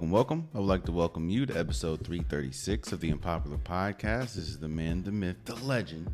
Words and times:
Welcome, 0.00 0.12
welcome. 0.12 0.48
I 0.54 0.58
would 0.60 0.66
like 0.66 0.84
to 0.86 0.92
welcome 0.92 1.28
you 1.28 1.44
to 1.44 1.54
episode 1.58 2.02
336 2.06 2.92
of 2.92 3.00
the 3.00 3.12
Unpopular 3.12 3.58
Podcast. 3.58 4.32
This 4.32 4.48
is 4.48 4.58
the 4.58 4.66
man, 4.66 5.02
the 5.02 5.12
myth, 5.12 5.36
the 5.44 5.56
legend, 5.56 6.10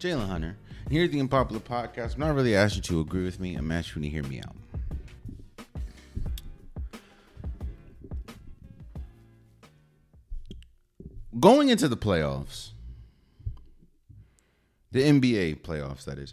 Jalen 0.00 0.26
Hunter. 0.26 0.56
Here 0.88 1.04
at 1.04 1.12
the 1.12 1.20
Unpopular 1.20 1.60
Podcast, 1.60 2.14
I'm 2.14 2.20
not 2.20 2.34
really 2.34 2.56
asking 2.56 2.84
you 2.84 2.88
to 2.88 3.00
agree 3.00 3.24
with 3.24 3.38
me, 3.38 3.54
I'm 3.54 3.70
asking 3.70 4.04
you 4.04 4.08
to 4.08 4.14
hear 4.14 4.22
me 4.22 4.40
out. 4.40 4.56
Going 11.38 11.68
into 11.68 11.86
the 11.86 11.98
playoffs, 11.98 12.70
the 14.90 15.02
NBA 15.02 15.60
playoffs, 15.60 16.06
that 16.06 16.18
is, 16.18 16.32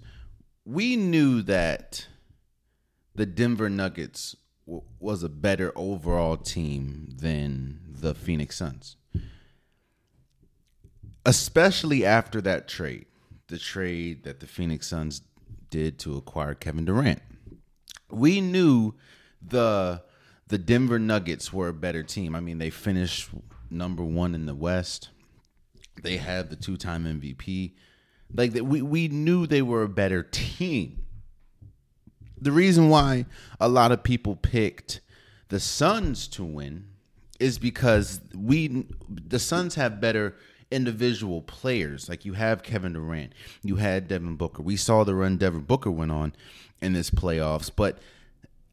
we 0.63 0.95
knew 0.95 1.41
that 1.41 2.07
the 3.15 3.25
Denver 3.25 3.69
Nuggets 3.69 4.37
was 4.65 5.23
a 5.23 5.29
better 5.29 5.71
overall 5.75 6.37
team 6.37 7.09
than 7.17 7.79
the 7.87 8.13
Phoenix 8.15 8.57
Suns. 8.57 8.97
Especially 11.25 12.05
after 12.05 12.41
that 12.41 12.67
trade, 12.67 13.05
the 13.47 13.57
trade 13.57 14.23
that 14.23 14.39
the 14.39 14.47
Phoenix 14.47 14.87
Suns 14.87 15.21
did 15.69 15.99
to 15.99 16.17
acquire 16.17 16.53
Kevin 16.53 16.85
Durant. 16.85 17.21
We 18.09 18.41
knew 18.41 18.93
the 19.41 20.03
the 20.47 20.57
Denver 20.57 20.99
Nuggets 20.99 21.51
were 21.51 21.69
a 21.69 21.73
better 21.73 22.03
team. 22.03 22.35
I 22.35 22.39
mean, 22.39 22.59
they 22.59 22.69
finished 22.69 23.29
number 23.71 24.03
1 24.03 24.35
in 24.35 24.45
the 24.45 24.53
West. 24.53 25.09
They 26.03 26.17
had 26.17 26.51
the 26.51 26.55
two-time 26.55 27.05
MVP. 27.05 27.73
Like 28.33 28.53
we 28.53 28.81
we 28.81 29.07
knew 29.07 29.47
they 29.47 29.61
were 29.61 29.83
a 29.83 29.89
better 29.89 30.23
team 30.23 31.04
the 32.39 32.51
reason 32.51 32.89
why 32.89 33.25
a 33.59 33.67
lot 33.67 33.91
of 33.91 34.03
people 34.03 34.35
picked 34.35 35.01
the 35.49 35.59
Suns 35.59 36.27
to 36.29 36.43
win 36.43 36.87
is 37.39 37.59
because 37.59 38.21
we 38.33 38.85
the 39.09 39.39
Suns 39.39 39.75
have 39.75 40.01
better 40.01 40.35
individual 40.71 41.41
players. 41.41 42.09
Like 42.09 42.25
you 42.25 42.33
have 42.33 42.63
Kevin 42.63 42.93
Durant, 42.93 43.33
you 43.61 43.77
had 43.77 44.07
Devin 44.07 44.35
Booker. 44.35 44.61
We 44.61 44.77
saw 44.77 45.03
the 45.03 45.15
run 45.15 45.37
Devin 45.37 45.61
Booker 45.61 45.91
went 45.91 46.11
on 46.11 46.33
in 46.81 46.93
this 46.93 47.09
playoffs, 47.09 47.71
but 47.73 47.99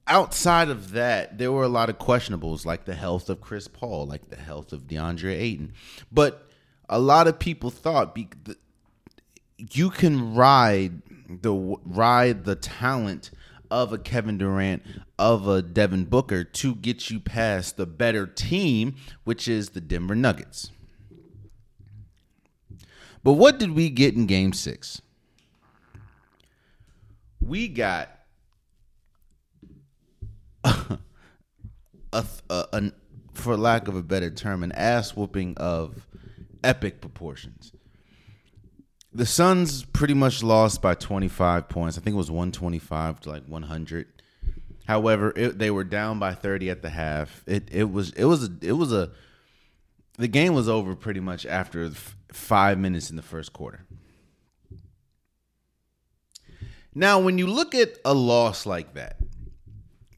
outside 0.07 0.69
of 0.69 0.93
that, 0.93 1.39
there 1.39 1.53
were 1.53 1.63
a 1.63 1.69
lot 1.69 1.89
of 1.89 1.99
questionables, 1.99 2.67
like 2.67 2.85
the 2.85 2.95
health 2.95 3.31
of 3.31 3.41
Chris 3.41 3.69
Paul, 3.69 4.07
like 4.07 4.31
the 4.31 4.37
health 4.37 4.73
of 4.73 4.87
DeAndre 4.87 5.33
Ayton. 5.33 5.73
But 6.11 6.49
a 6.89 6.99
lot 6.99 7.27
of 7.27 7.39
people 7.39 7.71
thought 7.71 8.15
be, 8.15 8.29
you 9.57 9.91
can 9.91 10.35
ride 10.35 11.03
the 11.29 11.55
ride 11.55 12.45
the 12.45 12.57
talent 12.57 13.31
of 13.73 13.91
a 13.91 13.99
Kevin 13.99 14.37
Durant, 14.37 14.83
of 15.19 15.49
a 15.49 15.63
Devin 15.63 16.05
Booker 16.05 16.45
to 16.45 16.75
get 16.75 17.09
you 17.09 17.19
past 17.19 17.79
the 17.79 17.87
better 17.87 18.27
team, 18.27 18.97
which 19.25 19.49
is 19.49 19.71
the 19.71 19.81
Denver 19.81 20.15
Nuggets. 20.15 20.71
But 23.25 23.33
what 23.33 23.59
did 23.59 23.71
we 23.71 23.89
get 23.89 24.15
in 24.15 24.27
game 24.27 24.53
six? 24.53 25.01
We 27.41 27.67
got 27.67 28.11
a, 30.65 30.99
a, 32.13 32.93
for 33.33 33.57
lack 33.57 33.89
of 33.89 33.97
a 33.97 34.03
better 34.03 34.31
term, 34.31 34.63
an 34.63 34.73
ass 34.73 35.17
whooping 35.17 35.57
of 35.57 36.07
epic 36.63 37.01
proportions 37.01 37.73
the 39.15 39.27
Suns 39.27 39.85
pretty 39.85 40.15
much 40.15 40.43
lost 40.43 40.81
by 40.81 40.95
25 40.95 41.69
points. 41.69 41.99
I 41.99 42.01
think 42.01 42.15
it 42.15 42.19
was 42.19 42.31
125 42.31 43.21
to 43.21 43.31
like 43.31 43.45
100. 43.47 44.07
However, 44.87 45.33
it, 45.37 45.59
they 45.59 45.71
were 45.71 45.85
down 45.85 46.19
by 46.19 46.35
30 46.35 46.71
at 46.71 46.83
the 46.83 46.91
half. 46.91 47.45
It 47.47 47.69
it 47.71 47.91
was 47.91 48.11
it 48.13 48.25
was 48.25 48.45
a 48.45 48.53
it 48.61 48.73
was 48.73 48.93
a 48.93 49.11
the 50.19 50.29
game 50.29 50.55
was 50.55 50.69
over 50.69 50.95
pretty 50.95 51.21
much 51.21 51.47
after 51.47 51.85
f- 51.85 52.17
5 52.33 52.79
minutes 52.79 53.11
in 53.11 53.17
the 53.17 53.23
first 53.23 53.53
quarter. 53.53 53.87
Now, 56.95 57.19
when 57.21 57.39
you 57.39 57.47
look 57.47 57.75
at 57.75 57.97
a 58.05 58.13
loss 58.13 58.67
like 58.67 58.95
that, 58.95 59.17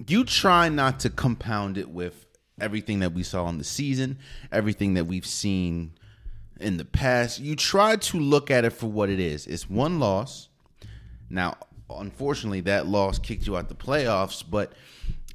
you 0.07 0.25
try 0.25 0.69
not 0.69 1.01
to 1.01 1.11
compound 1.11 1.79
it 1.79 1.89
with 1.91 2.27
everything 2.61 3.01
that 3.01 3.13
we 3.13 3.23
saw 3.23 3.49
in 3.49 3.59
the 3.59 3.65
season, 3.65 4.19
everything 4.51 4.95
that 4.95 5.07
we've 5.07 5.27
seen 5.27 5.93
in 6.61 6.77
the 6.77 6.85
past, 6.85 7.41
you 7.41 7.57
try 7.57 7.97
to 7.97 8.19
look 8.19 8.51
at 8.51 8.65
it 8.65 8.71
for 8.71 8.87
what 8.87 9.11
it 9.11 9.19
is. 9.19 9.47
It's 9.47 9.69
one 9.69 9.99
loss. 9.99 10.49
Now, 11.29 11.57
unfortunately, 11.91 12.61
that 12.63 12.87
loss 12.87 13.19
kicked 13.19 13.47
you 13.47 13.57
out 13.57 13.69
the 13.69 13.75
playoffs, 13.75 14.45
but 14.49 14.73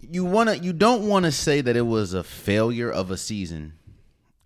you 0.01 0.23
want 0.23 0.49
to 0.49 0.57
you 0.57 0.73
don't 0.73 1.07
want 1.07 1.25
to 1.25 1.31
say 1.31 1.61
that 1.61 1.75
it 1.75 1.85
was 1.85 2.13
a 2.13 2.23
failure 2.23 2.89
of 2.89 3.11
a 3.11 3.17
season 3.17 3.73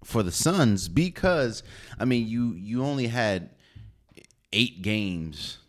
for 0.04 0.24
the 0.24 0.32
Suns 0.32 0.88
because 0.88 1.64
I 2.00 2.06
mean, 2.06 2.28
you 2.28 2.54
you 2.54 2.84
only 2.84 3.08
had 3.08 3.52
8 4.52 4.82
games 4.82 5.60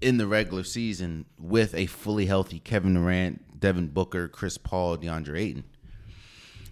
in 0.00 0.18
the 0.18 0.26
regular 0.26 0.64
season 0.64 1.24
with 1.38 1.74
a 1.74 1.86
fully 1.86 2.26
healthy 2.26 2.58
Kevin 2.60 2.94
Durant, 2.94 3.58
Devin 3.58 3.88
Booker, 3.88 4.28
Chris 4.28 4.58
Paul, 4.58 4.98
DeAndre 4.98 5.40
Ayton. 5.40 5.64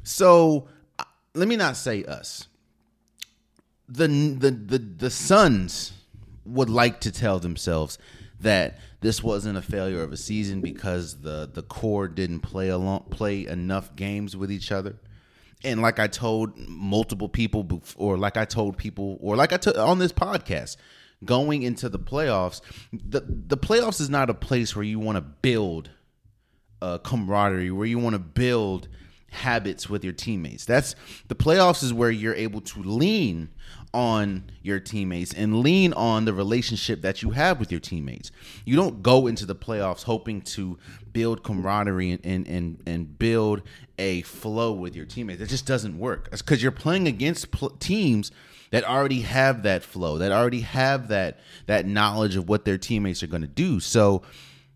So, 0.02 0.68
let 1.34 1.48
me 1.48 1.56
not 1.56 1.78
say 1.78 2.04
us 2.04 2.48
the 3.88 4.08
the 4.08 4.50
the 4.50 4.78
the 4.78 5.10
Suns 5.10 5.92
would 6.44 6.70
like 6.70 7.00
to 7.00 7.10
tell 7.12 7.38
themselves 7.38 7.98
that 8.40 8.78
this 9.00 9.22
wasn't 9.22 9.58
a 9.58 9.62
failure 9.62 10.02
of 10.02 10.12
a 10.12 10.16
season 10.16 10.60
because 10.60 11.20
the 11.20 11.50
the 11.52 11.62
core 11.62 12.08
didn't 12.08 12.40
play 12.40 12.68
along 12.68 13.06
play 13.10 13.46
enough 13.46 13.94
games 13.96 14.36
with 14.36 14.50
each 14.50 14.72
other. 14.72 14.96
And 15.62 15.80
like 15.80 15.98
I 15.98 16.08
told 16.08 16.58
multiple 16.58 17.28
people, 17.28 17.82
or 17.96 18.18
like 18.18 18.36
I 18.36 18.44
told 18.44 18.76
people, 18.76 19.18
or 19.20 19.34
like 19.34 19.52
I 19.52 19.56
told 19.56 19.76
on 19.76 19.98
this 19.98 20.12
podcast, 20.12 20.76
going 21.24 21.62
into 21.62 21.88
the 21.88 21.98
playoffs, 21.98 22.60
the 22.92 23.22
the 23.26 23.56
playoffs 23.56 24.00
is 24.00 24.10
not 24.10 24.30
a 24.30 24.34
place 24.34 24.76
where 24.76 24.84
you 24.84 24.98
want 24.98 25.16
to 25.16 25.22
build 25.22 25.90
a 26.82 26.98
camaraderie, 26.98 27.70
where 27.70 27.86
you 27.86 27.98
want 27.98 28.14
to 28.14 28.18
build 28.18 28.88
habits 29.34 29.88
with 29.90 30.04
your 30.04 30.12
teammates. 30.12 30.64
That's 30.64 30.94
the 31.28 31.34
playoffs 31.34 31.82
is 31.82 31.92
where 31.92 32.10
you're 32.10 32.34
able 32.34 32.60
to 32.62 32.82
lean 32.82 33.50
on 33.92 34.50
your 34.62 34.80
teammates 34.80 35.32
and 35.32 35.60
lean 35.60 35.92
on 35.92 36.24
the 36.24 36.32
relationship 36.32 37.02
that 37.02 37.22
you 37.22 37.30
have 37.30 37.60
with 37.60 37.70
your 37.70 37.80
teammates. 37.80 38.32
You 38.64 38.74
don't 38.74 39.02
go 39.02 39.26
into 39.26 39.46
the 39.46 39.54
playoffs 39.54 40.02
hoping 40.02 40.42
to 40.42 40.78
build 41.12 41.44
camaraderie 41.44 42.10
and 42.10 42.20
and 42.24 42.46
and, 42.48 42.82
and 42.86 43.18
build 43.18 43.62
a 43.98 44.22
flow 44.22 44.72
with 44.72 44.96
your 44.96 45.06
teammates. 45.06 45.40
It 45.40 45.48
just 45.48 45.66
doesn't 45.66 45.98
work. 45.98 46.28
It's 46.32 46.42
cuz 46.42 46.62
you're 46.62 46.72
playing 46.72 47.06
against 47.06 47.50
pl- 47.52 47.70
teams 47.70 48.32
that 48.70 48.82
already 48.82 49.20
have 49.20 49.62
that 49.62 49.84
flow, 49.84 50.18
that 50.18 50.32
already 50.32 50.60
have 50.60 51.08
that 51.08 51.38
that 51.66 51.86
knowledge 51.86 52.34
of 52.34 52.48
what 52.48 52.64
their 52.64 52.78
teammates 52.78 53.22
are 53.22 53.28
going 53.28 53.42
to 53.42 53.48
do. 53.48 53.78
So 53.78 54.22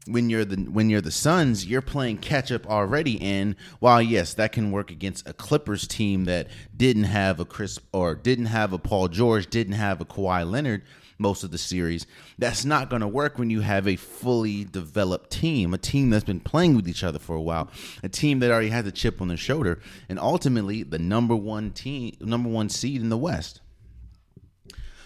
when 0.08 0.30
you're 0.30 0.44
the 0.44 0.56
when 0.70 0.91
you're 0.91 1.00
the 1.00 1.10
Suns, 1.10 1.66
you're 1.66 1.82
playing 1.82 2.19
catch 2.19 2.50
up 2.50 2.66
already. 2.66 3.20
And 3.20 3.56
while 3.78 4.02
yes, 4.02 4.34
that 4.34 4.52
can 4.52 4.70
work 4.70 4.91
against 4.91 5.28
a 5.28 5.32
Clippers 5.32 5.86
team 5.86 6.24
that 6.24 6.48
didn't 6.76 7.04
have 7.04 7.41
a 7.41 7.44
Chris 7.44 7.78
or 7.92 8.14
didn't 8.14 8.46
have 8.46 8.72
a 8.72 8.78
Paul 8.78 9.08
George, 9.08 9.49
didn't 9.49 9.75
have 9.75 10.00
a 10.00 10.05
Kawhi 10.05 10.49
Leonard 10.49 10.82
most 11.19 11.43
of 11.43 11.50
the 11.50 11.58
series, 11.58 12.06
that's 12.38 12.64
not 12.64 12.88
going 12.88 13.00
to 13.00 13.08
work 13.08 13.38
when 13.38 13.50
you 13.50 13.60
have 13.60 13.88
a 13.88 13.96
fully 13.96 14.64
developed 14.64 15.31
team, 15.31 15.75
a 15.75 15.78
team 15.78 16.10
that's 16.10 16.25
been 16.25 16.40
playing 16.40 16.76
with 16.76 16.88
each 16.88 17.02
other 17.02 17.19
for 17.19 17.34
a 17.34 17.43
while, 17.43 17.69
a 18.02 18.08
team 18.08 18.38
that 18.38 18.50
already 18.50 18.69
has 18.69 18.87
a 18.87 18.93
chip 18.93 19.20
on 19.20 19.28
their 19.28 19.37
shoulder, 19.37 19.81
and 20.08 20.19
ultimately 20.19 20.82
the 20.82 20.99
number 20.99 21.34
one 21.34 21.72
team, 21.72 22.16
number 22.20 22.49
one 22.49 22.69
seed 22.69 23.00
in 23.00 23.08
the 23.08 23.19
West. 23.19 23.60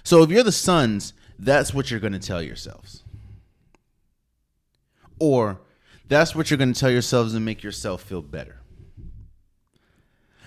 So 0.05 0.23
if 0.23 0.31
you're 0.31 0.43
the 0.43 0.53
Suns, 0.53 1.15
that's 1.39 1.73
what 1.73 1.91
you're 1.91 2.01
going 2.01 2.13
to 2.13 2.19
tell 2.19 2.43
yourselves. 2.43 3.03
Or 5.23 5.61
that's 6.09 6.35
what 6.35 6.51
you're 6.51 6.59
going 6.59 6.73
to 6.73 6.81
tell 6.81 6.91
yourselves 6.91 7.33
and 7.33 7.45
make 7.45 7.63
yourself 7.63 8.03
feel 8.03 8.23
better. 8.23 8.59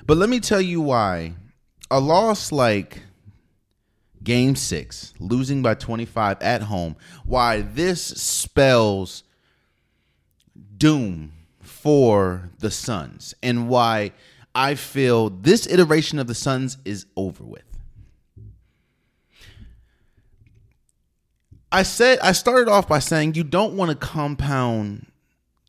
But 0.05 0.17
let 0.17 0.27
me 0.27 0.41
tell 0.41 0.59
you 0.59 0.81
why 0.81 1.35
a 1.89 2.01
loss 2.01 2.51
like 2.51 3.03
game 4.21 4.57
six, 4.57 5.13
losing 5.17 5.61
by 5.61 5.75
25 5.75 6.41
at 6.41 6.63
home, 6.63 6.97
why 7.25 7.61
this 7.61 8.01
spells 8.03 9.23
doom 10.75 11.31
for 11.61 12.49
the 12.59 12.69
Suns 12.69 13.33
and 13.41 13.69
why 13.69 14.11
I 14.53 14.75
feel 14.75 15.29
this 15.29 15.67
iteration 15.67 16.19
of 16.19 16.27
the 16.27 16.35
Suns 16.35 16.79
is 16.83 17.05
over 17.15 17.45
with. 17.45 17.74
I 21.75 21.83
said 21.83 22.19
I 22.19 22.31
started 22.31 22.71
off 22.71 22.87
by 22.87 22.99
saying 22.99 23.33
you 23.33 23.43
don't 23.43 23.75
want 23.75 23.91
to 23.91 23.97
compound 23.97 25.07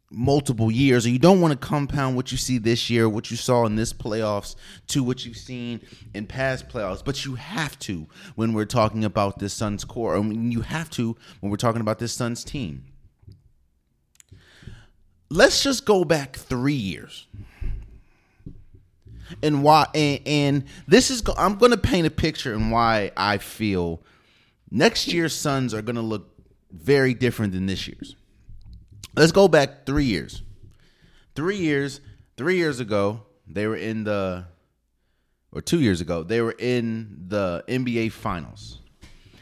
multiple 0.08 0.70
years 0.70 1.05
or 1.05 1.08
you 1.08 1.19
don't 1.19 1.41
want 1.41 1.50
to 1.50 1.58
compound 1.58 2.14
what 2.14 2.31
you 2.31 2.38
see 2.38 2.58
this 2.58 2.88
year 2.88 3.08
what 3.08 3.29
you 3.29 3.37
saw 3.37 3.67
in 3.67 3.75
this 3.75 3.93
playoffs 3.93 4.55
to 4.87 5.03
what 5.03 5.26
you've 5.26 5.37
seen 5.37 5.81
in 6.14 6.25
past 6.25 6.69
playoffs. 6.69 7.05
But 7.05 7.25
you 7.25 7.35
have 7.35 7.76
to 7.81 8.06
when 8.37 8.53
we're 8.53 8.67
talking 8.67 9.05
about 9.05 9.41
this 9.41 9.53
Suns 9.53 9.85
core 9.85 10.17
I 10.17 10.20
mean, 10.23 10.53
you 10.53 10.61
have 10.61 10.91
to 10.91 11.17
when 11.41 11.50
we're 11.50 11.56
talking 11.56 11.81
about 11.81 11.99
this 11.99 12.12
Suns 12.12 12.44
team. 12.44 12.85
Let's 15.29 15.61
just 15.61 15.85
go 15.85 16.05
back 16.05 16.37
3 16.37 16.73
years. 16.73 17.26
And 19.43 19.64
why 19.64 19.87
and, 19.93 20.20
and 20.25 20.64
this 20.87 21.11
is 21.11 21.25
I'm 21.37 21.56
going 21.56 21.73
to 21.73 21.76
paint 21.76 22.06
a 22.06 22.11
picture 22.11 22.55
and 22.55 22.70
why 22.70 23.11
I 23.17 23.38
feel 23.38 24.02
next 24.71 25.13
year's 25.13 25.35
Suns 25.35 25.73
are 25.75 25.83
going 25.83 25.97
to 25.97 26.03
look 26.03 26.31
very 26.71 27.15
different 27.15 27.53
than 27.53 27.67
this 27.67 27.87
year's. 27.89 28.17
Let's 29.15 29.33
go 29.33 29.49
back 29.49 29.87
3 29.87 30.05
years. 30.05 30.43
3 31.35 31.57
years, 31.57 32.01
3 32.37 32.57
years 32.57 32.81
ago, 32.81 33.23
they 33.47 33.67
were 33.67 33.77
in 33.77 34.05
the 34.05 34.47
or 35.53 35.63
2 35.63 35.81
years 35.81 36.01
ago, 36.03 36.23
they 36.23 36.43
were 36.43 36.55
in 36.59 37.25
the 37.29 37.65
NBA 37.67 38.13
finals. 38.13 38.81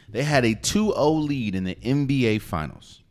They 0.07 0.23
had 0.23 0.45
a 0.45 0.55
2-0 0.55 1.27
lead 1.27 1.55
in 1.55 1.65
the 1.65 1.75
NBA 1.75 2.41
finals. 2.41 3.01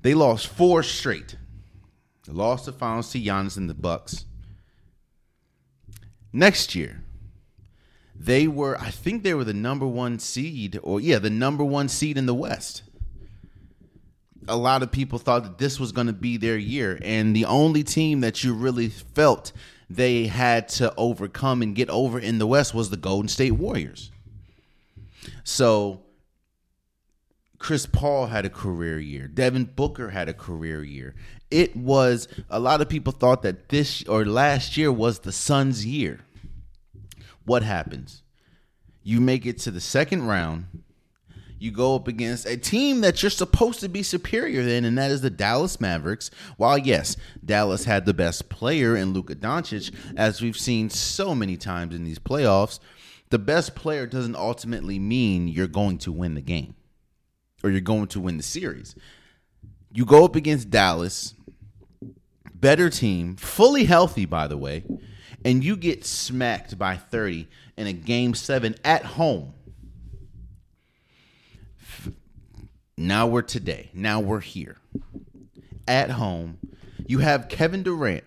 They 0.00 0.14
lost 0.14 0.46
4 0.46 0.84
straight. 0.84 1.36
They 2.24 2.32
lost 2.32 2.66
the 2.66 2.72
finals 2.72 3.10
to 3.12 3.20
Giannis 3.20 3.56
and 3.56 3.68
the 3.68 3.74
Bucks. 3.74 4.26
Next 6.32 6.76
year, 6.76 7.02
they 8.20 8.46
were, 8.46 8.78
I 8.78 8.90
think 8.90 9.22
they 9.22 9.32
were 9.32 9.44
the 9.44 9.54
number 9.54 9.86
one 9.86 10.18
seed, 10.18 10.78
or 10.82 11.00
yeah, 11.00 11.18
the 11.18 11.30
number 11.30 11.64
one 11.64 11.88
seed 11.88 12.18
in 12.18 12.26
the 12.26 12.34
West. 12.34 12.82
A 14.46 14.56
lot 14.56 14.82
of 14.82 14.92
people 14.92 15.18
thought 15.18 15.42
that 15.44 15.56
this 15.56 15.80
was 15.80 15.90
going 15.90 16.06
to 16.06 16.12
be 16.12 16.36
their 16.36 16.58
year. 16.58 16.98
And 17.02 17.34
the 17.34 17.46
only 17.46 17.82
team 17.82 18.20
that 18.20 18.44
you 18.44 18.52
really 18.52 18.90
felt 18.90 19.52
they 19.88 20.26
had 20.26 20.68
to 20.68 20.94
overcome 20.96 21.62
and 21.62 21.74
get 21.74 21.88
over 21.88 22.18
in 22.18 22.38
the 22.38 22.46
West 22.46 22.74
was 22.74 22.90
the 22.90 22.98
Golden 22.98 23.28
State 23.28 23.52
Warriors. 23.52 24.10
So 25.42 26.02
Chris 27.58 27.86
Paul 27.86 28.26
had 28.26 28.44
a 28.44 28.50
career 28.50 28.98
year. 28.98 29.28
Devin 29.28 29.64
Booker 29.64 30.10
had 30.10 30.28
a 30.28 30.34
career 30.34 30.84
year. 30.84 31.14
It 31.50 31.74
was 31.74 32.28
a 32.50 32.60
lot 32.60 32.82
of 32.82 32.88
people 32.90 33.14
thought 33.14 33.40
that 33.42 33.70
this 33.70 34.04
or 34.04 34.26
last 34.26 34.76
year 34.76 34.92
was 34.92 35.20
the 35.20 35.32
Suns' 35.32 35.86
year. 35.86 36.20
What 37.44 37.62
happens? 37.62 38.22
You 39.02 39.20
make 39.20 39.46
it 39.46 39.58
to 39.60 39.70
the 39.70 39.80
second 39.80 40.26
round. 40.26 40.66
You 41.58 41.70
go 41.70 41.94
up 41.94 42.08
against 42.08 42.46
a 42.46 42.56
team 42.56 43.02
that 43.02 43.22
you're 43.22 43.30
supposed 43.30 43.80
to 43.80 43.88
be 43.88 44.02
superior 44.02 44.62
than, 44.62 44.86
and 44.86 44.96
that 44.96 45.10
is 45.10 45.20
the 45.20 45.28
Dallas 45.28 45.78
Mavericks. 45.78 46.30
While 46.56 46.78
yes, 46.78 47.16
Dallas 47.44 47.84
had 47.84 48.06
the 48.06 48.14
best 48.14 48.48
player 48.48 48.96
in 48.96 49.12
Luka 49.12 49.34
Doncic, 49.34 49.94
as 50.16 50.40
we've 50.40 50.56
seen 50.56 50.88
so 50.88 51.34
many 51.34 51.58
times 51.58 51.94
in 51.94 52.04
these 52.04 52.18
playoffs, 52.18 52.80
the 53.28 53.38
best 53.38 53.74
player 53.74 54.06
doesn't 54.06 54.36
ultimately 54.36 54.98
mean 54.98 55.48
you're 55.48 55.66
going 55.66 55.98
to 55.98 56.12
win 56.12 56.34
the 56.34 56.40
game 56.40 56.74
or 57.62 57.70
you're 57.70 57.80
going 57.80 58.08
to 58.08 58.20
win 58.20 58.36
the 58.36 58.42
series. 58.42 58.94
You 59.92 60.04
go 60.04 60.24
up 60.24 60.36
against 60.36 60.70
Dallas, 60.70 61.34
better 62.54 62.90
team, 62.90 63.36
fully 63.36 63.84
healthy, 63.84 64.24
by 64.24 64.46
the 64.46 64.56
way, 64.56 64.84
and 65.44 65.64
you 65.64 65.76
get 65.76 66.04
smacked 66.04 66.78
by 66.78 66.96
30 66.96 67.48
in 67.76 67.86
a 67.86 67.92
game 67.92 68.34
seven 68.34 68.74
at 68.84 69.04
home. 69.04 69.54
Now 72.96 73.26
we're 73.26 73.42
today. 73.42 73.90
Now 73.94 74.20
we're 74.20 74.40
here. 74.40 74.76
At 75.88 76.10
home, 76.10 76.58
you 77.06 77.18
have 77.18 77.48
Kevin 77.48 77.82
Durant, 77.82 78.24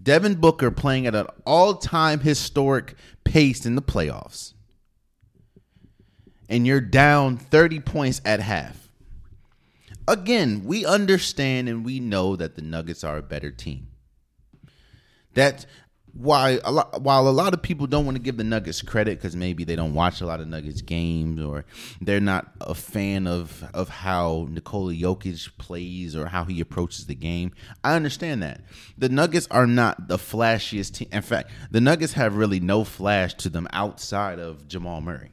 Devin 0.00 0.36
Booker 0.36 0.70
playing 0.70 1.06
at 1.06 1.14
an 1.14 1.26
all 1.46 1.74
time 1.74 2.20
historic 2.20 2.94
pace 3.24 3.66
in 3.66 3.74
the 3.74 3.82
playoffs 3.82 4.52
and 6.48 6.66
you're 6.66 6.80
down 6.80 7.36
30 7.36 7.80
points 7.80 8.20
at 8.24 8.40
half. 8.40 8.88
Again, 10.06 10.62
we 10.64 10.86
understand 10.86 11.68
and 11.68 11.84
we 11.84 12.00
know 12.00 12.34
that 12.36 12.56
the 12.56 12.62
Nuggets 12.62 13.04
are 13.04 13.18
a 13.18 13.22
better 13.22 13.50
team. 13.50 13.88
That's 15.38 15.66
why 16.14 16.58
a 16.64 16.72
lot, 16.72 17.00
while 17.00 17.28
a 17.28 17.30
lot 17.30 17.54
of 17.54 17.62
people 17.62 17.86
don't 17.86 18.04
want 18.04 18.16
to 18.16 18.20
give 18.20 18.36
the 18.36 18.42
Nuggets 18.42 18.82
credit 18.82 19.18
because 19.18 19.36
maybe 19.36 19.62
they 19.62 19.76
don't 19.76 19.94
watch 19.94 20.20
a 20.20 20.26
lot 20.26 20.40
of 20.40 20.48
Nuggets 20.48 20.82
games 20.82 21.40
or 21.40 21.64
they're 22.00 22.18
not 22.18 22.50
a 22.60 22.74
fan 22.74 23.28
of 23.28 23.62
of 23.72 23.88
how 23.88 24.48
Nikola 24.50 24.94
Jokic 24.94 25.56
plays 25.56 26.16
or 26.16 26.26
how 26.26 26.42
he 26.42 26.60
approaches 26.60 27.06
the 27.06 27.14
game. 27.14 27.52
I 27.84 27.94
understand 27.94 28.42
that 28.42 28.62
the 28.96 29.08
Nuggets 29.08 29.46
are 29.52 29.68
not 29.68 30.08
the 30.08 30.16
flashiest 30.16 30.94
team. 30.94 31.08
In 31.12 31.22
fact, 31.22 31.52
the 31.70 31.80
Nuggets 31.80 32.14
have 32.14 32.34
really 32.34 32.58
no 32.58 32.82
flash 32.82 33.34
to 33.34 33.48
them 33.48 33.68
outside 33.72 34.40
of 34.40 34.66
Jamal 34.66 35.00
Murray. 35.00 35.30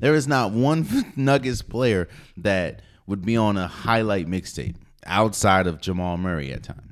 There 0.00 0.14
is 0.14 0.28
not 0.28 0.52
one 0.52 0.86
Nuggets 1.16 1.62
player 1.62 2.08
that 2.36 2.82
would 3.06 3.24
be 3.24 3.38
on 3.38 3.56
a 3.56 3.68
highlight 3.68 4.26
mixtape 4.26 4.76
outside 5.06 5.66
of 5.66 5.80
Jamal 5.80 6.18
Murray 6.18 6.52
at 6.52 6.64
times. 6.64 6.89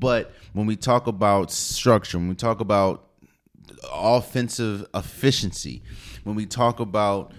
But 0.00 0.32
when 0.54 0.66
we 0.66 0.76
talk 0.76 1.06
about 1.06 1.52
structure, 1.52 2.18
when 2.18 2.28
we 2.28 2.34
talk 2.34 2.60
about 2.60 3.06
offensive 3.92 4.86
efficiency, 4.94 5.82
when 6.24 6.34
we 6.34 6.46
talk 6.46 6.80
about 6.80 7.32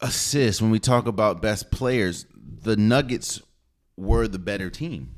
assists, 0.00 0.60
when 0.60 0.70
we 0.70 0.80
talk 0.80 1.06
about 1.06 1.42
best 1.42 1.70
players, 1.70 2.26
the 2.62 2.76
Nuggets 2.76 3.40
were 3.96 4.26
the 4.26 4.38
better 4.38 4.70
team. 4.70 5.14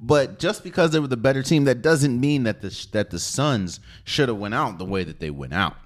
But 0.00 0.38
just 0.38 0.62
because 0.62 0.90
they 0.92 1.00
were 1.00 1.08
the 1.08 1.16
better 1.16 1.42
team, 1.42 1.64
that 1.64 1.82
doesn't 1.82 2.18
mean 2.18 2.44
that 2.44 2.60
the 2.60 2.86
that 2.92 3.10
the 3.10 3.18
Suns 3.18 3.80
should 4.04 4.28
have 4.28 4.38
went 4.38 4.54
out 4.54 4.78
the 4.78 4.84
way 4.84 5.04
that 5.04 5.18
they 5.18 5.30
went 5.30 5.54
out. 5.54 5.76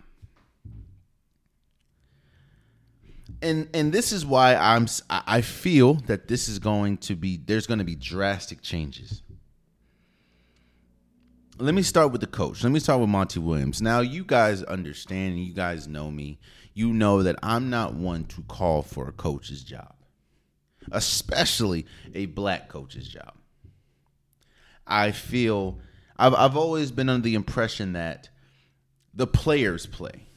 and 3.42 3.68
and 3.72 3.92
this 3.92 4.12
is 4.12 4.26
why 4.26 4.54
I'm 4.56 4.86
I 5.10 5.40
feel 5.42 5.94
that 6.06 6.28
this 6.28 6.48
is 6.48 6.58
going 6.58 6.98
to 6.98 7.14
be 7.14 7.36
there's 7.36 7.66
going 7.66 7.78
to 7.78 7.84
be 7.84 7.94
drastic 7.94 8.62
changes. 8.62 9.22
Let 11.60 11.74
me 11.74 11.82
start 11.82 12.12
with 12.12 12.20
the 12.20 12.28
coach. 12.28 12.62
Let 12.62 12.70
me 12.70 12.78
start 12.78 13.00
with 13.00 13.08
Monty 13.08 13.40
Williams. 13.40 13.82
Now 13.82 13.98
you 13.98 14.24
guys 14.24 14.62
understand, 14.62 15.40
you 15.40 15.52
guys 15.52 15.88
know 15.88 16.08
me. 16.08 16.38
You 16.72 16.92
know 16.92 17.24
that 17.24 17.34
I'm 17.42 17.68
not 17.68 17.94
one 17.94 18.26
to 18.26 18.42
call 18.42 18.82
for 18.82 19.08
a 19.08 19.12
coach's 19.12 19.64
job. 19.64 19.92
Especially 20.92 21.84
a 22.14 22.26
black 22.26 22.68
coach's 22.68 23.08
job. 23.08 23.32
I 24.86 25.10
feel 25.10 25.80
I've 26.16 26.34
I've 26.34 26.56
always 26.56 26.92
been 26.92 27.08
under 27.08 27.24
the 27.24 27.34
impression 27.34 27.92
that 27.94 28.28
the 29.12 29.26
players 29.26 29.84
play, 29.84 30.28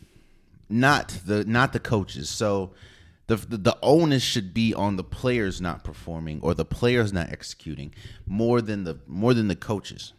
not 0.70 1.20
the 1.26 1.46
not 1.46 1.72
the 1.72 1.80
coaches. 1.80 2.30
So 2.30 2.74
the, 3.28 3.36
the, 3.36 3.58
the 3.58 3.78
onus 3.84 4.24
should 4.24 4.56
be 4.56 4.74
on 4.74 4.96
the 4.96 5.04
players 5.04 5.62
not 5.62 5.84
performing 5.84 6.42
or 6.42 6.56
the 6.56 6.66
players 6.66 7.14
not 7.14 7.30
executing 7.30 7.94
more 8.26 8.60
than 8.60 8.86
the 8.86 9.00
more 9.06 9.36
than 9.36 9.48
the 9.48 9.56
coaches. 9.56 10.14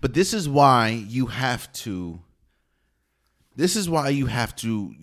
But 0.00 0.14
this 0.14 0.34
is 0.34 0.48
why 0.48 0.88
you 0.88 1.26
have 1.26 1.72
to 1.74 2.20
this 3.56 3.76
is 3.76 3.88
why 3.88 4.08
you 4.08 4.26
have 4.26 4.56
to 4.56 4.94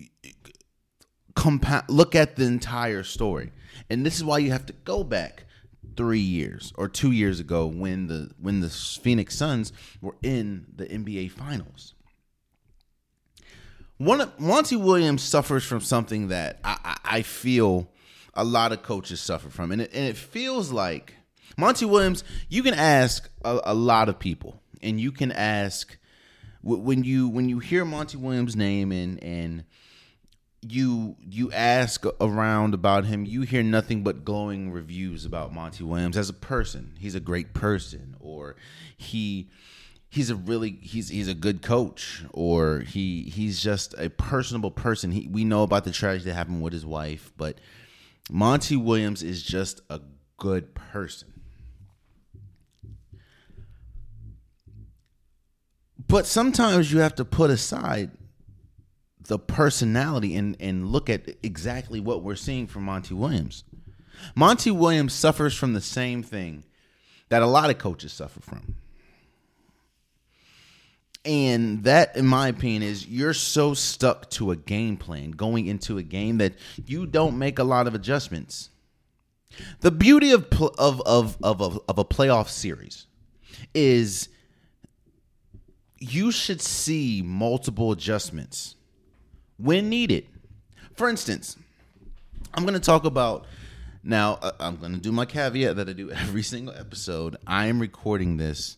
compound 1.35 1.85
look 1.89 2.15
at 2.15 2.35
the 2.35 2.45
entire 2.45 3.03
story. 3.03 3.51
And 3.89 4.05
this 4.05 4.17
is 4.17 4.23
why 4.23 4.39
you 4.39 4.51
have 4.51 4.65
to 4.65 4.73
go 4.83 5.03
back 5.03 5.45
3 5.95 6.19
years 6.19 6.73
or 6.77 6.87
2 6.87 7.11
years 7.11 7.39
ago 7.39 7.65
when 7.67 8.07
the 8.07 8.31
when 8.39 8.59
the 8.59 8.69
Phoenix 8.69 9.35
Suns 9.35 9.71
were 10.01 10.15
in 10.21 10.67
the 10.75 10.85
NBA 10.85 11.31
finals 11.31 11.93
one 14.01 14.31
Monty 14.39 14.75
Williams 14.75 15.21
suffers 15.21 15.63
from 15.63 15.81
something 15.81 16.29
that 16.29 16.59
I, 16.63 16.97
I, 17.05 17.21
feel 17.21 17.87
a 18.33 18.43
lot 18.43 18.71
of 18.71 18.81
coaches 18.81 19.21
suffer 19.21 19.49
from, 19.49 19.71
and 19.71 19.79
it, 19.79 19.91
and 19.93 20.05
it 20.05 20.17
feels 20.17 20.71
like 20.71 21.13
Monty 21.55 21.85
Williams. 21.85 22.23
You 22.49 22.63
can 22.63 22.73
ask 22.73 23.29
a, 23.45 23.59
a 23.65 23.73
lot 23.75 24.09
of 24.09 24.17
people, 24.17 24.59
and 24.83 24.99
you 24.99 25.11
can 25.11 25.31
ask 25.31 25.97
when 26.63 27.03
you 27.03 27.27
when 27.27 27.49
you 27.49 27.59
hear 27.59 27.85
Monty 27.85 28.17
Williams' 28.17 28.55
name 28.55 28.91
and 28.91 29.21
and 29.23 29.63
you 30.61 31.15
you 31.19 31.51
ask 31.51 32.05
around 32.19 32.73
about 32.73 33.05
him, 33.05 33.25
you 33.25 33.41
hear 33.41 33.63
nothing 33.63 34.03
but 34.03 34.23
glowing 34.23 34.71
reviews 34.71 35.25
about 35.25 35.53
Monty 35.53 35.83
Williams 35.83 36.17
as 36.17 36.29
a 36.29 36.33
person. 36.33 36.95
He's 36.99 37.15
a 37.15 37.19
great 37.19 37.53
person, 37.53 38.15
or 38.19 38.55
he 38.95 39.49
he's 40.11 40.29
a 40.29 40.35
really 40.35 40.77
he's 40.81 41.09
he's 41.09 41.27
a 41.27 41.33
good 41.33 41.61
coach 41.61 42.23
or 42.31 42.79
he 42.81 43.23
he's 43.23 43.61
just 43.61 43.95
a 43.97 44.09
personable 44.09 44.71
person. 44.71 45.11
He 45.11 45.27
we 45.27 45.43
know 45.43 45.63
about 45.63 45.83
the 45.83 45.91
tragedy 45.91 46.29
that 46.29 46.35
happened 46.35 46.61
with 46.61 46.73
his 46.73 46.85
wife, 46.85 47.31
but 47.37 47.59
Monty 48.29 48.75
Williams 48.75 49.23
is 49.23 49.41
just 49.41 49.81
a 49.89 49.99
good 50.37 50.75
person. 50.75 51.30
But 56.11 56.27
sometimes 56.27 56.91
you 56.91 56.99
have 56.99 57.15
to 57.15 57.23
put 57.23 57.49
aside 57.49 58.11
the 59.27 59.39
personality 59.39 60.35
and, 60.35 60.57
and 60.59 60.91
look 60.91 61.09
at 61.09 61.37
exactly 61.41 62.01
what 62.01 62.21
we're 62.21 62.35
seeing 62.35 62.67
from 62.67 62.83
Monty 62.83 63.13
Williams. 63.13 63.63
Monty 64.35 64.71
Williams 64.71 65.13
suffers 65.13 65.55
from 65.55 65.71
the 65.71 65.79
same 65.79 66.21
thing 66.21 66.65
that 67.29 67.41
a 67.41 67.47
lot 67.47 67.69
of 67.69 67.77
coaches 67.77 68.11
suffer 68.11 68.41
from. 68.41 68.75
And 71.23 71.85
that, 71.85 72.17
in 72.17 72.25
my 72.25 72.49
opinion, 72.49 72.83
is 72.83 73.07
you're 73.07 73.33
so 73.33 73.73
stuck 73.73 74.29
to 74.31 74.51
a 74.51 74.57
game 74.57 74.97
plan 74.97 75.31
going 75.31 75.67
into 75.67 75.97
a 75.97 76.03
game 76.03 76.39
that 76.39 76.55
you 76.85 77.05
don't 77.05 77.39
make 77.39 77.57
a 77.57 77.63
lot 77.63 77.87
of 77.87 77.95
adjustments. 77.95 78.69
The 79.79 79.91
beauty 79.91 80.31
of 80.31 80.45
of, 80.77 81.01
of 81.01 81.37
of 81.41 81.61
of 81.61 81.79
of 81.87 81.97
a 81.97 82.03
playoff 82.03 82.49
series 82.49 83.05
is 83.73 84.27
you 86.01 86.31
should 86.31 86.61
see 86.61 87.21
multiple 87.23 87.91
adjustments 87.91 88.75
when 89.57 89.87
needed. 89.87 90.25
For 90.95 91.07
instance, 91.07 91.55
I'm 92.53 92.63
going 92.63 92.73
to 92.73 92.79
talk 92.79 93.05
about 93.05 93.45
now. 94.03 94.39
Uh, 94.41 94.51
I'm 94.59 94.77
going 94.77 94.93
to 94.93 94.99
do 94.99 95.11
my 95.11 95.25
caveat 95.25 95.75
that 95.75 95.87
I 95.87 95.93
do 95.93 96.11
every 96.11 96.41
single 96.41 96.73
episode. 96.75 97.37
I 97.45 97.67
am 97.67 97.79
recording 97.79 98.37
this 98.37 98.77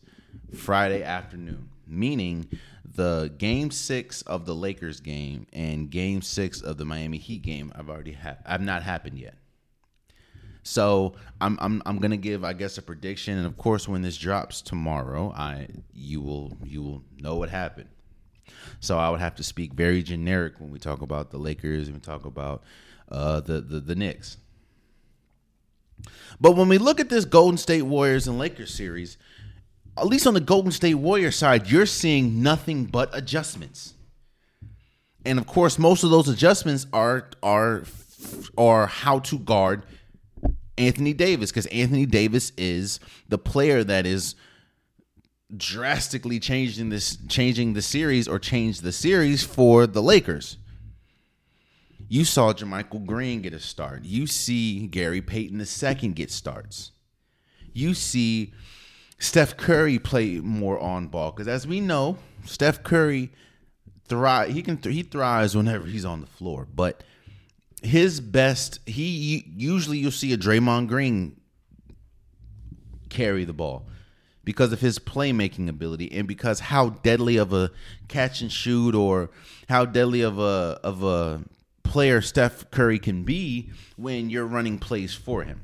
Friday 0.53 1.01
afternoon, 1.01 1.69
meaning 1.87 2.49
the 2.85 3.33
game 3.37 3.71
six 3.71 4.21
of 4.23 4.45
the 4.45 4.53
Lakers 4.53 4.99
game 4.99 5.47
and 5.53 5.89
game 5.89 6.21
six 6.21 6.61
of 6.61 6.77
the 6.77 6.85
Miami 6.85 7.17
Heat 7.17 7.41
game. 7.41 7.71
I've 7.73 7.89
already 7.89 8.13
ha- 8.13 8.37
have 8.45 8.61
not 8.61 8.83
happened 8.83 9.17
yet. 9.17 9.35
So 10.63 11.15
I'm 11.41 11.57
I'm 11.61 11.81
I'm 11.85 11.99
gonna 11.99 12.17
give 12.17 12.43
I 12.43 12.53
guess 12.53 12.77
a 12.77 12.81
prediction, 12.81 13.37
and 13.37 13.45
of 13.45 13.57
course 13.57 13.87
when 13.87 14.01
this 14.01 14.17
drops 14.17 14.61
tomorrow, 14.61 15.33
I 15.35 15.67
you 15.93 16.21
will 16.21 16.57
you 16.63 16.81
will 16.81 17.03
know 17.19 17.35
what 17.35 17.49
happened. 17.49 17.89
So 18.79 18.97
I 18.97 19.09
would 19.09 19.19
have 19.19 19.35
to 19.35 19.43
speak 19.43 19.73
very 19.73 20.01
generic 20.01 20.59
when 20.59 20.71
we 20.71 20.79
talk 20.79 21.01
about 21.01 21.31
the 21.31 21.37
Lakers 21.37 21.87
and 21.87 21.97
we 21.97 22.01
talk 22.01 22.25
about 22.25 22.63
uh, 23.11 23.41
the 23.41 23.59
the 23.59 23.81
the 23.81 23.95
Knicks. 23.95 24.37
But 26.39 26.53
when 26.53 26.69
we 26.69 26.77
look 26.77 26.99
at 26.99 27.09
this 27.09 27.25
Golden 27.25 27.57
State 27.57 27.83
Warriors 27.83 28.27
and 28.27 28.39
Lakers 28.39 28.73
series, 28.73 29.17
at 29.97 30.07
least 30.07 30.25
on 30.27 30.33
the 30.33 30.41
Golden 30.41 30.71
State 30.71 30.95
Warriors 30.95 31.35
side, 31.35 31.69
you're 31.69 31.85
seeing 31.85 32.41
nothing 32.41 32.85
but 32.85 33.09
adjustments. 33.15 33.93
And 35.25 35.39
of 35.39 35.47
course, 35.47 35.77
most 35.77 36.03
of 36.03 36.09
those 36.09 36.29
adjustments 36.29 36.87
are 36.93 37.29
are 37.41 37.83
are 38.57 38.87
how 38.87 39.19
to 39.19 39.39
guard 39.39 39.83
Anthony 40.77 41.13
Davis 41.13 41.51
because 41.51 41.65
Anthony 41.67 42.05
Davis 42.05 42.51
is 42.57 42.99
the 43.29 43.37
player 43.37 43.83
that 43.83 44.05
is 44.05 44.35
drastically 45.55 46.39
changing 46.39 46.89
this 46.89 47.17
changing 47.27 47.73
the 47.73 47.81
series 47.81 48.27
or 48.27 48.39
changed 48.39 48.83
the 48.83 48.91
series 48.91 49.43
for 49.43 49.85
the 49.85 50.01
Lakers. 50.01 50.57
You 52.07 52.25
saw 52.25 52.53
JaMychal 52.53 53.05
Green 53.05 53.41
get 53.41 53.53
a 53.53 53.59
start. 53.59 54.03
You 54.03 54.27
see 54.27 54.87
Gary 54.87 55.21
Payton 55.21 55.59
II 55.59 56.09
get 56.09 56.31
starts. 56.31 56.91
You 57.73 57.93
see 57.93 58.53
Steph 59.19 59.57
Curry 59.57 59.99
play 59.99 60.39
more 60.39 60.79
on 60.79 61.07
ball 61.07 61.31
because 61.31 61.47
as 61.47 61.65
we 61.65 61.79
know, 61.79 62.17
Steph 62.45 62.83
Curry 62.83 63.31
thrive 64.07 64.53
he 64.53 64.61
can 64.61 64.77
he 64.77 65.03
thrives 65.03 65.55
whenever 65.55 65.87
he's 65.87 66.05
on 66.05 66.21
the 66.21 66.27
floor, 66.27 66.67
but 66.73 67.03
his 67.83 68.21
best 68.21 68.79
he 68.85 69.45
usually 69.55 69.97
you'll 69.97 70.11
see 70.11 70.33
a 70.33 70.37
Draymond 70.37 70.87
Green 70.87 71.39
carry 73.09 73.45
the 73.45 73.53
ball 73.53 73.85
because 74.43 74.73
of 74.73 74.81
his 74.81 74.99
playmaking 74.99 75.69
ability 75.69 76.11
and 76.11 76.27
because 76.27 76.59
how 76.59 76.89
deadly 76.89 77.37
of 77.37 77.53
a 77.53 77.71
catch 78.07 78.41
and 78.41 78.51
shoot 78.51 78.95
or 78.95 79.29
how 79.69 79.85
deadly 79.85 80.21
of 80.21 80.39
a 80.39 80.79
of 80.83 81.03
a 81.03 81.43
player 81.83 82.21
Steph 82.21 82.71
Curry 82.71 82.99
can 82.99 83.23
be 83.23 83.69
when 83.97 84.29
you're 84.29 84.47
running 84.47 84.79
plays 84.79 85.13
for 85.13 85.43
him. 85.43 85.63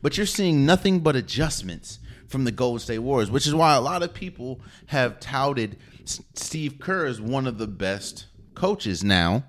But 0.00 0.16
you're 0.16 0.26
seeing 0.26 0.64
nothing 0.64 1.00
but 1.00 1.16
adjustments 1.16 1.98
from 2.28 2.44
the 2.44 2.52
Golden 2.52 2.78
State 2.78 3.00
Warriors, 3.00 3.30
which 3.30 3.46
is 3.46 3.54
why 3.54 3.74
a 3.74 3.80
lot 3.80 4.02
of 4.02 4.14
people 4.14 4.60
have 4.86 5.20
touted 5.20 5.76
Steve 6.04 6.78
Kerr 6.80 7.06
as 7.06 7.20
one 7.20 7.46
of 7.46 7.58
the 7.58 7.66
best 7.66 8.26
coaches 8.54 9.04
now 9.04 9.44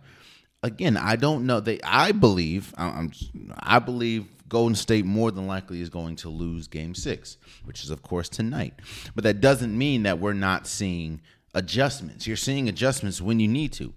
again, 0.66 0.98
I 0.98 1.16
don't 1.16 1.46
know. 1.46 1.60
They, 1.60 1.80
I 1.84 2.12
believe, 2.12 2.74
I'm, 2.78 3.12
I 3.60 3.80
believe 3.80 4.28
Golden 4.50 4.76
State 4.76 5.06
more 5.06 5.32
than 5.32 5.48
likely 5.48 5.82
is 5.82 5.90
going 5.90 6.16
to 6.18 6.30
lose 6.30 6.68
Game 6.68 6.96
Six, 6.96 7.38
which 7.64 7.84
is 7.84 7.90
of 7.90 8.02
course 8.02 8.30
tonight. 8.30 8.74
But 9.14 9.24
that 9.24 9.42
doesn't 9.42 9.78
mean 9.78 10.04
that 10.04 10.20
we're 10.20 10.34
not 10.34 10.68
seeing 10.68 11.22
adjustments. 11.54 12.28
You're 12.28 12.36
seeing 12.36 12.68
adjustments 12.68 13.22
when 13.22 13.40
you 13.40 13.48
need 13.48 13.74
to. 13.74 13.94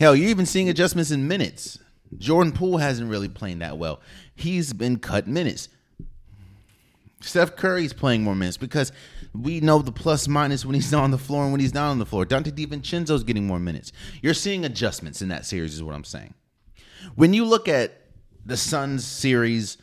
Hell, 0.00 0.16
you're 0.16 0.30
even 0.30 0.46
seeing 0.46 0.68
adjustments 0.68 1.10
in 1.10 1.28
minutes. 1.28 1.78
Jordan 2.18 2.52
Poole 2.52 2.78
hasn't 2.78 3.10
really 3.10 3.28
played 3.28 3.60
that 3.60 3.76
well. 3.76 4.00
He's 4.34 4.72
been 4.72 4.98
cut 4.98 5.26
minutes. 5.26 5.68
Steph 7.20 7.56
Curry's 7.56 7.92
playing 7.92 8.22
more 8.22 8.34
minutes 8.34 8.56
because 8.56 8.92
we 9.34 9.60
know 9.60 9.80
the 9.80 9.92
plus 9.92 10.28
minus 10.28 10.64
when 10.64 10.74
he's 10.74 10.94
on 10.94 11.10
the 11.10 11.18
floor 11.18 11.42
and 11.42 11.52
when 11.52 11.60
he's 11.60 11.74
not 11.74 11.90
on 11.90 11.98
the 11.98 12.06
floor. 12.06 12.24
Donte 12.24 12.52
DiVincenzo's 12.52 13.24
getting 13.24 13.46
more 13.46 13.58
minutes. 13.58 13.92
You're 14.22 14.34
seeing 14.34 14.64
adjustments 14.64 15.20
in 15.20 15.28
that 15.28 15.44
series, 15.44 15.74
is 15.74 15.82
what 15.82 15.94
I'm 15.94 16.04
saying. 16.04 16.34
When 17.14 17.34
you 17.34 17.44
look 17.44 17.68
at 17.68 18.00
the 18.46 18.56
Suns 18.56 19.04
series 19.04 19.76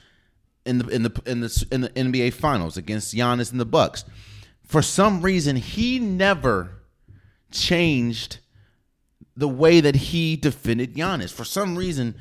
in 0.66 0.78
the 0.78 0.88
in 0.88 1.04
the 1.04 1.22
in 1.26 1.42
the 1.42 1.66
in 1.72 1.82
the 1.82 1.90
NBA 1.90 2.34
Finals 2.34 2.78
against 2.78 3.16
Giannis 3.16 3.52
and 3.52 3.60
the 3.60 3.66
Bucks, 3.66 4.06
for 4.66 4.82
some 4.82 5.22
reason 5.22 5.56
he 5.56 6.00
never 6.00 6.82
changed 7.52 8.40
the 9.36 9.48
way 9.48 9.82
that 9.82 9.96
he 9.96 10.36
defended 10.36 10.96
Giannis. 10.96 11.32
For 11.32 11.44
some 11.44 11.78
reason, 11.78 12.16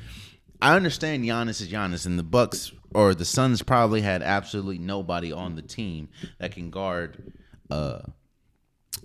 I 0.61 0.75
understand 0.75 1.23
Giannis 1.23 1.61
is 1.61 1.69
Giannis, 1.69 2.05
and 2.05 2.17
the 2.17 2.23
Bucks 2.23 2.71
or 2.93 3.13
the 3.13 3.25
Suns 3.25 3.61
probably 3.61 4.01
had 4.01 4.21
absolutely 4.21 4.77
nobody 4.77 5.31
on 5.31 5.55
the 5.55 5.61
team 5.61 6.09
that 6.39 6.51
can 6.51 6.69
guard 6.69 7.33
uh 7.69 7.99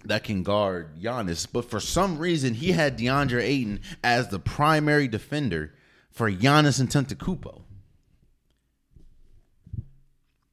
that 0.05 0.25
can 0.25 0.43
guard 0.43 1.01
Giannis, 1.01 1.47
but 1.51 1.69
for 1.69 1.81
some 1.81 2.19
reason 2.19 2.55
he 2.55 2.73
had 2.73 2.99
DeAndre 2.99 3.43
Ayton 3.43 3.81
as 4.03 4.29
the 4.29 4.39
primary 4.39 5.09
defender 5.09 5.75
for 6.11 6.31
Giannis 6.31 6.81
and 6.81 6.89
Antetokounmpo. 6.89 7.63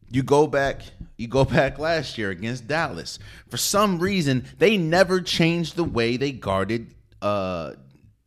You 0.09 0.21
go 0.21 0.45
back, 0.45 0.81
you 1.17 1.27
go 1.27 1.45
back 1.57 1.79
last 1.79 2.17
year 2.17 2.29
against 2.29 2.67
Dallas. 2.67 3.17
For 3.49 3.57
some 3.57 3.99
reason, 3.99 4.45
they 4.59 4.77
never 4.77 5.21
changed 5.21 5.75
the 5.75 5.83
way 5.83 6.17
they 6.17 6.31
guarded 6.31 6.93
uh 7.21 7.73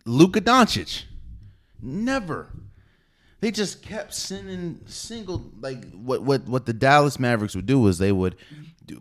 Luka 0.04 0.40
Doncic. 0.40 1.04
Never. 1.82 2.48
They 3.40 3.50
just 3.50 3.82
kept 3.82 4.14
sending 4.14 4.80
single 4.86 5.52
like 5.60 5.90
what 5.92 6.22
what 6.22 6.48
what 6.48 6.66
the 6.66 6.72
Dallas 6.72 7.18
Mavericks 7.20 7.54
would 7.54 7.66
do 7.66 7.86
is 7.86 7.98
they 7.98 8.12
would 8.12 8.36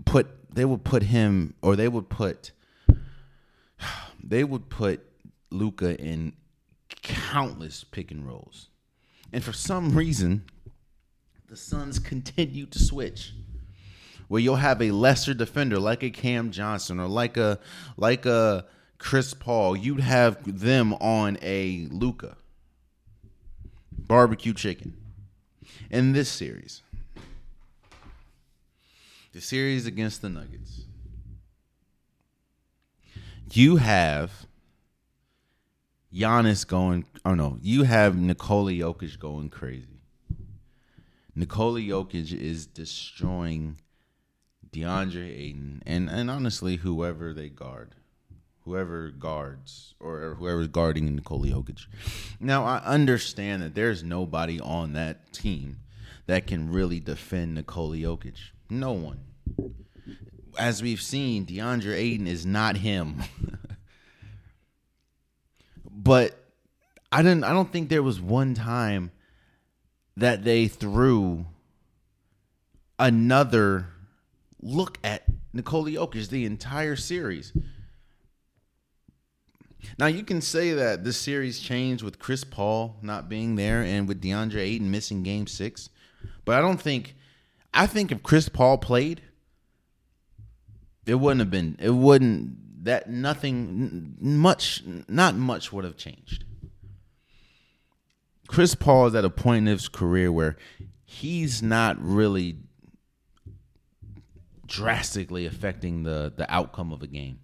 put 0.03 0.27
they 0.53 0.65
would 0.65 0.83
put 0.83 1.03
him 1.03 1.53
or 1.61 1.75
they 1.75 1.87
would 1.87 2.09
put 2.09 2.51
they 4.23 4.43
would 4.43 4.69
put 4.69 5.05
Luka 5.51 5.99
in 5.99 6.33
countless 7.01 7.83
pick 7.83 8.11
and 8.11 8.27
rolls. 8.27 8.69
And 9.31 9.43
for 9.43 9.53
some 9.53 9.95
reason, 9.95 10.43
the 11.47 11.55
Suns 11.55 11.99
continue 12.13 12.65
to 12.67 12.79
switch. 12.79 13.33
Where 14.27 14.41
you'll 14.41 14.55
have 14.55 14.81
a 14.81 14.89
lesser 14.91 15.35
defender 15.35 15.79
like 15.79 16.01
a 16.01 16.09
Cam 16.09 16.49
Johnson 16.51 16.99
or 16.99 17.07
like 17.07 17.37
a 17.37 17.59
like 17.95 18.25
a 18.25 18.65
Chris 18.97 19.33
Paul, 19.33 19.77
you'd 19.77 19.99
have 19.99 20.59
them 20.59 20.93
on 20.95 21.37
a 21.41 21.87
Luka 21.91 22.35
barbecue 23.97 24.53
chicken. 24.53 24.95
In 25.89 26.13
this 26.13 26.29
series, 26.29 26.81
the 29.33 29.41
series 29.41 29.85
against 29.85 30.21
the 30.21 30.29
Nuggets, 30.29 30.85
you 33.51 33.77
have 33.77 34.45
Giannis 36.13 36.65
going. 36.65 37.05
Oh 37.23 37.33
no, 37.33 37.57
you 37.61 37.83
have 37.83 38.17
Nikola 38.17 38.71
Jokic 38.71 39.19
going 39.19 39.49
crazy. 39.49 39.99
Nikola 41.35 41.81
Jokic 41.81 42.33
is 42.33 42.65
destroying 42.65 43.77
DeAndre 44.71 45.29
Ayton 45.29 45.83
and 45.85 46.09
and 46.09 46.29
honestly 46.29 46.77
whoever 46.77 47.33
they 47.33 47.49
guard 47.49 47.95
whoever 48.65 49.09
guards 49.11 49.93
or 49.99 50.35
whoever's 50.39 50.67
guarding 50.67 51.15
Nikola 51.15 51.47
Jokic. 51.47 51.85
Now 52.39 52.65
I 52.65 52.77
understand 52.79 53.61
that 53.61 53.75
there's 53.75 54.03
nobody 54.03 54.59
on 54.59 54.93
that 54.93 55.31
team 55.31 55.77
that 56.25 56.47
can 56.47 56.71
really 56.71 56.99
defend 56.99 57.53
Nikola 57.53 57.97
Jokic. 57.97 58.37
No 58.69 58.91
one. 58.91 59.19
As 60.57 60.81
we've 60.81 61.01
seen, 61.01 61.45
DeAndre 61.45 61.93
Ayton 61.93 62.27
is 62.27 62.45
not 62.45 62.77
him. 62.77 63.21
but 65.91 66.35
I 67.11 67.21
didn't 67.21 67.43
I 67.43 67.53
don't 67.53 67.71
think 67.71 67.89
there 67.89 68.03
was 68.03 68.19
one 68.19 68.55
time 68.55 69.11
that 70.17 70.43
they 70.43 70.67
threw 70.67 71.45
another 72.97 73.87
look 74.61 74.97
at 75.03 75.23
Nikola 75.53 75.91
Jokic 75.91 76.29
the 76.29 76.45
entire 76.45 76.95
series. 76.95 77.53
Now 79.97 80.07
you 80.07 80.23
can 80.23 80.41
say 80.41 80.73
that 80.73 81.03
this 81.03 81.17
series 81.17 81.59
changed 81.59 82.03
with 82.03 82.19
Chris 82.19 82.43
Paul 82.43 82.97
not 83.01 83.29
being 83.29 83.55
there 83.55 83.81
and 83.81 84.07
with 84.07 84.21
DeAndre 84.21 84.57
Ayton 84.57 84.91
missing 84.91 85.23
Game 85.23 85.47
Six, 85.47 85.89
but 86.43 86.55
I 86.55 86.61
don't 86.61 86.81
think. 86.81 87.15
I 87.73 87.87
think 87.87 88.11
if 88.11 88.23
Chris 88.23 88.47
Paul 88.47 88.77
played, 88.77 89.21
it 91.05 91.15
wouldn't 91.15 91.41
have 91.41 91.51
been. 91.51 91.75
It 91.79 91.89
wouldn't 91.89 92.85
that 92.85 93.09
nothing 93.09 94.15
much, 94.19 94.83
not 95.07 95.35
much 95.35 95.73
would 95.73 95.83
have 95.83 95.97
changed. 95.97 96.45
Chris 98.47 98.75
Paul 98.75 99.07
is 99.07 99.15
at 99.15 99.25
a 99.25 99.29
point 99.29 99.67
in 99.67 99.73
his 99.73 99.87
career 99.87 100.31
where 100.31 100.55
he's 101.03 101.61
not 101.61 101.97
really 101.99 102.57
drastically 104.67 105.45
affecting 105.45 106.03
the 106.03 106.33
the 106.35 106.51
outcome 106.51 106.91
of 106.91 107.01
a 107.01 107.07
game. 107.07 107.39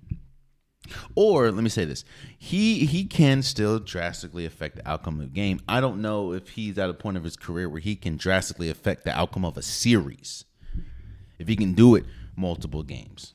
Or 1.15 1.51
let 1.51 1.63
me 1.63 1.69
say 1.69 1.85
this: 1.85 2.03
he 2.37 2.85
he 2.85 3.05
can 3.05 3.41
still 3.41 3.79
drastically 3.79 4.45
affect 4.45 4.77
the 4.77 4.87
outcome 4.89 5.19
of 5.19 5.27
a 5.27 5.29
game. 5.29 5.59
I 5.67 5.81
don't 5.81 6.01
know 6.01 6.33
if 6.33 6.49
he's 6.49 6.77
at 6.77 6.89
a 6.89 6.93
point 6.93 7.17
of 7.17 7.23
his 7.23 7.35
career 7.35 7.69
where 7.69 7.81
he 7.81 7.95
can 7.95 8.17
drastically 8.17 8.69
affect 8.69 9.03
the 9.03 9.17
outcome 9.17 9.45
of 9.45 9.57
a 9.57 9.61
series. 9.61 10.45
If 11.39 11.47
he 11.47 11.55
can 11.55 11.73
do 11.73 11.95
it 11.95 12.05
multiple 12.35 12.83
games. 12.83 13.33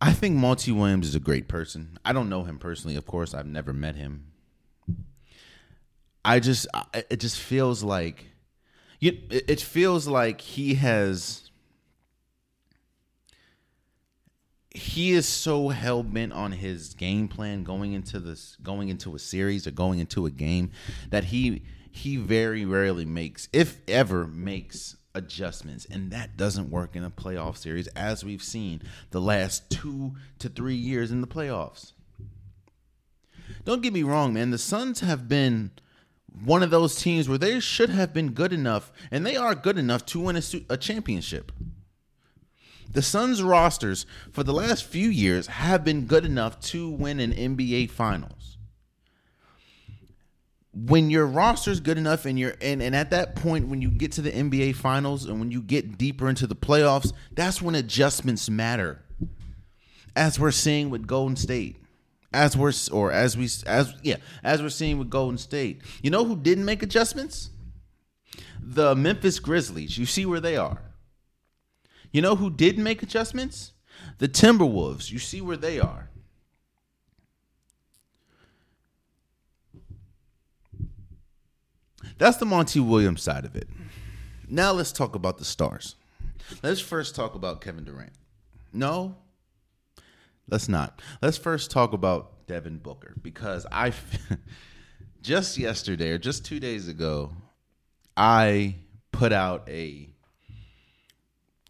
I 0.00 0.12
think 0.12 0.34
Monty 0.34 0.72
Williams 0.72 1.06
is 1.06 1.14
a 1.14 1.20
great 1.20 1.46
person. 1.46 1.96
I 2.04 2.12
don't 2.12 2.28
know 2.28 2.42
him 2.42 2.58
personally, 2.58 2.96
of 2.96 3.06
course. 3.06 3.34
I've 3.34 3.46
never 3.46 3.72
met 3.72 3.94
him. 3.94 4.32
I 6.24 6.40
just 6.40 6.66
it 6.92 7.20
just 7.20 7.38
feels 7.38 7.84
like 7.84 8.26
it 9.00 9.60
feels 9.60 10.08
like 10.08 10.40
he 10.40 10.74
has 10.74 11.51
he 14.74 15.12
is 15.12 15.28
so 15.28 15.68
hell 15.68 16.02
bent 16.02 16.32
on 16.32 16.52
his 16.52 16.94
game 16.94 17.28
plan 17.28 17.62
going 17.62 17.92
into 17.92 18.18
this 18.18 18.56
going 18.62 18.88
into 18.88 19.14
a 19.14 19.18
series 19.18 19.66
or 19.66 19.70
going 19.70 19.98
into 19.98 20.26
a 20.26 20.30
game 20.30 20.70
that 21.10 21.24
he 21.24 21.62
he 21.90 22.16
very 22.16 22.64
rarely 22.64 23.04
makes 23.04 23.48
if 23.52 23.78
ever 23.86 24.26
makes 24.26 24.96
adjustments 25.14 25.86
and 25.90 26.10
that 26.10 26.36
doesn't 26.38 26.70
work 26.70 26.96
in 26.96 27.04
a 27.04 27.10
playoff 27.10 27.56
series 27.58 27.86
as 27.88 28.24
we've 28.24 28.42
seen 28.42 28.80
the 29.10 29.20
last 29.20 29.68
2 29.70 30.14
to 30.38 30.48
3 30.48 30.74
years 30.74 31.10
in 31.10 31.20
the 31.20 31.26
playoffs. 31.26 31.92
Don't 33.64 33.82
get 33.82 33.92
me 33.92 34.02
wrong 34.02 34.32
man, 34.32 34.50
the 34.50 34.58
Suns 34.58 35.00
have 35.00 35.28
been 35.28 35.70
one 36.44 36.62
of 36.62 36.70
those 36.70 36.96
teams 36.96 37.28
where 37.28 37.36
they 37.36 37.60
should 37.60 37.90
have 37.90 38.14
been 38.14 38.30
good 38.30 38.54
enough 38.54 38.90
and 39.10 39.26
they 39.26 39.36
are 39.36 39.54
good 39.54 39.76
enough 39.76 40.06
to 40.06 40.20
win 40.20 40.36
a, 40.36 40.42
a 40.70 40.78
championship. 40.78 41.52
The 42.92 43.02
Suns 43.02 43.42
rosters 43.42 44.04
for 44.30 44.42
the 44.42 44.52
last 44.52 44.84
few 44.84 45.08
years 45.08 45.46
have 45.46 45.84
been 45.84 46.06
good 46.06 46.24
enough 46.24 46.60
to 46.60 46.90
win 46.90 47.20
an 47.20 47.32
NBA 47.32 47.90
Finals. 47.90 48.58
When 50.74 51.10
your 51.10 51.26
roster's 51.26 51.80
good 51.80 51.98
enough 51.98 52.24
and 52.24 52.38
you're 52.38 52.54
and, 52.60 52.82
and 52.82 52.96
at 52.96 53.10
that 53.10 53.36
point 53.36 53.68
when 53.68 53.82
you 53.82 53.90
get 53.90 54.12
to 54.12 54.22
the 54.22 54.30
NBA 54.30 54.74
Finals 54.74 55.26
and 55.26 55.38
when 55.38 55.50
you 55.50 55.60
get 55.60 55.98
deeper 55.98 56.28
into 56.28 56.46
the 56.46 56.56
playoffs, 56.56 57.12
that's 57.32 57.60
when 57.60 57.74
adjustments 57.74 58.48
matter. 58.48 59.02
As 60.14 60.38
we're 60.38 60.50
seeing 60.50 60.90
with 60.90 61.06
Golden 61.06 61.36
State. 61.36 61.76
As 62.34 62.56
we're 62.56 62.72
or 62.90 63.12
as 63.12 63.36
we 63.36 63.44
as 63.66 63.94
yeah, 64.02 64.16
as 64.42 64.62
we're 64.62 64.70
seeing 64.70 64.98
with 64.98 65.10
Golden 65.10 65.36
State. 65.36 65.82
You 66.02 66.10
know 66.10 66.24
who 66.24 66.36
didn't 66.36 66.64
make 66.64 66.82
adjustments? 66.82 67.50
The 68.58 68.94
Memphis 68.94 69.38
Grizzlies. 69.38 69.98
You 69.98 70.06
see 70.06 70.24
where 70.24 70.40
they 70.40 70.56
are. 70.56 70.91
You 72.12 72.20
know 72.20 72.36
who 72.36 72.50
did 72.50 72.78
make 72.78 73.02
adjustments? 73.02 73.72
The 74.18 74.28
Timberwolves. 74.28 75.10
You 75.10 75.18
see 75.18 75.40
where 75.40 75.56
they 75.56 75.80
are. 75.80 76.10
That's 82.18 82.36
the 82.36 82.44
Monty 82.44 82.78
Williams 82.78 83.22
side 83.22 83.44
of 83.44 83.56
it. 83.56 83.68
Now 84.48 84.72
let's 84.72 84.92
talk 84.92 85.14
about 85.14 85.38
the 85.38 85.44
stars. 85.44 85.96
Let's 86.62 86.80
first 86.80 87.14
talk 87.14 87.34
about 87.34 87.60
Kevin 87.60 87.84
Durant. 87.84 88.12
No, 88.72 89.16
let's 90.48 90.68
not. 90.68 91.00
Let's 91.20 91.38
first 91.38 91.70
talk 91.70 91.92
about 91.92 92.46
Devin 92.46 92.78
Booker 92.78 93.14
because 93.22 93.66
I 93.72 93.92
just 95.22 95.56
yesterday 95.56 96.10
or 96.10 96.18
just 96.18 96.44
two 96.44 96.60
days 96.60 96.88
ago, 96.88 97.32
I 98.16 98.76
put 99.10 99.32
out 99.32 99.68
a 99.68 100.11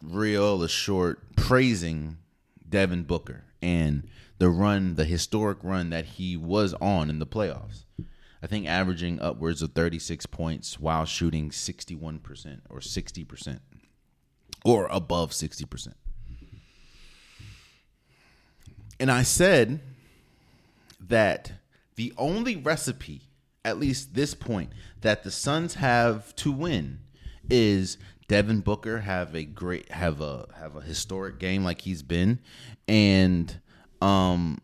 real 0.03 0.63
or 0.63 0.67
short 0.67 1.35
praising 1.35 2.17
Devin 2.67 3.03
Booker 3.03 3.45
and 3.61 4.07
the 4.39 4.49
run, 4.49 4.95
the 4.95 5.05
historic 5.05 5.59
run 5.63 5.89
that 5.91 6.05
he 6.05 6.35
was 6.35 6.73
on 6.75 7.09
in 7.09 7.19
the 7.19 7.25
playoffs. 7.25 7.85
I 8.41 8.47
think 8.47 8.67
averaging 8.67 9.21
upwards 9.21 9.61
of 9.61 9.71
36 9.71 10.25
points 10.25 10.79
while 10.79 11.05
shooting 11.05 11.49
61% 11.49 12.59
or 12.69 12.79
60% 12.79 13.59
or 14.65 14.87
above 14.87 15.31
60%. 15.31 15.93
And 18.99 19.09
I 19.09 19.23
said 19.23 19.79
that 20.99 21.53
the 21.95 22.13
only 22.17 22.55
recipe, 22.55 23.21
at 23.63 23.79
least 23.79 24.13
this 24.13 24.33
point, 24.33 24.71
that 25.01 25.23
the 25.23 25.31
Suns 25.31 25.75
have 25.75 26.35
to 26.37 26.51
win 26.51 26.99
is 27.49 27.97
Devin 28.33 28.61
Booker 28.61 29.01
have 29.01 29.35
a 29.35 29.43
great 29.43 29.91
have 29.91 30.19
a 30.19 30.47
have 30.55 30.75
a 30.75 30.81
historic 30.81 31.37
game 31.37 31.63
like 31.63 31.81
he's 31.81 32.01
been, 32.01 32.39
and 32.87 33.61
um, 34.01 34.59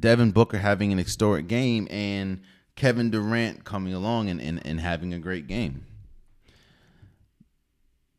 Devin 0.00 0.30
Booker 0.30 0.56
having 0.56 0.92
an 0.92 0.98
historic 0.98 1.46
game 1.46 1.88
and 1.90 2.40
Kevin 2.74 3.10
Durant 3.10 3.64
coming 3.64 3.92
along 3.92 4.30
and, 4.30 4.40
and, 4.40 4.66
and 4.66 4.80
having 4.80 5.12
a 5.12 5.18
great 5.18 5.46
game. 5.46 5.84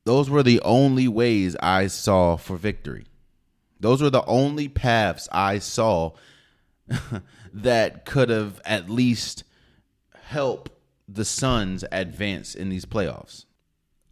Those 0.04 0.30
were 0.30 0.44
the 0.44 0.62
only 0.62 1.08
ways 1.08 1.56
I 1.60 1.88
saw 1.88 2.38
for 2.38 2.56
victory. 2.56 3.08
Those 3.80 4.00
were 4.00 4.12
the 4.12 4.26
only 4.26 4.68
paths 4.68 5.28
I 5.32 5.58
saw 5.58 6.12
that 7.52 8.06
could 8.06 8.30
have 8.30 8.62
at 8.64 8.92
least 8.92 9.44
helped 10.26 10.70
the 11.08 11.26
Suns 11.26 11.84
advance 11.92 12.56
in 12.56 12.70
these 12.70 12.86
playoffs. 12.86 13.46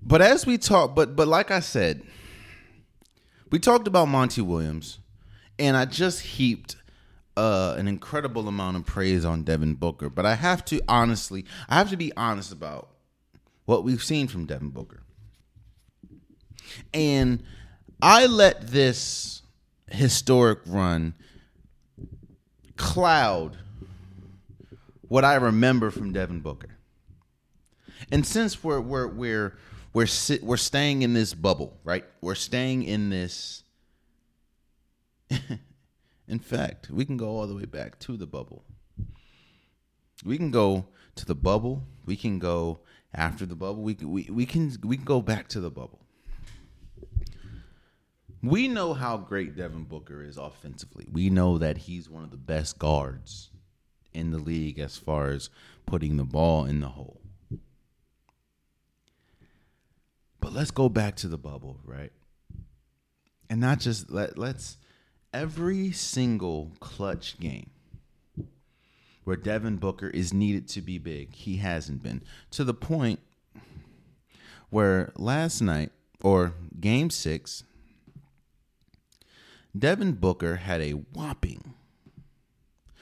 But 0.02 0.22
as 0.22 0.46
we 0.46 0.58
talk, 0.58 0.96
but 0.96 1.16
but 1.16 1.28
like 1.28 1.52
I 1.52 1.60
said, 1.60 2.04
we 3.52 3.60
talked 3.60 3.88
about 3.88 4.08
Monty 4.08 4.42
Williams, 4.42 5.00
and 5.58 5.76
I 5.76 5.86
just 5.86 6.22
heaped 6.22 6.76
uh, 7.38 7.76
an 7.78 7.88
incredible 7.88 8.48
amount 8.48 8.78
of 8.78 8.86
praise 8.86 9.26
on 9.26 9.44
Devin 9.44 9.76
Booker. 9.76 10.10
But 10.10 10.26
I 10.26 10.36
have 10.36 10.64
to 10.66 10.82
honestly, 10.88 11.46
I 11.68 11.76
have 11.76 11.90
to 11.90 11.98
be 11.98 12.12
honest 12.16 12.52
about 12.52 12.90
what 13.66 13.84
we've 13.84 14.04
seen 14.04 14.28
from 14.28 14.46
Devin 14.46 14.70
Booker. 14.70 15.02
And 16.94 17.44
I 18.02 18.26
let 18.26 18.68
this 18.68 19.42
historic 19.90 20.60
run 20.66 21.14
cloud 22.76 23.58
what 25.08 25.24
I 25.24 25.36
remember 25.36 25.92
from 25.92 26.12
Devin 26.14 26.42
Booker. 26.42 26.75
And 28.12 28.26
since 28.26 28.64
we're 28.64 28.80
we're 28.80 29.08
we're 29.08 29.58
we're 29.94 30.06
sit, 30.06 30.44
we're 30.44 30.58
staying 30.58 31.02
in 31.02 31.14
this 31.14 31.34
bubble, 31.34 31.78
right? 31.84 32.06
We're 32.22 32.36
staying 32.36 32.84
in 32.84 33.10
this. 33.10 33.64
in 36.28 36.40
fact, 36.40 36.90
we 36.90 37.06
can 37.06 37.18
go 37.18 37.30
all 37.30 37.48
the 37.48 37.56
way 37.56 37.66
back 37.66 37.98
to 38.00 38.18
the 38.18 38.28
bubble. 38.28 38.64
We 40.24 40.38
can 40.38 40.52
go 40.52 40.86
to 41.16 41.26
the 41.26 41.36
bubble. 41.36 41.84
We 42.06 42.16
can 42.16 42.40
go 42.40 42.80
after 43.14 43.46
the 43.46 43.56
bubble. 43.56 43.82
We 43.82 43.96
we 43.96 44.30
we 44.30 44.46
can 44.46 44.76
we 44.84 44.98
can 44.98 45.06
go 45.06 45.22
back 45.22 45.48
to 45.50 45.60
the 45.60 45.72
bubble. 45.72 46.02
We 48.44 48.68
know 48.68 48.94
how 48.94 49.18
great 49.18 49.56
Devin 49.56 49.86
Booker 49.86 50.22
is 50.22 50.38
offensively. 50.38 51.08
We 51.12 51.32
know 51.32 51.58
that 51.58 51.78
he's 51.80 52.10
one 52.10 52.24
of 52.24 52.30
the 52.30 52.38
best 52.38 52.78
guards 52.78 53.50
in 54.14 54.30
the 54.30 54.38
league 54.38 54.78
as 54.78 54.98
far 54.98 55.30
as 55.30 55.50
putting 55.88 56.18
the 56.18 56.26
ball 56.26 56.66
in 56.66 56.80
the 56.80 56.90
hole. 56.90 57.22
But 60.46 60.54
let's 60.54 60.70
go 60.70 60.90
back 60.90 61.16
to 61.16 61.28
the 61.28 61.40
bubble, 61.40 61.80
right? 61.84 62.12
And 63.50 63.60
not 63.60 63.80
just 63.80 64.12
let 64.12 64.38
let's 64.38 64.78
every 65.34 65.92
single 65.92 66.72
clutch 66.80 67.40
game 67.40 67.72
where 69.24 69.38
Devin 69.38 69.78
Booker 69.78 70.08
is 70.08 70.36
needed 70.36 70.68
to 70.68 70.82
be 70.82 71.00
big, 71.00 71.34
he 71.34 71.58
hasn't 71.58 72.04
been. 72.04 72.22
To 72.52 72.64
the 72.64 72.76
point 72.76 73.22
where 74.70 75.12
last 75.18 75.62
night 75.62 75.92
or 76.22 76.54
game 76.80 77.10
6 77.10 77.64
Devin 79.76 80.12
Booker 80.12 80.58
had 80.58 80.80
a 80.80 80.92
whopping 80.92 81.74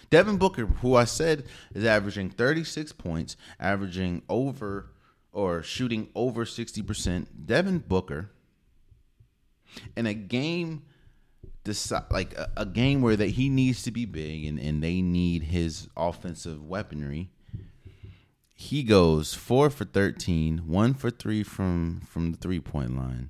Devin 0.10 0.38
Booker, 0.38 0.68
who 0.68 0.96
I 0.96 1.06
said 1.06 1.44
is 1.74 1.84
averaging 1.84 2.30
36 2.30 2.94
points, 2.94 3.36
averaging 3.60 4.22
over 4.30 4.93
or 5.34 5.64
shooting 5.64 6.08
over 6.16 6.46
60%. 6.46 7.28
Devin 7.46 7.80
Booker 7.80 8.30
in 9.98 10.06
a 10.06 10.14
game 10.14 10.84
like 12.12 12.34
a, 12.38 12.52
a, 12.58 12.66
game 12.66 13.02
where 13.02 13.16
that 13.16 13.30
he 13.30 13.48
needs 13.50 13.84
to 13.84 13.92
be 13.92 14.06
big 14.06 14.46
and, 14.46 14.60
and 14.60 14.84
they 14.84 15.02
need 15.02 15.44
his 15.44 15.88
offensive 15.96 16.62
weaponry. 16.62 17.30
He 18.54 18.84
goes 18.84 19.34
four 19.34 19.70
for 19.70 19.86
13, 19.86 20.64
one 20.68 20.94
for 20.94 21.10
three 21.10 21.42
from, 21.42 22.02
from 22.08 22.32
the 22.32 22.38
three 22.38 22.60
point 22.60 22.96
line, 22.96 23.30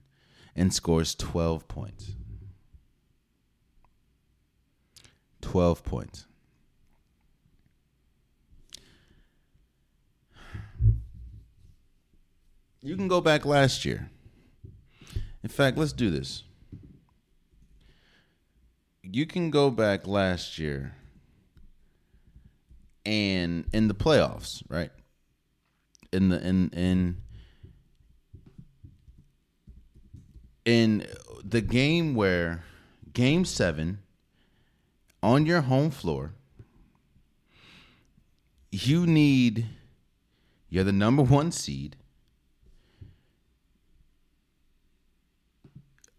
and 0.56 0.74
scores 0.74 1.16
12 1.16 1.68
points. 1.68 2.12
12 5.42 5.84
points. 5.84 6.26
You 12.86 12.98
can 12.98 13.08
go 13.08 13.22
back 13.22 13.46
last 13.46 13.86
year. 13.86 14.10
In 15.42 15.48
fact, 15.48 15.78
let's 15.78 15.94
do 15.94 16.12
this. 16.12 16.44
You 19.02 19.26
can 19.26 19.52
go 19.52 19.70
back 19.70 20.06
last 20.06 20.60
year 20.60 20.96
and 23.06 23.66
in 23.72 23.88
the 23.88 23.94
playoffs, 23.94 24.64
right? 24.68 24.92
In 26.12 26.28
the 26.28 26.46
in 26.46 26.70
in 26.72 27.18
in 30.66 31.08
the 31.42 31.62
game 31.62 32.16
where 32.16 32.66
game 33.14 33.46
7 33.46 34.00
on 35.22 35.46
your 35.46 35.62
home 35.62 35.92
floor 35.92 36.34
you 38.72 39.06
need 39.06 39.68
you're 40.70 40.84
the 40.84 40.92
number 40.92 41.22
1 41.22 41.52
seed 41.52 41.98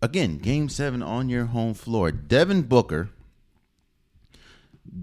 again, 0.05 0.37
game 0.37 0.69
seven 0.69 1.03
on 1.03 1.31
your 1.31 1.47
home 1.47 1.73
floor. 1.73 2.13
Devin 2.13 2.63
Booker 2.63 3.09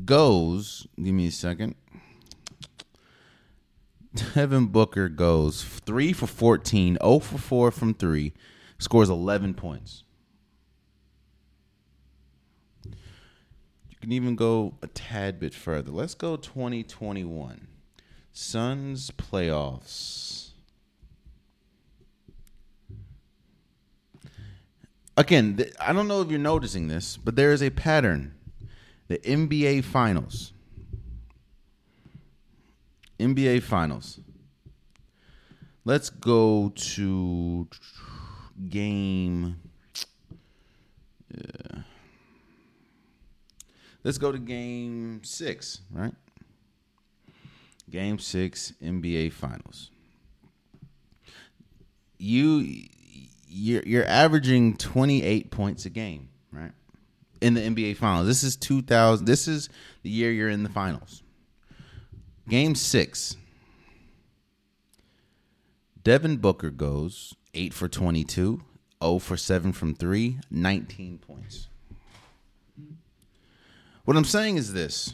goes, 0.06 0.86
give 0.96 1.14
me 1.14 1.28
a 1.28 1.32
second. 1.32 1.76
Devin 4.36 4.68
Booker 4.68 5.10
goes 5.10 5.64
3 5.64 6.14
for 6.14 6.28
14, 6.28 6.98
0 7.02 7.20
for 7.20 7.38
4 7.38 7.72
from 7.72 7.94
3, 7.96 8.32
scores 8.78 9.10
11 9.10 9.56
points. 9.56 10.04
You 12.86 13.98
can 14.00 14.12
even 14.12 14.36
go 14.36 14.76
a 14.84 14.88
tad 14.88 15.40
bit 15.40 15.54
further. 15.54 15.92
Let's 15.92 16.14
go 16.14 16.36
2021. 16.36 17.68
Suns 18.34 19.12
playoffs. 19.12 20.51
Again, 25.17 25.58
th- 25.58 25.74
I 25.80 25.93
don't 25.93 26.08
know 26.08 26.21
if 26.21 26.30
you're 26.30 26.39
noticing 26.39 26.88
this, 26.88 27.17
but 27.17 27.36
there 27.36 27.52
is 27.52 27.62
a 27.62 27.69
pattern. 27.69 28.34
The 29.08 29.17
NBA 29.19 29.84
Finals. 29.84 30.54
NBA 33.19 33.63
Finals. 33.63 34.19
Let's 35.84 36.10
go 36.10 36.71
to 36.76 37.67
game. 38.69 39.60
Yeah. 41.34 41.82
Let's 44.04 44.17
go 44.17 44.32
to 44.32 44.39
game 44.39 45.21
six, 45.24 45.82
right? 45.91 46.13
Game 47.89 48.17
six, 48.19 48.74
NBA 48.82 49.34
Finals. 49.34 49.91
You 52.17 52.88
you're 53.52 53.84
you're 53.86 54.06
averaging 54.06 54.78
28 54.78 55.52
points 55.52 55.86
a 55.86 55.90
game, 55.90 56.30
right? 56.52 56.72
In 57.42 57.54
the 57.54 57.62
NBA 57.62 57.98
finals. 57.98 58.28
This 58.28 58.44
is 58.44 58.56
2000 58.56 59.26
this 59.26 59.48
is 59.48 59.70
the 60.04 60.10
year 60.10 60.32
you're 60.32 60.50
in 60.50 60.64
the 60.64 60.70
finals. 60.70 61.24
Game 62.48 62.76
6. 62.76 63.38
Devin 66.04 66.38
Booker 66.38 66.72
goes 66.72 67.36
8 67.54 67.74
for 67.74 67.88
22, 67.88 68.62
0 69.04 69.20
for 69.20 69.38
7 69.38 69.72
from 69.72 69.94
3, 69.94 70.40
19 70.50 71.20
points. 71.20 71.68
What 74.04 74.18
I'm 74.18 74.26
saying 74.26 74.58
is 74.58 74.74
this. 74.74 75.14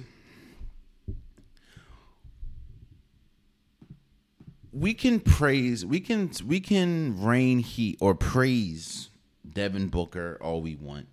We 4.78 4.94
can 4.94 5.20
praise 5.20 5.86
we 5.86 6.00
can 6.00 6.30
we 6.46 6.60
can 6.60 7.20
rain 7.20 7.60
heat 7.60 7.98
or 8.00 8.14
praise 8.14 9.10
Devin 9.54 9.88
Booker 9.88 10.38
all 10.42 10.62
we 10.62 10.76
want. 10.76 11.08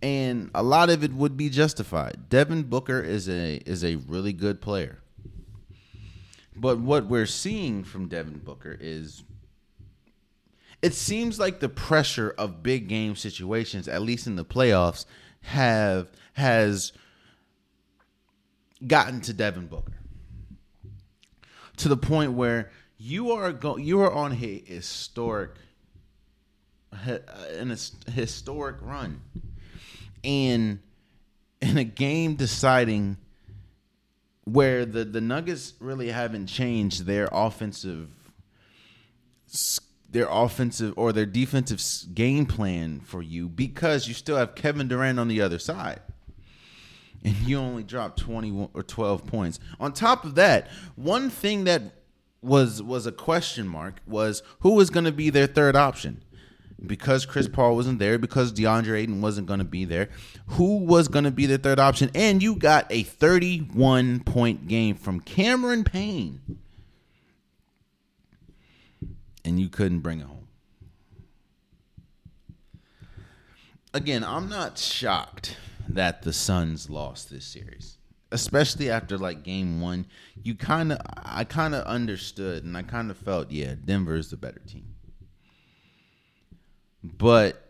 And 0.00 0.50
a 0.54 0.62
lot 0.62 0.90
of 0.90 1.02
it 1.02 1.12
would 1.12 1.36
be 1.36 1.48
justified. 1.48 2.28
Devin 2.28 2.64
Booker 2.64 3.00
is 3.00 3.28
a 3.28 3.56
is 3.66 3.82
a 3.84 3.96
really 3.96 4.32
good 4.32 4.60
player. 4.60 4.98
But 6.54 6.78
what 6.78 7.06
we're 7.06 7.26
seeing 7.26 7.82
from 7.82 8.06
Devin 8.08 8.38
Booker 8.38 8.76
is 8.80 9.24
it 10.82 10.94
seems 10.94 11.40
like 11.40 11.58
the 11.58 11.68
pressure 11.68 12.32
of 12.38 12.62
big 12.62 12.88
game 12.88 13.16
situations, 13.16 13.88
at 13.88 14.02
least 14.02 14.28
in 14.28 14.36
the 14.36 14.44
playoffs, 14.44 15.04
have 15.40 16.12
has 16.34 16.92
gotten 18.86 19.20
to 19.22 19.32
Devin 19.32 19.66
Booker 19.66 19.97
to 21.78 21.88
the 21.88 21.96
point 21.96 22.32
where 22.32 22.70
you 22.98 23.32
are 23.32 23.52
go 23.52 23.76
you 23.76 24.00
are 24.00 24.12
on 24.12 24.32
a 24.32 24.62
historic 24.66 25.50
in 26.92 27.70
uh, 27.70 27.76
a 27.76 28.10
historic 28.10 28.76
run. 28.80 29.20
And 30.24 30.80
in 31.60 31.78
a 31.78 31.84
game 31.84 32.34
deciding 32.34 33.16
where 34.44 34.84
the 34.84 35.04
the 35.04 35.20
Nuggets 35.20 35.74
really 35.80 36.10
haven't 36.10 36.46
changed 36.46 37.04
their 37.04 37.28
offensive 37.30 38.08
their 40.10 40.28
offensive 40.30 40.94
or 40.96 41.12
their 41.12 41.26
defensive 41.26 41.82
game 42.14 42.46
plan 42.46 43.00
for 43.00 43.22
you 43.22 43.48
because 43.48 44.08
you 44.08 44.14
still 44.14 44.36
have 44.36 44.54
Kevin 44.54 44.88
Durant 44.88 45.18
on 45.18 45.28
the 45.28 45.40
other 45.40 45.58
side 45.58 46.00
and 47.24 47.36
you 47.38 47.58
only 47.58 47.82
dropped 47.82 48.18
20 48.20 48.70
or 48.74 48.82
12 48.82 49.26
points. 49.26 49.58
On 49.80 49.92
top 49.92 50.24
of 50.24 50.34
that, 50.36 50.68
one 50.96 51.30
thing 51.30 51.64
that 51.64 51.82
was 52.40 52.80
was 52.82 53.06
a 53.06 53.12
question 53.12 53.66
mark 53.66 54.00
was 54.06 54.42
who 54.60 54.74
was 54.74 54.90
going 54.90 55.04
to 55.04 55.12
be 55.12 55.30
their 55.30 55.46
third 55.46 55.76
option. 55.76 56.22
Because 56.86 57.26
Chris 57.26 57.48
Paul 57.48 57.74
wasn't 57.74 57.98
there, 57.98 58.18
because 58.18 58.52
DeAndre 58.52 58.98
Ayton 58.98 59.20
wasn't 59.20 59.48
going 59.48 59.58
to 59.58 59.64
be 59.64 59.84
there, 59.84 60.10
who 60.46 60.76
was 60.76 61.08
going 61.08 61.24
to 61.24 61.32
be 61.32 61.44
their 61.44 61.58
third 61.58 61.80
option? 61.80 62.08
And 62.14 62.40
you 62.40 62.54
got 62.54 62.86
a 62.90 63.02
31 63.02 64.20
point 64.20 64.68
game 64.68 64.94
from 64.94 65.18
Cameron 65.18 65.82
Payne. 65.82 66.40
And 69.44 69.58
you 69.58 69.68
couldn't 69.68 70.00
bring 70.00 70.20
it 70.20 70.26
home. 70.26 70.46
Again, 73.92 74.22
I'm 74.22 74.48
not 74.48 74.78
shocked 74.78 75.56
that 75.88 76.22
the 76.22 76.32
Suns 76.32 76.90
lost 76.90 77.30
this 77.30 77.44
series. 77.44 77.98
Especially 78.30 78.90
after 78.90 79.16
like 79.16 79.42
game 79.42 79.80
one, 79.80 80.06
you 80.42 80.54
kind 80.54 80.92
of, 80.92 80.98
I 81.16 81.44
kind 81.44 81.74
of 81.74 81.84
understood 81.86 82.64
and 82.64 82.76
I 82.76 82.82
kind 82.82 83.10
of 83.10 83.16
felt, 83.16 83.50
yeah, 83.50 83.74
Denver 83.82 84.16
is 84.16 84.30
the 84.30 84.36
better 84.36 84.60
team. 84.60 84.94
But 87.02 87.64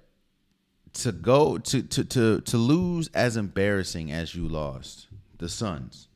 to 0.95 1.13
go 1.13 1.59
to 1.59 1.83
to 1.83 2.05
to 2.05 2.41
to 2.41 2.57
lose 2.57 3.09
as 3.15 3.37
embarrassing 3.37 4.11
as 4.11 4.35
you 4.35 4.49
lost 4.49 5.07
the 5.37 5.49
Suns, 5.49 6.09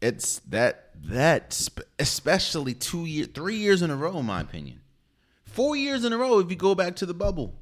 it's 0.00 0.40
that 0.40 0.90
that 1.04 1.68
especially 1.98 2.74
two 2.74 3.04
year, 3.06 3.26
three 3.26 3.56
years 3.56 3.82
in 3.82 3.90
a 3.90 3.96
row, 3.96 4.18
in 4.18 4.26
my 4.26 4.42
opinion, 4.42 4.80
four 5.44 5.74
years 5.74 6.04
in 6.04 6.12
a 6.12 6.18
row 6.18 6.38
if 6.38 6.50
you 6.50 6.56
go 6.56 6.74
back 6.74 6.94
to 6.96 7.06
the 7.06 7.14
bubble 7.14 7.54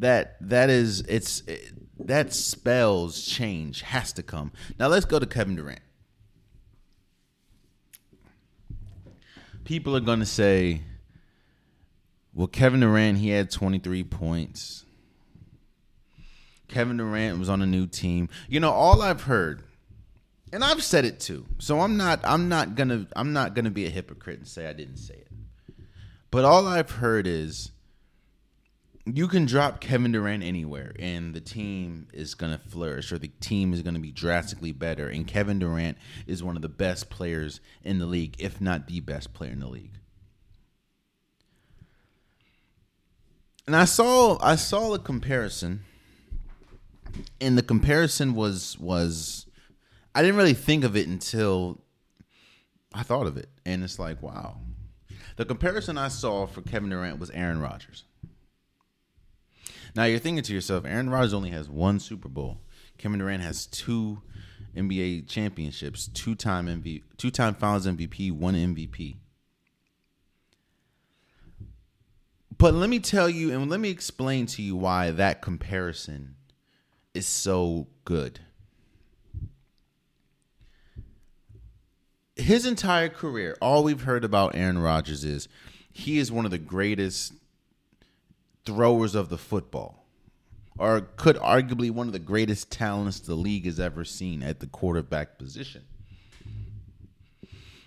that 0.00 0.36
that 0.40 0.68
is 0.70 1.00
it's 1.02 1.42
it, 1.46 1.72
that 2.06 2.32
spells 2.32 3.24
change 3.24 3.82
has 3.82 4.12
to 4.14 4.22
come. 4.22 4.52
Now 4.78 4.88
let's 4.88 5.04
go 5.04 5.18
to 5.18 5.26
Kevin 5.26 5.56
Durant. 5.56 5.80
People 9.64 9.96
are 9.96 10.00
going 10.00 10.20
to 10.20 10.26
say, 10.26 10.82
"Well, 12.34 12.48
Kevin 12.48 12.80
Durant, 12.80 13.18
he 13.18 13.28
had 13.28 13.50
23 13.50 14.02
points. 14.04 14.84
Kevin 16.66 16.96
Durant 16.96 17.38
was 17.38 17.48
on 17.48 17.62
a 17.62 17.66
new 17.66 17.86
team." 17.86 18.28
You 18.48 18.60
know, 18.60 18.72
all 18.72 19.00
I've 19.00 19.22
heard 19.22 19.62
and 20.52 20.64
I've 20.64 20.82
said 20.82 21.04
it 21.04 21.20
too. 21.20 21.46
So 21.58 21.80
I'm 21.80 21.96
not 21.96 22.20
I'm 22.24 22.48
not 22.48 22.74
going 22.74 22.88
to 22.88 23.06
I'm 23.14 23.32
not 23.32 23.54
going 23.54 23.64
to 23.64 23.70
be 23.70 23.86
a 23.86 23.90
hypocrite 23.90 24.38
and 24.38 24.48
say 24.48 24.66
I 24.66 24.72
didn't 24.72 24.96
say 24.96 25.14
it. 25.14 25.28
But 26.30 26.44
all 26.44 26.66
I've 26.66 26.90
heard 26.90 27.26
is 27.26 27.70
you 29.06 29.28
can 29.28 29.46
drop 29.46 29.80
Kevin 29.80 30.12
Durant 30.12 30.42
anywhere 30.42 30.92
and 30.98 31.34
the 31.34 31.40
team 31.40 32.08
is 32.12 32.34
going 32.34 32.52
to 32.52 32.58
flourish 32.58 33.12
or 33.12 33.18
the 33.18 33.28
team 33.28 33.72
is 33.72 33.82
going 33.82 33.94
to 33.94 34.00
be 34.00 34.12
drastically 34.12 34.72
better 34.72 35.08
and 35.08 35.26
Kevin 35.26 35.58
Durant 35.58 35.96
is 36.26 36.42
one 36.42 36.56
of 36.56 36.62
the 36.62 36.68
best 36.68 37.08
players 37.08 37.60
in 37.82 37.98
the 37.98 38.06
league 38.06 38.36
if 38.38 38.60
not 38.60 38.86
the 38.86 39.00
best 39.00 39.32
player 39.32 39.52
in 39.52 39.60
the 39.60 39.68
league. 39.68 39.98
And 43.66 43.74
I 43.74 43.84
saw 43.84 44.38
I 44.42 44.56
saw 44.56 44.94
a 44.94 44.98
comparison 44.98 45.84
and 47.40 47.56
the 47.56 47.62
comparison 47.62 48.34
was 48.34 48.78
was 48.78 49.46
I 50.14 50.22
didn't 50.22 50.36
really 50.36 50.54
think 50.54 50.84
of 50.84 50.96
it 50.96 51.08
until 51.08 51.80
I 52.92 53.02
thought 53.02 53.26
of 53.26 53.36
it 53.38 53.48
and 53.64 53.82
it's 53.82 53.98
like 53.98 54.22
wow. 54.22 54.58
The 55.36 55.46
comparison 55.46 55.96
I 55.96 56.08
saw 56.08 56.46
for 56.46 56.60
Kevin 56.60 56.90
Durant 56.90 57.18
was 57.18 57.30
Aaron 57.30 57.60
Rodgers 57.62 58.04
Now 59.94 60.04
you're 60.04 60.18
thinking 60.18 60.44
to 60.44 60.54
yourself, 60.54 60.84
Aaron 60.84 61.10
Rodgers 61.10 61.34
only 61.34 61.50
has 61.50 61.68
one 61.68 61.98
Super 61.98 62.28
Bowl. 62.28 62.58
Kevin 62.98 63.18
Durant 63.18 63.42
has 63.42 63.66
two 63.66 64.22
NBA 64.76 65.28
championships, 65.28 66.08
two 66.08 66.34
time 66.34 66.66
MVP, 66.66 67.02
two 67.16 67.30
time 67.30 67.54
Finals 67.54 67.86
MVP, 67.86 68.30
one 68.30 68.54
MVP. 68.54 69.16
But 72.56 72.74
let 72.74 72.90
me 72.90 72.98
tell 72.98 73.30
you, 73.30 73.52
and 73.52 73.70
let 73.70 73.80
me 73.80 73.88
explain 73.88 74.44
to 74.46 74.62
you 74.62 74.76
why 74.76 75.10
that 75.12 75.40
comparison 75.40 76.36
is 77.14 77.26
so 77.26 77.88
good. 78.04 78.40
His 82.36 82.66
entire 82.66 83.08
career, 83.08 83.56
all 83.62 83.82
we've 83.82 84.02
heard 84.02 84.24
about 84.24 84.54
Aaron 84.54 84.78
Rodgers 84.78 85.24
is 85.24 85.48
he 85.90 86.18
is 86.18 86.30
one 86.30 86.44
of 86.44 86.50
the 86.50 86.58
greatest 86.58 87.32
throwers 88.64 89.14
of 89.14 89.28
the 89.28 89.38
football, 89.38 90.06
or 90.78 91.00
could 91.00 91.36
arguably 91.36 91.90
one 91.90 92.06
of 92.06 92.12
the 92.12 92.18
greatest 92.18 92.70
talents 92.70 93.20
the 93.20 93.34
league 93.34 93.66
has 93.66 93.80
ever 93.80 94.04
seen 94.04 94.42
at 94.42 94.60
the 94.60 94.66
quarterback 94.66 95.38
position. 95.38 95.84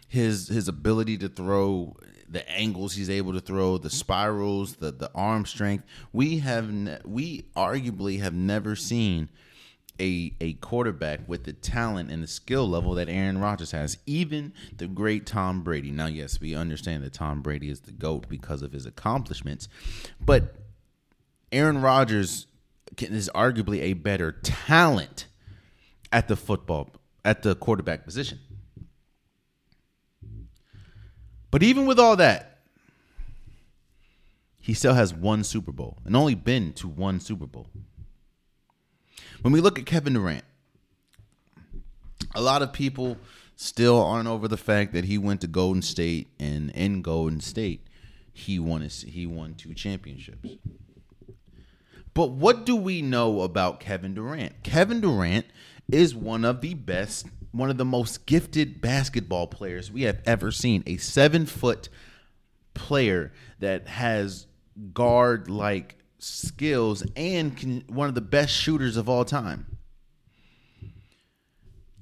His 0.07 0.47
his 0.47 0.67
ability 0.67 1.17
to 1.19 1.29
throw 1.29 1.95
the 2.33 2.49
angles 2.49 2.95
he's 2.95 3.09
able 3.09 3.33
to 3.33 3.39
throw, 3.39 3.77
the 3.77 3.89
spirals, 3.89 4.75
the 4.75 4.91
the 4.91 5.12
arm 5.15 5.45
strength. 5.45 5.86
We 6.12 6.39
have 6.39 6.71
ne- 6.71 6.99
we 7.05 7.45
arguably 7.55 8.19
have 8.19 8.33
never 8.33 8.75
seen 8.75 9.29
a 9.99 10.33
a 10.41 10.53
quarterback 10.53 11.21
with 11.27 11.43
the 11.43 11.53
talent 11.53 12.12
and 12.12 12.23
the 12.23 12.27
skill 12.27 12.67
level 12.67 12.95
that 12.95 13.07
Aaron 13.07 13.38
Rodgers 13.38 13.71
has. 13.71 13.97
Even 14.05 14.53
the 14.75 14.88
great 14.88 15.25
Tom 15.25 15.63
Brady. 15.63 15.91
Now, 15.91 16.07
yes, 16.07 16.41
we 16.41 16.55
understand 16.55 17.03
that 17.03 17.13
Tom 17.13 17.41
Brady 17.41 17.69
is 17.69 17.81
the 17.81 17.91
goat 17.91 18.27
because 18.27 18.62
of 18.62 18.71
his 18.71 18.86
accomplishments, 18.86 19.67
but 20.19 20.55
Aaron 21.53 21.81
Rodgers 21.81 22.47
is 22.97 23.29
arguably 23.33 23.81
a 23.81 23.93
better 23.93 24.31
talent 24.31 25.27
at 26.11 26.27
the 26.27 26.35
football 26.35 26.91
at 27.23 27.43
the 27.43 27.55
quarterback 27.55 28.03
position. 28.03 28.39
But 31.51 31.63
even 31.63 31.85
with 31.85 31.99
all 31.99 32.15
that, 32.15 32.59
he 34.59 34.73
still 34.73 34.95
has 34.95 35.13
one 35.13 35.43
Super 35.43 35.71
Bowl 35.71 35.99
and 36.05 36.15
only 36.15 36.35
been 36.35 36.73
to 36.73 36.87
one 36.87 37.19
Super 37.19 37.45
Bowl. 37.45 37.67
When 39.41 39.53
we 39.53 39.61
look 39.61 39.77
at 39.77 39.85
Kevin 39.85 40.13
Durant, 40.13 40.45
a 42.33 42.41
lot 42.41 42.61
of 42.61 42.73
people 42.73 43.17
still 43.55 44.01
aren't 44.01 44.27
over 44.27 44.47
the 44.47 44.57
fact 44.57 44.93
that 44.93 45.05
he 45.05 45.17
went 45.17 45.41
to 45.41 45.47
Golden 45.47 45.81
State 45.81 46.29
and 46.39 46.71
in 46.71 47.01
Golden 47.01 47.39
State 47.39 47.85
he 48.31 48.57
won 48.57 48.81
he 48.81 49.27
won 49.27 49.53
two 49.53 49.73
championships. 49.73 50.49
But 52.13 52.32
what 52.32 52.65
do 52.65 52.76
we 52.76 53.02
know 53.02 53.41
about 53.41 53.80
Kevin 53.80 54.13
Durant? 54.13 54.63
Kevin 54.63 55.02
Durant 55.02 55.45
is 55.91 56.15
one 56.15 56.45
of 56.45 56.62
the 56.62 56.73
best 56.73 57.28
one 57.52 57.69
of 57.69 57.78
the 57.78 57.86
most 57.86 58.26
gifted 58.26 58.82
basketball 58.82 59.45
players 59.45 59.91
we 59.91 60.02
have 60.04 60.19
ever 60.26 60.52
seen. 60.52 60.84
A 60.88 60.97
seven 60.97 61.45
foot 61.45 61.88
player 62.73 63.32
that 63.60 63.88
has 63.88 64.47
guard 64.93 65.49
like 65.49 65.97
skills 66.17 67.06
and 67.15 67.56
can, 67.56 67.84
one 67.88 68.10
of 68.10 68.15
the 68.15 68.21
best 68.21 68.54
shooters 68.54 68.97
of 68.97 69.08
all 69.08 69.23
time. 69.23 69.72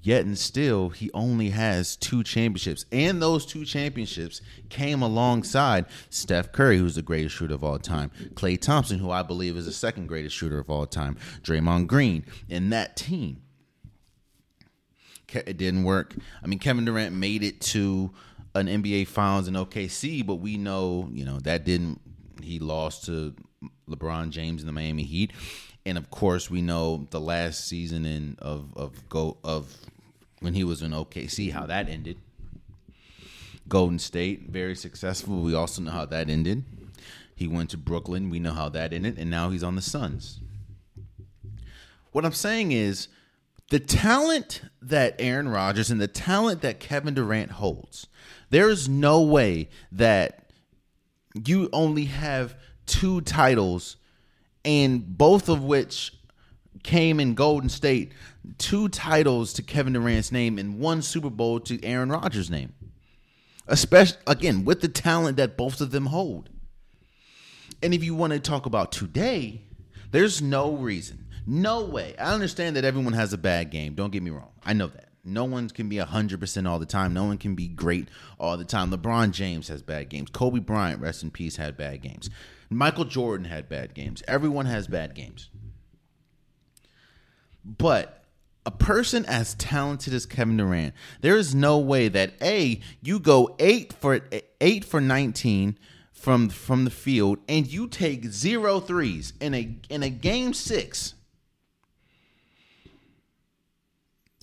Yet 0.03 0.25
and 0.25 0.37
still, 0.37 0.89
he 0.89 1.11
only 1.13 1.49
has 1.49 1.95
two 1.95 2.23
championships. 2.23 2.85
And 2.91 3.21
those 3.21 3.45
two 3.45 3.65
championships 3.65 4.41
came 4.69 5.01
alongside 5.01 5.85
Steph 6.09 6.51
Curry, 6.51 6.77
who's 6.77 6.95
the 6.95 7.01
greatest 7.01 7.35
shooter 7.35 7.53
of 7.53 7.63
all 7.63 7.77
time, 7.77 8.11
Klay 8.33 8.59
Thompson, 8.59 8.99
who 8.99 9.11
I 9.11 9.21
believe 9.21 9.55
is 9.55 9.65
the 9.65 9.71
second 9.71 10.07
greatest 10.07 10.35
shooter 10.35 10.57
of 10.57 10.69
all 10.69 10.87
time, 10.87 11.17
Draymond 11.43 11.87
Green, 11.87 12.25
and 12.49 12.73
that 12.73 12.95
team 12.95 13.41
it 15.33 15.57
didn't 15.57 15.83
work. 15.83 16.15
I 16.43 16.47
mean, 16.47 16.59
Kevin 16.59 16.85
Durant 16.85 17.15
made 17.15 17.43
it 17.43 17.61
to 17.61 18.11
an 18.55 18.67
NBA 18.67 19.07
Finals 19.07 19.47
in 19.47 19.53
OKC, 19.53 20.25
but 20.25 20.35
we 20.35 20.57
know, 20.57 21.09
you 21.11 21.25
know, 21.25 21.39
that 21.39 21.65
didn't. 21.65 22.01
He 22.41 22.59
lost 22.59 23.05
to 23.05 23.35
LeBron 23.89 24.31
James 24.31 24.61
in 24.61 24.67
the 24.67 24.73
Miami 24.73 25.03
Heat, 25.03 25.31
and 25.85 25.97
of 25.97 26.09
course, 26.09 26.49
we 26.49 26.61
know 26.61 27.07
the 27.11 27.21
last 27.21 27.67
season 27.67 28.05
in 28.05 28.35
of 28.39 28.73
of 28.75 29.07
go 29.09 29.37
of 29.43 29.75
when 30.41 30.53
he 30.53 30.65
was 30.65 30.81
in 30.81 30.91
OKC 30.91 31.53
how 31.53 31.65
that 31.67 31.87
ended. 31.87 32.17
Golden 33.69 33.99
State 33.99 34.49
very 34.49 34.75
successful. 34.75 35.41
We 35.41 35.55
also 35.55 35.81
know 35.81 35.91
how 35.91 36.05
that 36.07 36.29
ended. 36.29 36.65
He 37.33 37.47
went 37.47 37.69
to 37.69 37.77
Brooklyn. 37.77 38.29
We 38.29 38.39
know 38.39 38.51
how 38.53 38.67
that 38.69 38.91
ended, 38.91 39.17
and 39.17 39.29
now 39.29 39.49
he's 39.49 39.63
on 39.63 39.75
the 39.75 39.81
Suns. 39.81 40.39
What 42.11 42.25
I'm 42.25 42.33
saying 42.33 42.73
is 42.73 43.07
the 43.69 43.79
talent 43.79 44.61
that 44.81 45.15
Aaron 45.17 45.47
Rodgers 45.47 45.89
and 45.89 46.01
the 46.01 46.07
talent 46.07 46.61
that 46.61 46.81
Kevin 46.81 47.13
Durant 47.13 47.51
holds, 47.51 48.07
there 48.49 48.69
is 48.69 48.89
no 48.89 49.21
way 49.21 49.69
that 49.91 50.51
you 51.45 51.69
only 51.71 52.05
have 52.05 52.55
two 52.85 53.21
titles, 53.21 53.95
and 54.65 55.17
both 55.17 55.47
of 55.47 55.63
which 55.63 56.13
came 56.83 57.19
in 57.19 57.33
Golden 57.33 57.69
State, 57.69 58.13
two 58.57 58.89
titles 58.89 59.53
to 59.53 59.61
Kevin 59.61 59.93
Durant's 59.93 60.31
name 60.31 60.57
and 60.57 60.79
one 60.79 61.01
Super 61.01 61.29
Bowl 61.29 61.59
to 61.61 61.83
Aaron 61.83 62.09
Rodgers' 62.09 62.49
name. 62.49 62.73
Especially 63.67 64.17
again 64.27 64.65
with 64.65 64.81
the 64.81 64.87
talent 64.87 65.37
that 65.37 65.57
both 65.57 65.81
of 65.81 65.91
them 65.91 66.07
hold. 66.07 66.49
And 67.83 67.93
if 67.93 68.03
you 68.03 68.15
want 68.15 68.33
to 68.33 68.39
talk 68.39 68.65
about 68.65 68.91
today, 68.91 69.61
there's 70.11 70.41
no 70.41 70.73
reason 70.73 71.21
no 71.45 71.83
way. 71.83 72.15
I 72.17 72.33
understand 72.33 72.75
that 72.75 72.85
everyone 72.85 73.13
has 73.13 73.33
a 73.33 73.37
bad 73.37 73.71
game. 73.71 73.93
Don't 73.93 74.11
get 74.11 74.23
me 74.23 74.31
wrong. 74.31 74.51
I 74.63 74.73
know 74.73 74.87
that. 74.87 75.09
No 75.23 75.45
one 75.45 75.69
can 75.69 75.87
be 75.87 75.97
100% 75.97 76.67
all 76.67 76.79
the 76.79 76.85
time. 76.85 77.13
No 77.13 77.25
one 77.25 77.37
can 77.37 77.53
be 77.53 77.67
great 77.67 78.07
all 78.39 78.57
the 78.57 78.65
time. 78.65 78.89
LeBron 78.91 79.31
James 79.31 79.67
has 79.67 79.83
bad 79.83 80.09
games. 80.09 80.29
Kobe 80.31 80.59
Bryant, 80.59 80.99
rest 80.99 81.21
in 81.21 81.29
peace, 81.29 81.57
had 81.57 81.77
bad 81.77 82.01
games. 82.01 82.29
Michael 82.69 83.05
Jordan 83.05 83.45
had 83.45 83.69
bad 83.69 83.93
games. 83.93 84.23
Everyone 84.27 84.65
has 84.65 84.87
bad 84.87 85.13
games. 85.13 85.49
But 87.63 88.23
a 88.65 88.71
person 88.71 89.25
as 89.25 89.55
talented 89.55 90.13
as 90.13 90.25
Kevin 90.25 90.57
Durant, 90.57 90.93
there 91.21 91.37
is 91.37 91.55
no 91.55 91.79
way 91.79 92.07
that 92.07 92.33
A, 92.41 92.79
you 93.01 93.19
go 93.19 93.55
8 93.59 93.93
for 93.93 94.21
8 94.59 94.85
for 94.85 95.01
19 95.01 95.77
from 96.11 96.49
from 96.49 96.85
the 96.85 96.91
field 96.91 97.39
and 97.49 97.65
you 97.65 97.87
take 97.87 98.25
zero 98.25 98.79
threes 98.79 99.33
in 99.41 99.55
a 99.55 99.75
in 99.89 100.03
a 100.03 100.09
game 100.09 100.53
6 100.53 101.15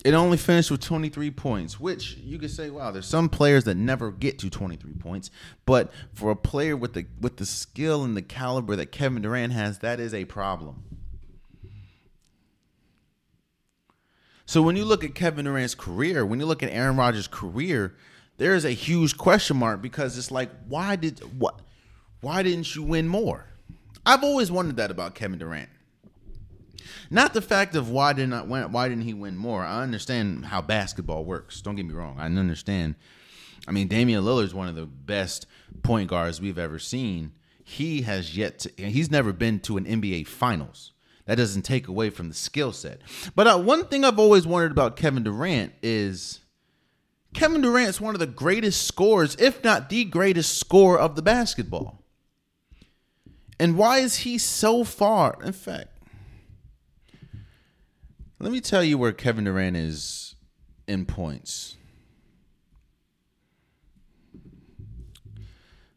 it 0.04 0.14
only 0.14 0.36
finished 0.36 0.70
with 0.70 0.80
23 0.80 1.32
points, 1.32 1.80
which 1.80 2.16
you 2.18 2.38
could 2.38 2.52
say, 2.52 2.70
wow, 2.70 2.92
there's 2.92 3.06
some 3.06 3.28
players 3.28 3.64
that 3.64 3.74
never 3.76 4.12
get 4.12 4.38
to 4.38 4.50
23 4.50 4.92
points. 4.94 5.30
But 5.66 5.90
for 6.14 6.30
a 6.30 6.36
player 6.36 6.76
with 6.76 6.92
the 6.92 7.06
with 7.20 7.36
the 7.38 7.46
skill 7.46 8.04
and 8.04 8.16
the 8.16 8.22
caliber 8.22 8.76
that 8.76 8.92
Kevin 8.92 9.22
Durant 9.22 9.52
has, 9.52 9.80
that 9.80 9.98
is 9.98 10.14
a 10.14 10.24
problem. 10.24 10.84
So 14.48 14.62
when 14.62 14.76
you 14.76 14.86
look 14.86 15.04
at 15.04 15.14
Kevin 15.14 15.44
Durant's 15.44 15.74
career, 15.74 16.24
when 16.24 16.40
you 16.40 16.46
look 16.46 16.62
at 16.62 16.70
Aaron 16.70 16.96
Rodgers' 16.96 17.28
career, 17.28 17.94
there 18.38 18.54
is 18.54 18.64
a 18.64 18.70
huge 18.70 19.18
question 19.18 19.58
mark 19.58 19.82
because 19.82 20.16
it's 20.16 20.30
like, 20.30 20.48
why 20.66 20.96
did 20.96 21.18
what 21.38 21.60
why 22.22 22.42
didn't 22.42 22.74
you 22.74 22.82
win 22.82 23.08
more? 23.08 23.44
I've 24.06 24.24
always 24.24 24.50
wondered 24.50 24.76
that 24.76 24.90
about 24.90 25.14
Kevin 25.14 25.38
Durant. 25.38 25.68
Not 27.10 27.34
the 27.34 27.42
fact 27.42 27.76
of 27.76 27.90
why 27.90 28.14
did 28.14 28.30
not 28.30 28.48
win, 28.48 28.72
why 28.72 28.88
didn't 28.88 29.04
he 29.04 29.12
win 29.12 29.36
more. 29.36 29.62
I 29.62 29.82
understand 29.82 30.46
how 30.46 30.62
basketball 30.62 31.26
works. 31.26 31.60
Don't 31.60 31.76
get 31.76 31.84
me 31.84 31.92
wrong. 31.92 32.16
I 32.18 32.24
understand. 32.24 32.94
I 33.66 33.72
mean, 33.72 33.86
Damian 33.86 34.24
Lillard 34.24 34.44
is 34.44 34.54
one 34.54 34.66
of 34.66 34.76
the 34.76 34.86
best 34.86 35.46
point 35.82 36.08
guards 36.08 36.40
we've 36.40 36.58
ever 36.58 36.78
seen. 36.78 37.32
He 37.62 38.00
has 38.00 38.34
yet 38.34 38.60
to. 38.60 38.72
He's 38.78 39.10
never 39.10 39.34
been 39.34 39.60
to 39.60 39.76
an 39.76 39.84
NBA 39.84 40.26
Finals. 40.26 40.92
That 41.28 41.36
doesn't 41.36 41.60
take 41.60 41.88
away 41.88 42.08
from 42.08 42.30
the 42.30 42.34
skill 42.34 42.72
set. 42.72 43.02
But 43.34 43.46
uh, 43.46 43.58
one 43.58 43.84
thing 43.84 44.02
I've 44.02 44.18
always 44.18 44.46
wondered 44.46 44.72
about 44.72 44.96
Kevin 44.96 45.24
Durant 45.24 45.74
is 45.82 46.40
Kevin 47.34 47.60
Durant's 47.60 48.00
one 48.00 48.14
of 48.14 48.18
the 48.18 48.26
greatest 48.26 48.86
scorers, 48.86 49.36
if 49.38 49.62
not 49.62 49.90
the 49.90 50.04
greatest 50.04 50.56
scorer 50.56 50.98
of 50.98 51.16
the 51.16 51.22
basketball. 51.22 52.02
And 53.60 53.76
why 53.76 53.98
is 53.98 54.16
he 54.16 54.38
so 54.38 54.84
far? 54.84 55.36
In 55.44 55.52
fact, 55.52 55.88
let 58.38 58.50
me 58.50 58.62
tell 58.62 58.82
you 58.82 58.96
where 58.96 59.12
Kevin 59.12 59.44
Durant 59.44 59.76
is 59.76 60.34
in 60.86 61.04
points. 61.04 61.76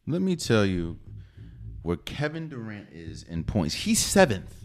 Let 0.05 0.21
me 0.21 0.35
tell 0.35 0.65
you 0.65 0.99
where 1.83 1.95
Kevin 1.95 2.49
Durant 2.49 2.89
is 2.91 3.23
in 3.23 3.45
points. 3.45 3.75
He's 3.75 3.99
seventh. 3.99 4.57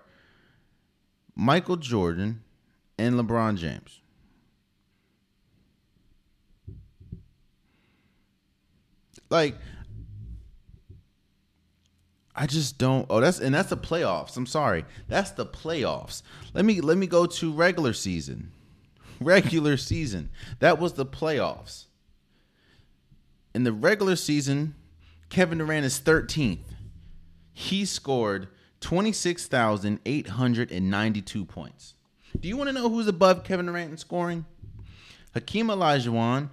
Michael 1.34 1.76
Jordan, 1.76 2.42
and 2.98 3.14
LeBron 3.14 3.56
James. 3.56 4.00
Like, 9.28 9.56
I 12.34 12.46
just 12.46 12.78
don't. 12.78 13.06
Oh, 13.08 13.20
that's 13.20 13.40
and 13.40 13.54
that's 13.54 13.70
the 13.70 13.76
playoffs. 13.76 14.36
I'm 14.36 14.46
sorry, 14.46 14.84
that's 15.08 15.30
the 15.32 15.46
playoffs. 15.46 16.22
Let 16.52 16.64
me 16.64 16.80
let 16.80 16.98
me 16.98 17.06
go 17.06 17.26
to 17.26 17.52
regular 17.52 17.92
season. 17.92 18.52
Regular 19.20 19.78
season. 19.78 20.28
That 20.58 20.78
was 20.78 20.92
the 20.92 21.06
playoffs. 21.06 21.86
In 23.54 23.64
the 23.64 23.72
regular 23.72 24.14
season, 24.14 24.74
Kevin 25.28 25.58
Durant 25.58 25.84
is 25.84 26.00
13th. 26.00 26.60
He 27.52 27.84
scored 27.84 28.48
26,892 28.80 31.44
points. 31.44 31.94
Do 32.38 32.48
you 32.48 32.56
want 32.56 32.68
to 32.68 32.72
know 32.72 32.88
who's 32.88 33.08
above 33.08 33.44
Kevin 33.44 33.66
Durant 33.66 33.90
in 33.90 33.96
scoring? 33.96 34.44
Hakeem 35.34 35.68
Olajuwon, 35.68 36.50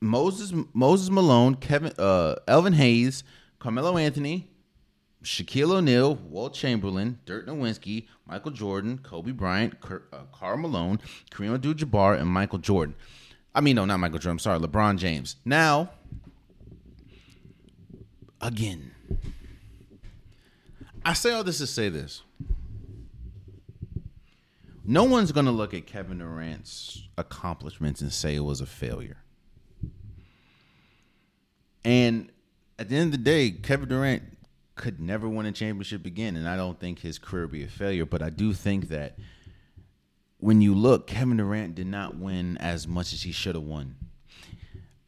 Moses 0.00 0.52
Moses 0.72 1.10
Malone, 1.10 1.54
Kevin 1.54 1.92
uh, 1.98 2.36
Elvin 2.46 2.74
Hayes, 2.74 3.24
Carmelo 3.58 3.96
Anthony, 3.96 4.48
Shaquille 5.22 5.72
O'Neal, 5.72 6.16
Wilt 6.16 6.54
Chamberlain, 6.54 7.18
Dirk 7.24 7.46
Nowitzki, 7.46 8.06
Michael 8.26 8.52
Jordan, 8.52 8.98
Kobe 8.98 9.32
Bryant, 9.32 9.80
Karl 9.80 10.02
uh, 10.12 10.56
Malone, 10.56 11.00
Kareem 11.30 11.54
Abdul-Jabbar, 11.54 12.20
and 12.20 12.28
Michael 12.28 12.58
Jordan. 12.58 12.94
I 13.54 13.60
mean, 13.60 13.76
no, 13.76 13.84
not 13.84 14.00
Michael 14.00 14.18
Jordan. 14.18 14.32
I'm 14.32 14.38
sorry, 14.38 14.58
LeBron 14.58 14.98
James. 14.98 15.36
Now, 15.44 15.90
again, 18.44 18.92
I 21.04 21.14
say 21.14 21.32
all 21.32 21.42
this 21.42 21.58
to 21.58 21.66
say 21.66 21.88
this. 21.88 22.22
No 24.84 25.04
one's 25.04 25.32
going 25.32 25.46
to 25.46 25.52
look 25.52 25.72
at 25.72 25.86
Kevin 25.86 26.18
Durant's 26.18 27.08
accomplishments 27.16 28.02
and 28.02 28.12
say 28.12 28.34
it 28.34 28.40
was 28.40 28.60
a 28.60 28.66
failure. 28.66 29.16
And 31.84 32.30
at 32.78 32.90
the 32.90 32.96
end 32.96 33.06
of 33.06 33.12
the 33.12 33.24
day, 33.24 33.50
Kevin 33.50 33.88
Durant 33.88 34.22
could 34.74 35.00
never 35.00 35.28
win 35.28 35.46
a 35.46 35.52
championship 35.52 36.04
again, 36.04 36.36
and 36.36 36.46
I 36.46 36.56
don't 36.56 36.78
think 36.78 36.98
his 36.98 37.18
career 37.18 37.46
be 37.46 37.64
a 37.64 37.68
failure. 37.68 38.04
But 38.04 38.20
I 38.20 38.28
do 38.28 38.52
think 38.52 38.88
that 38.88 39.16
when 40.38 40.60
you 40.60 40.74
look, 40.74 41.06
Kevin 41.06 41.38
Durant 41.38 41.74
did 41.74 41.86
not 41.86 42.16
win 42.16 42.58
as 42.58 42.86
much 42.86 43.14
as 43.14 43.22
he 43.22 43.32
should 43.32 43.54
have 43.54 43.64
won. 43.64 43.96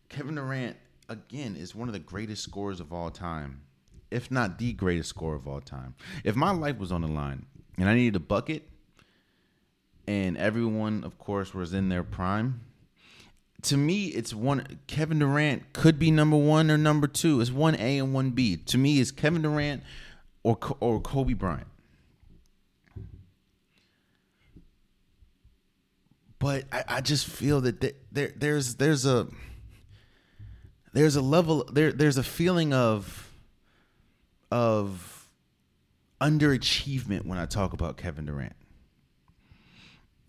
Kevin 0.08 0.36
Durant, 0.36 0.76
again, 1.08 1.56
is 1.56 1.74
one 1.74 1.88
of 1.88 1.92
the 1.92 1.98
greatest 1.98 2.42
scores 2.42 2.80
of 2.80 2.92
all 2.92 3.10
time, 3.10 3.62
if 4.10 4.30
not 4.30 4.58
the 4.58 4.72
greatest 4.72 5.08
score 5.08 5.34
of 5.34 5.46
all 5.46 5.60
time. 5.60 5.94
If 6.24 6.36
my 6.36 6.50
life 6.50 6.78
was 6.78 6.92
on 6.92 7.02
the 7.02 7.08
line 7.08 7.46
and 7.78 7.88
I 7.88 7.94
needed 7.94 8.16
a 8.16 8.20
bucket, 8.20 8.68
and 10.06 10.36
everyone, 10.36 11.02
of 11.04 11.18
course, 11.18 11.52
was 11.52 11.72
in 11.74 11.88
their 11.88 12.04
prime, 12.04 12.60
to 13.62 13.76
me, 13.76 14.06
it's 14.06 14.32
one. 14.32 14.78
Kevin 14.86 15.18
Durant 15.18 15.72
could 15.72 15.98
be 15.98 16.10
number 16.10 16.36
one 16.36 16.70
or 16.70 16.78
number 16.78 17.08
two. 17.08 17.40
It's 17.40 17.50
one 17.50 17.74
A 17.76 17.98
and 17.98 18.14
one 18.14 18.30
B. 18.30 18.56
To 18.56 18.78
me, 18.78 19.00
it's 19.00 19.10
Kevin 19.10 19.42
Durant 19.42 19.82
or 20.44 20.58
or 20.78 21.00
Kobe 21.00 21.32
Bryant. 21.32 21.66
But 26.38 26.64
I, 26.70 26.84
I 26.88 27.00
just 27.00 27.26
feel 27.26 27.60
that 27.62 27.80
there, 27.80 27.92
there 28.12 28.32
there's 28.36 28.76
there's 28.76 29.06
a 29.06 29.26
there's 30.96 31.14
a 31.14 31.20
level 31.20 31.62
there 31.70 31.92
there's 31.92 32.16
a 32.16 32.22
feeling 32.22 32.72
of 32.72 33.30
of 34.50 35.28
underachievement 36.22 37.26
when 37.26 37.38
I 37.38 37.44
talk 37.44 37.74
about 37.74 37.98
Kevin 37.98 38.24
Durant. 38.24 38.56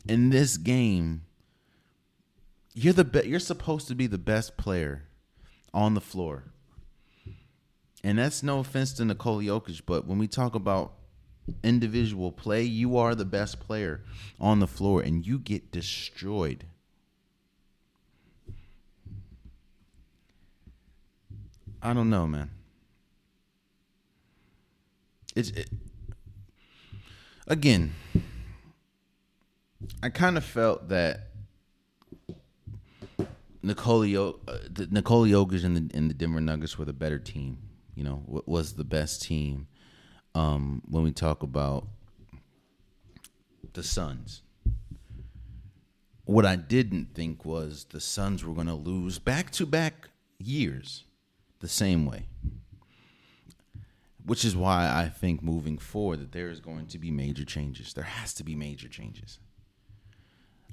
In 0.10 0.30
this 0.30 0.58
game, 0.58 1.22
you're 2.74 2.94
the 2.94 3.06
be- 3.06 3.28
you're 3.28 3.40
supposed 3.40 3.88
to 3.88 3.96
be 3.96 4.08
the 4.08 4.18
best 4.18 4.58
player 4.58 5.04
on 5.74 5.94
the 5.94 6.02
floor. 6.02 6.44
And 8.04 8.20
that's 8.20 8.44
no 8.44 8.60
offense 8.60 8.92
to 8.94 9.06
Nikola 9.06 9.44
Jokic, 9.44 9.82
but 9.86 10.06
when 10.06 10.18
we 10.18 10.28
talk 10.28 10.54
about 10.54 10.94
individual 11.64 12.32
play, 12.32 12.64
you 12.64 12.98
are 12.98 13.16
the 13.16 13.26
best 13.26 13.62
player 13.62 14.04
on 14.40 14.60
the 14.60 14.68
floor 14.68 15.02
and 15.02 15.26
you 15.26 15.40
get 15.40 15.72
destroyed. 15.72 16.66
I 21.82 21.94
don't 21.94 22.10
know, 22.10 22.28
man. 22.28 22.50
It's 25.36 25.52
it, 25.52 25.70
again. 27.48 27.94
I 30.02 30.10
kind 30.10 30.38
of 30.38 30.44
felt 30.44 30.90
that 30.90 31.30
Nikola, 33.62 34.30
uh, 34.48 34.58
Nikola 34.90 35.28
Jokic 35.28 35.64
and 35.64 35.78
the, 35.78 35.96
and 35.96 36.10
the 36.10 36.14
Denver 36.14 36.42
Nuggets 36.42 36.78
were 36.78 36.86
the 36.86 36.94
better 36.94 37.20
team. 37.20 37.60
You 37.96 38.04
know, 38.04 38.44
was 38.46 38.74
the 38.74 38.84
best 38.84 39.24
team 39.24 39.68
um, 40.36 40.82
when 40.88 41.04
we 41.04 41.12
talk 41.12 41.42
about 41.42 41.88
the 43.74 43.84
Suns. 43.84 44.44
What 46.26 46.46
I 46.46 46.56
didn't 46.56 47.16
think 47.16 47.46
was 47.46 47.86
the 47.90 48.00
Suns 48.00 48.44
were 48.44 48.54
going 48.54 48.68
to 48.68 48.76
lose 48.76 49.18
back 49.18 49.52
to 49.52 49.66
back 49.66 50.10
years 50.38 51.06
the 51.60 51.68
same 51.68 52.06
way. 52.06 52.28
Which 54.26 54.44
is 54.44 54.56
why 54.56 54.92
I 54.92 55.08
think 55.08 55.42
moving 55.42 55.78
forward 55.78 56.20
that 56.20 56.32
there 56.34 56.50
is 56.50 56.60
going 56.60 56.88
to 56.88 57.00
be 57.00 57.12
major 57.12 57.46
changes. 57.46 57.94
There 57.94 58.04
has 58.04 58.34
to 58.36 58.44
be 58.44 58.56
major 58.56 58.90
changes. 58.90 59.40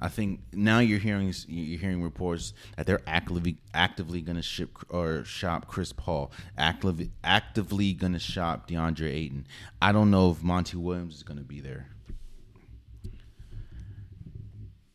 I 0.00 0.08
think 0.08 0.40
now 0.52 0.80
you're 0.80 0.98
hearing 0.98 1.32
you're 1.46 1.78
hearing 1.78 2.02
reports 2.02 2.52
that 2.76 2.86
they're 2.86 3.02
actively 3.06 3.58
actively 3.72 4.22
going 4.22 4.36
to 4.36 4.42
ship 4.42 4.76
or 4.88 5.24
shop 5.24 5.68
Chris 5.68 5.92
Paul, 5.92 6.32
actively 6.58 7.12
actively 7.22 7.92
going 7.92 8.12
to 8.12 8.18
shop 8.18 8.68
DeAndre 8.68 9.12
Ayton. 9.12 9.46
I 9.80 9.92
don't 9.92 10.10
know 10.10 10.32
if 10.32 10.42
Monty 10.42 10.76
Williams 10.76 11.14
is 11.14 11.22
going 11.22 11.38
to 11.38 11.44
be 11.44 11.60
there. 11.60 11.90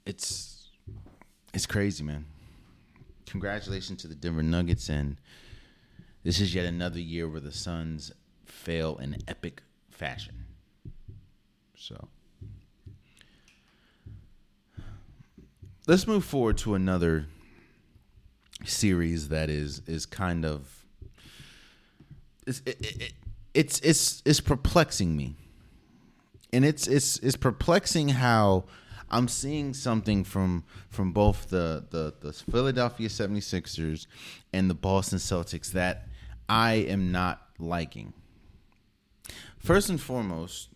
It's 0.06 0.68
it's 1.54 1.66
crazy, 1.66 2.04
man. 2.04 2.26
Congratulations 3.26 4.02
to 4.02 4.08
the 4.08 4.16
Denver 4.16 4.44
Nuggets, 4.44 4.90
and 4.90 5.18
this 6.24 6.40
is 6.40 6.54
yet 6.54 6.66
another 6.66 7.00
year 7.00 7.28
where 7.28 7.40
the 7.40 7.52
Suns 7.52 8.12
fail 8.46 8.98
in 8.98 9.18
epic 9.28 9.64
fashion. 9.90 10.46
So. 11.76 12.10
let's 15.90 16.06
move 16.06 16.24
forward 16.24 16.56
to 16.56 16.76
another 16.76 17.26
series 18.64 19.30
that 19.30 19.50
is 19.50 19.82
is 19.88 20.06
kind 20.06 20.46
of 20.46 20.86
it's 22.46 22.62
it, 22.64 22.78
it, 22.80 23.14
it's 23.56 23.80
it's 23.80 24.22
it's 24.24 24.40
perplexing 24.40 25.18
me 25.18 25.36
and 26.54 26.64
it's 26.64 26.86
it's 26.86 27.18
it's 27.20 27.36
perplexing 27.36 28.10
how 28.10 28.66
I'm 29.10 29.28
seeing 29.28 29.74
something 29.74 30.24
from 30.24 30.64
from 30.92 31.12
both 31.12 31.50
the, 31.50 31.84
the 31.90 32.14
the 32.20 32.34
Philadelphia 32.34 33.10
76ers 33.10 34.06
and 34.54 34.70
the 34.70 34.76
Boston 34.76 35.18
Celtics 35.18 35.72
that 35.72 36.09
I 36.50 36.74
am 36.74 37.12
not 37.12 37.42
liking. 37.60 38.14
First 39.60 39.90
and 39.90 40.02
foremost, 40.02 40.70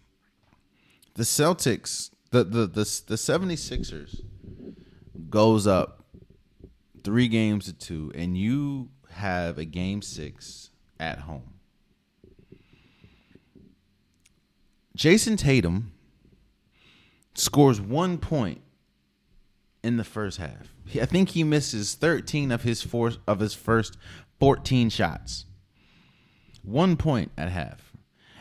the 1.15 1.23
Celtics, 1.23 2.11
the 2.31 2.43
the 2.43 2.67
the, 2.67 3.01
the 3.07 3.15
76ers 3.15 4.21
goes 5.29 5.65
up 5.65 6.05
three 7.03 7.27
games 7.27 7.65
to 7.65 7.73
two, 7.73 8.11
and 8.13 8.37
you 8.37 8.89
have 9.09 9.57
a 9.57 9.65
game 9.65 10.01
six 10.01 10.69
at 10.99 11.19
home. 11.19 11.53
Jayson 14.95 15.37
Tatum 15.37 15.91
scores 17.33 17.81
one 17.81 18.19
point 18.19 18.61
in 19.83 19.97
the 19.97 20.03
first 20.03 20.37
half. 20.37 20.73
I 21.01 21.05
think 21.05 21.29
he 21.29 21.43
misses 21.43 21.95
13 21.95 22.51
of 22.51 22.61
his 22.61 22.83
four 22.83 23.13
of 23.27 23.39
his 23.39 23.55
first 23.55 23.97
14 24.39 24.89
shots. 24.89 25.45
One 26.63 26.97
point 26.97 27.31
at 27.37 27.49
half. 27.49 27.91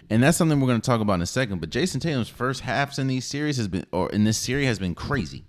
And 0.09 0.23
that's 0.23 0.37
something 0.37 0.61
we're 0.61 0.67
going 0.67 0.81
to 0.81 0.87
talk 0.87 1.01
about 1.01 1.15
in 1.15 1.23
a 1.23 1.27
second. 1.27 1.61
But 1.61 1.71
Jayson 1.71 2.01
Tatum's 2.01 2.29
first 2.29 2.61
halves 2.61 2.99
in 2.99 3.07
these 3.07 3.25
series 3.25 3.57
has 3.57 3.69
been, 3.69 3.87
or 3.93 4.11
in 4.11 4.25
this 4.25 4.39
series, 4.39 4.67
has 4.67 4.79
been 4.79 4.95
crazy. 4.95 5.45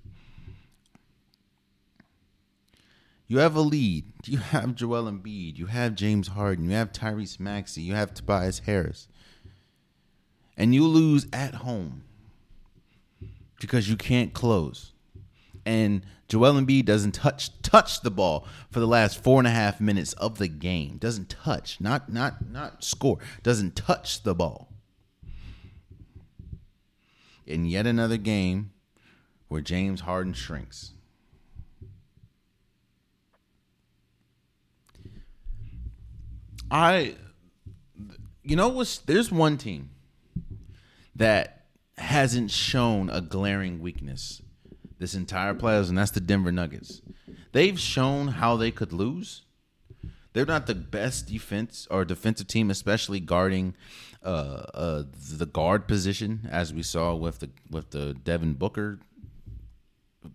You 3.28 3.40
have 3.40 3.56
a 3.56 3.62
lead. 3.62 4.06
You 4.26 4.38
have 4.38 4.76
Joel 4.76 5.12
Embiid. 5.12 5.58
You 5.58 5.66
have 5.66 5.96
James 5.96 6.30
Harden. 6.30 6.66
You 6.66 6.72
have 6.72 6.92
Tyrese 6.92 7.40
Maxey. 7.40 7.82
You 7.82 7.94
have 7.96 8.14
Tobias 8.14 8.60
Harris. 8.60 9.08
And 10.56 10.74
you 10.74 10.88
lose 10.88 11.28
at 11.34 11.56
home 11.56 12.04
because 13.60 13.90
you 13.90 13.98
can't 13.98 14.34
close. 14.34 14.93
And 15.66 16.05
Joel 16.28 16.53
Embiid 16.53 16.86
doesn't 16.86 17.14
touch 17.14 17.51
touch 17.61 18.01
the 18.01 18.11
ball 18.11 18.47
for 18.70 18.80
the 18.80 18.88
last 18.88 19.22
four 19.22 19.39
and 19.39 19.47
a 19.47 19.51
half 19.51 19.80
minutes 19.80 20.14
of 20.14 20.38
the 20.38 20.47
game. 20.47 20.97
Doesn't 20.97 21.30
touch, 21.30 21.80
not 21.80 22.11
not 22.11 22.49
not 22.49 22.84
score. 22.84 23.20
Doesn't 23.43 23.76
touch 23.76 24.24
the 24.24 24.36
ball. 24.36 24.70
In 27.45 27.66
yet 27.66 27.86
another 27.86 28.18
game 28.18 28.72
where 29.47 29.61
James 29.61 30.01
Harden 30.01 30.34
shrinks. 30.34 30.93
I, 36.72 37.16
you 38.41 38.55
know, 38.55 38.70
what's 38.70 38.97
there's 38.97 39.32
one 39.32 39.57
team 39.57 39.91
that 41.16 41.66
hasn't 41.97 42.49
shown 42.49 43.09
a 43.09 43.22
glaring 43.22 43.80
weakness 43.80 44.41
this 45.00 45.16
entire 45.16 45.54
playoffs, 45.54 45.89
and 45.89 45.98
that's 45.98 46.12
the 46.12 46.20
Denver 46.20 46.52
Nuggets. 46.52 47.02
They've 47.52 47.80
shown 47.80 48.30
how 48.30 48.58
they 48.58 48.72
could 48.72 48.94
lose. 48.94 49.44
They're 50.34 50.46
not 50.46 50.66
the 50.66 50.76
best 50.76 51.28
defense 51.28 51.88
or 51.91 52.06
defensive 52.06 52.48
team, 52.48 52.72
especially 52.72 53.20
guarding 53.20 53.76
uh, 54.24 54.64
uh, 54.74 55.04
the 55.38 55.46
guard 55.46 55.88
position, 55.88 56.48
as 56.52 56.74
we 56.74 56.82
saw 56.82 57.14
with 57.14 57.39
the 57.39 57.50
with 57.70 57.91
the 57.91 58.14
Devin 58.14 58.54
Booker 58.54 59.00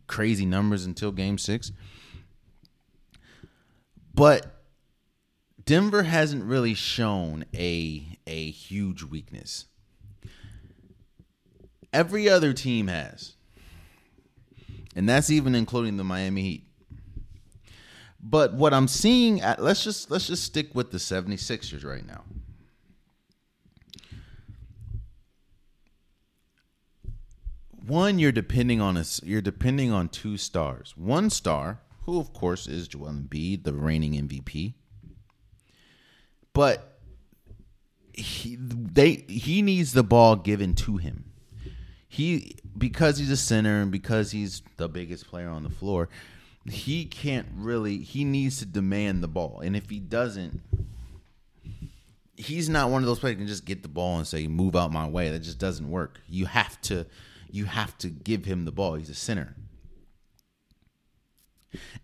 crazy 0.06 0.46
numbers 0.46 0.84
until 0.84 1.10
Game 1.10 1.38
Six. 1.38 1.72
But 4.14 4.62
Denver 5.64 6.04
hasn't 6.04 6.44
really 6.44 6.74
shown 6.74 7.44
a 7.54 8.18
a 8.26 8.50
huge 8.50 9.02
weakness. 9.02 9.66
Every 11.92 12.28
other 12.28 12.52
team 12.52 12.88
has. 12.88 13.34
And 14.96 15.08
that's 15.08 15.30
even 15.30 15.54
including 15.54 15.96
the 15.96 16.04
Miami 16.04 16.42
Heat. 16.42 16.64
But 18.20 18.54
what 18.54 18.74
I'm 18.74 18.88
seeing 18.88 19.40
at 19.40 19.62
let's 19.62 19.84
just 19.84 20.10
let's 20.10 20.26
just 20.26 20.42
stick 20.42 20.74
with 20.74 20.90
the 20.90 20.98
76ers 20.98 21.84
right 21.84 22.06
now. 22.06 22.24
One, 27.70 28.18
you're 28.18 28.32
depending 28.32 28.80
on 28.80 28.96
us. 28.96 29.20
You're 29.24 29.40
depending 29.40 29.92
on 29.92 30.08
two 30.08 30.36
stars. 30.36 30.94
One 30.96 31.30
star, 31.30 31.80
who 32.04 32.18
of 32.18 32.32
course 32.32 32.66
is 32.66 32.88
Joel 32.88 33.12
Embiid, 33.12 33.64
the 33.64 33.72
reigning 33.72 34.12
MVP 34.12 34.74
but 36.58 36.98
he 38.12 38.56
they 38.58 39.24
he 39.28 39.62
needs 39.62 39.92
the 39.92 40.02
ball 40.02 40.34
given 40.34 40.74
to 40.74 40.96
him. 40.96 41.30
He 42.08 42.56
because 42.78 43.18
he's 43.18 43.30
a 43.30 43.36
center 43.36 43.82
and 43.82 43.90
because 43.90 44.30
he's 44.30 44.62
the 44.76 44.88
biggest 44.88 45.28
player 45.28 45.48
on 45.48 45.62
the 45.62 45.70
floor, 45.70 46.08
he 46.64 47.04
can't 47.04 47.48
really 47.54 47.98
he 47.98 48.24
needs 48.24 48.58
to 48.58 48.66
demand 48.66 49.22
the 49.22 49.28
ball. 49.28 49.60
And 49.60 49.76
if 49.76 49.90
he 49.90 49.98
doesn't 50.00 50.60
he's 52.38 52.68
not 52.68 52.88
one 52.88 53.02
of 53.02 53.06
those 53.06 53.18
players 53.18 53.34
who 53.34 53.40
can 53.40 53.48
just 53.48 53.64
get 53.64 53.82
the 53.82 53.88
ball 53.88 54.16
and 54.16 54.26
say 54.26 54.46
move 54.46 54.76
out 54.76 54.92
my 54.92 55.06
way. 55.06 55.28
That 55.30 55.40
just 55.40 55.58
doesn't 55.58 55.90
work. 55.90 56.20
You 56.28 56.46
have 56.46 56.80
to 56.82 57.06
you 57.50 57.64
have 57.64 57.96
to 57.98 58.08
give 58.08 58.44
him 58.44 58.64
the 58.64 58.72
ball. 58.72 58.94
He's 58.94 59.10
a 59.10 59.14
center. 59.14 59.56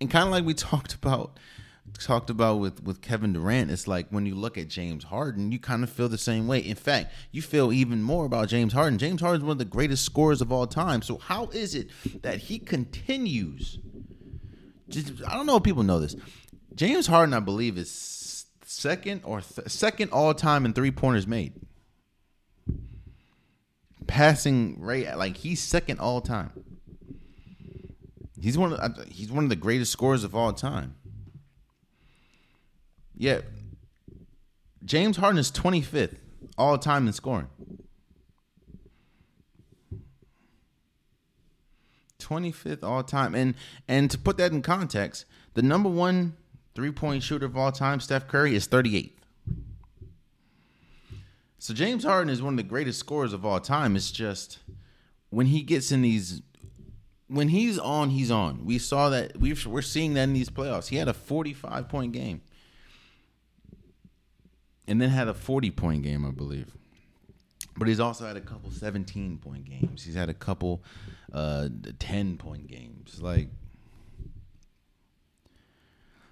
And 0.01 0.11
kind 0.11 0.27
of 0.27 0.31
like 0.31 0.45
we 0.45 0.55
talked 0.55 0.95
about 0.95 1.39
talked 1.99 2.31
about 2.31 2.57
with 2.57 2.83
with 2.83 3.01
Kevin 3.01 3.33
Durant, 3.33 3.71
it's 3.71 3.87
like 3.87 4.09
when 4.11 4.27
you 4.27 4.35
look 4.35 4.59
at 4.59 4.69
James 4.69 5.05
Harden, 5.05 5.53
you 5.53 5.59
kind 5.59 5.83
of 5.83 5.91
feel 5.91 6.09
the 6.09 6.19
same 6.19 6.47
way. 6.47 6.59
In 6.59 6.77
fact, 6.77 7.13
you 7.31 7.43
feel 7.43 7.73
even 7.73 8.03
more 8.03 8.27
about 8.27 8.49
James 8.49 8.73
Harden. 8.73 8.99
James 8.99 9.21
Harden 9.21 9.41
is 9.41 9.45
one 9.45 9.53
of 9.53 9.59
the 9.59 9.65
greatest 9.65 10.05
scorers 10.05 10.41
of 10.41 10.53
all 10.53 10.67
time. 10.67 11.03
So 11.03 11.19
how 11.19 11.47
is 11.47 11.75
it 11.75 11.89
that 12.23 12.39
he 12.39 12.59
continues? 12.59 13.79
Just, 14.89 15.13
I 15.27 15.35
don't 15.35 15.47
know 15.47 15.57
if 15.57 15.63
people 15.63 15.83
know 15.83 15.99
this. 15.99 16.17
James 16.75 17.07
Harden, 17.07 17.35
I 17.35 17.41
believe, 17.41 17.79
is 17.79 18.47
second 18.65 19.23
or 19.25 19.41
th- 19.41 19.69
second 19.69 20.11
all 20.11 20.35
time 20.35 20.65
in 20.65 20.73
three 20.73 20.91
pointers 20.91 21.27
made. 21.27 21.55
Passing 24.07 24.81
rate, 24.81 25.15
like 25.17 25.39
he's 25.39 25.63
second 25.63 26.01
all 26.01 26.21
time. 26.21 26.53
He's 28.39 28.59
one 28.59 28.75
of 28.75 29.09
he's 29.09 29.33
one 29.33 29.45
of 29.45 29.51
the 29.51 29.57
greatest 29.57 29.91
scorers 29.91 30.25
of 30.25 30.35
all 30.35 30.53
time. 30.53 30.97
Yeah. 33.17 33.41
James 34.85 35.17
Harden 35.17 35.39
is 35.39 35.51
25th 35.51 36.17
all 36.59 36.79
time 36.79 37.07
in 37.07 37.13
scoring. 37.13 37.49
25th 42.19 42.83
all 42.83 43.03
time. 43.03 43.35
And 43.35 43.55
and 43.87 44.11
to 44.11 44.19
put 44.19 44.37
that 44.39 44.53
in 44.53 44.63
context, 44.63 45.27
the 45.55 45.63
number 45.63 45.89
one 45.89 46.37
three-point 46.75 47.23
shooter 47.23 47.47
of 47.47 47.57
all 47.57 47.71
time, 47.71 48.01
Steph 48.01 48.27
Curry, 48.27 48.57
is 48.57 48.67
38th. 48.67 49.13
So 51.59 51.73
James 51.73 52.05
Harden 52.05 52.31
is 52.31 52.43
one 52.43 52.55
of 52.55 52.57
the 52.59 52.63
greatest 52.63 52.99
scorers 52.99 53.33
of 53.33 53.47
all 53.47 53.61
time. 53.61 53.97
It's 53.97 54.11
just 54.11 54.59
when 55.31 55.47
he 55.47 55.63
gets 55.63 55.93
in 55.93 56.03
these 56.03 56.43
when 57.29 57.49
he's 57.49 57.79
on, 57.79 58.11
he's 58.11 58.31
on. 58.31 58.65
We 58.65 58.79
saw 58.79 59.09
that 59.11 59.39
we 59.39 59.55
we're 59.67 59.83
seeing 59.83 60.15
that 60.15 60.25
in 60.25 60.35
these 60.35 60.51
playoffs. 60.51 60.89
He 60.89 60.97
had 60.97 61.09
a 61.09 61.15
45 61.15 61.89
point 61.89 62.13
game 62.13 62.43
and 64.87 65.01
then 65.01 65.11
had 65.11 65.29
a 65.29 65.35
40 65.35 65.71
point 65.71 66.03
game, 66.03 66.25
I 66.25 66.31
believe. 66.31 66.73
But 67.77 67.89
he's 67.89 68.01
also 68.01 68.27
had 68.27 68.37
a 68.37 68.41
couple 68.41 68.71
17 68.71 69.39
point 69.39 69.65
games. 69.65 70.05
He's 70.05 70.15
had 70.15 70.29
a 70.29 70.35
couple 70.35 70.83
uh, 71.33 71.69
10 71.99 72.37
point 72.37 72.69
games. 72.69 73.21
Like, 73.21 73.49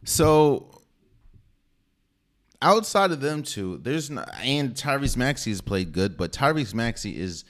so 0.05 0.83
outside 2.61 3.11
of 3.11 3.21
them 3.21 3.43
two, 3.43 3.79
there's 3.79 4.09
not, 4.11 4.33
and 4.43 4.75
Tyrese 4.75 5.17
Maxey 5.17 5.51
has 5.51 5.61
played 5.61 5.93
good, 5.93 6.17
but 6.17 6.33
Tyrese 6.33 6.75
Maxey 6.75 7.19
is 7.19 7.45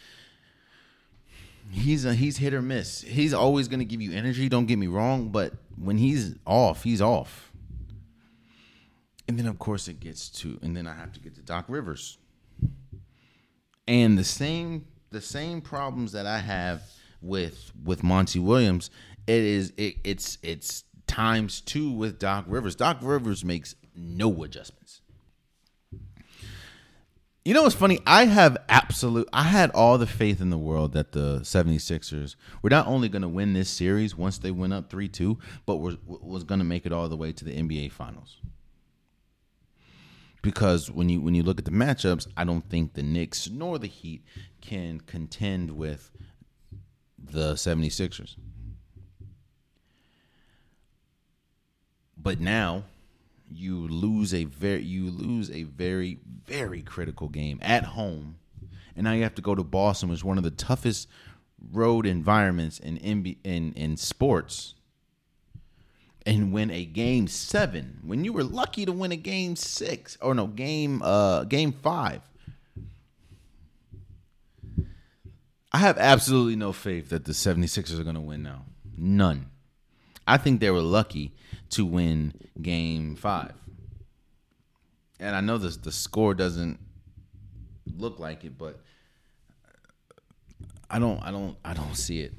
he's 1.71 2.05
a, 2.05 2.15
he's 2.15 2.39
hit 2.39 2.55
or 2.55 2.63
miss. 2.63 3.03
He's 3.03 3.35
always 3.35 3.69
going 3.69 3.81
to 3.81 3.85
give 3.85 4.01
you 4.01 4.13
energy. 4.13 4.49
Don't 4.49 4.67
get 4.67 4.79
me 4.79 4.87
wrong, 4.87 5.29
but 5.29 5.53
when 5.77 5.99
he's 5.99 6.37
off, 6.47 6.83
he's 6.83 7.01
off. 7.03 7.52
And 9.29 9.39
then 9.39 9.47
of 9.47 9.59
course 9.59 9.89
it 9.89 10.01
gets 10.01 10.29
to 10.41 10.59
and 10.62 10.77
then 10.77 10.87
I 10.87 10.95
have 10.95 11.12
to 11.12 11.20
get 11.20 11.35
to 11.37 11.43
Doc 11.43 11.66
Rivers. 11.68 12.18
And 13.87 14.18
the 14.18 14.25
same 14.25 14.87
the 15.11 15.20
same 15.20 15.61
problems 15.61 16.12
that 16.12 16.27
I 16.27 16.39
have 16.39 16.83
with 17.20 17.73
with 17.85 18.03
Monty 18.03 18.39
Williams, 18.39 18.91
it 19.27 19.43
is 19.43 19.73
it, 19.77 19.97
it's 20.05 20.39
it's 20.43 20.85
times 21.07 21.61
two 21.61 21.91
with 21.91 22.18
Doc 22.18 22.45
Rivers. 22.49 22.75
Doc 22.75 22.99
Rivers 23.01 23.45
makes 23.45 23.75
no 23.95 24.43
adjustments. 24.43 25.01
You 27.45 27.55
know 27.55 27.62
what's 27.62 27.75
funny? 27.75 27.99
I 28.07 28.27
have 28.27 28.57
absolute 28.68 29.29
I 29.33 29.45
had 29.45 29.70
all 29.73 29.99
the 29.99 30.07
faith 30.07 30.41
in 30.41 30.51
the 30.51 30.59
world 30.59 30.93
that 30.93 31.11
the 31.11 31.41
76ers 31.41 32.37
were 32.62 32.70
not 32.70 32.87
only 32.87 33.09
going 33.09 33.23
to 33.23 33.29
win 33.29 33.53
this 33.53 33.68
series 33.68 34.16
once 34.16 34.39
they 34.39 34.53
went 34.53 34.73
up 34.73 34.91
3-2, 34.91 35.39
but 35.66 35.77
was 35.77 35.97
was 36.07 36.45
going 36.45 36.61
to 36.61 36.64
make 36.64 36.87
it 36.87 36.93
all 36.93 37.09
the 37.09 37.16
way 37.16 37.33
to 37.33 37.45
the 37.45 37.53
NBA 37.53 37.91
finals 37.91 38.39
because 40.43 40.90
when 40.90 41.09
you 41.09 41.20
when 41.20 41.34
you 41.34 41.45
look 41.45 41.59
at 41.59 41.64
the 41.64 41.70
matchups, 41.70 42.26
I 42.36 42.45
don't 42.45 42.68
think 42.68 42.95
the 42.95 43.03
Knicks 43.03 43.49
nor 43.49 43.78
the 43.78 43.86
Heat 43.86 44.22
can 44.61 45.01
contend 45.01 45.70
with 45.70 46.11
the 47.16 47.55
76ers. 47.55 48.36
But 52.16 52.40
now 52.40 52.84
you 53.49 53.86
lose 53.88 54.34
a 54.34 54.45
very 54.45 54.82
you 54.82 55.11
lose 55.11 55.51
a 55.51 55.62
very 55.62 56.18
very 56.45 56.82
critical 56.82 57.28
game 57.28 57.59
at 57.62 57.84
home. 57.84 58.36
And 58.95 59.05
now 59.05 59.12
you 59.12 59.22
have 59.22 59.36
to 59.36 59.43
go 59.43 59.55
to 59.55 59.64
Boston, 59.64 60.11
which 60.11 60.18
is 60.18 60.24
one 60.24 60.38
of 60.38 60.45
the 60.45 60.51
toughest 60.51 61.09
road 61.72 62.05
environments 62.05 62.80
in 62.80 62.97
in 62.99 63.36
in, 63.45 63.72
in 63.74 63.97
sports 63.97 64.74
and 66.27 66.53
win 66.53 66.70
a 66.70 66.85
game 66.85 67.27
seven. 67.29 68.01
When 68.05 68.25
you 68.25 68.33
were 68.33 68.45
lucky 68.45 68.85
to 68.87 68.93
win 68.93 69.12
a 69.12 69.16
game 69.16 69.57
six 69.57 70.16
or 70.20 70.35
no 70.35 70.47
game 70.47 71.03
uh 71.03 71.45
game 71.45 71.73
five. 71.73 72.23
I 75.75 75.79
have 75.79 75.97
absolutely 75.97 76.57
no 76.57 76.73
faith 76.73 77.09
that 77.09 77.25
the 77.25 77.33
76ers 77.33 77.99
are 77.99 78.05
going 78.05 78.14
to 78.14 78.20
win 78.20 78.43
now. 78.43 78.66
None. 78.97 79.47
I 80.27 80.37
think 80.37 80.61
they 80.61 80.70
were 80.70 80.83
lucky 80.83 81.33
to 81.70 81.87
win 81.87 82.35
game 82.61 83.16
five. 83.16 83.55
And 85.18 85.35
i 85.37 85.41
know 85.41 85.57
this 85.57 85.77
the 85.77 85.93
score 85.93 86.35
doesn't 86.35 86.79
look 87.97 88.18
like 88.18 88.45
it, 88.45 88.59
but 88.59 88.81
I 90.91 90.99
don't 90.99 91.23
I 91.23 91.31
don't 91.31 91.57
I 91.64 91.75
don't 91.75 91.95
see 91.95 92.20
it. 92.20 92.33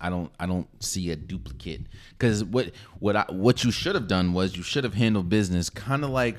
I 0.00 0.10
don't 0.10 0.30
I 0.38 0.46
don't 0.46 0.68
see 0.82 1.10
a 1.10 1.16
duplicate 1.16 1.82
because 2.10 2.44
what 2.44 2.72
what 2.98 3.16
I 3.16 3.24
what 3.30 3.64
you 3.64 3.70
should 3.70 3.94
have 3.94 4.08
done 4.08 4.32
was 4.32 4.56
you 4.56 4.62
should 4.62 4.84
have 4.84 4.94
handled 4.94 5.28
business 5.28 5.70
kind 5.70 6.04
of 6.04 6.10
like 6.10 6.36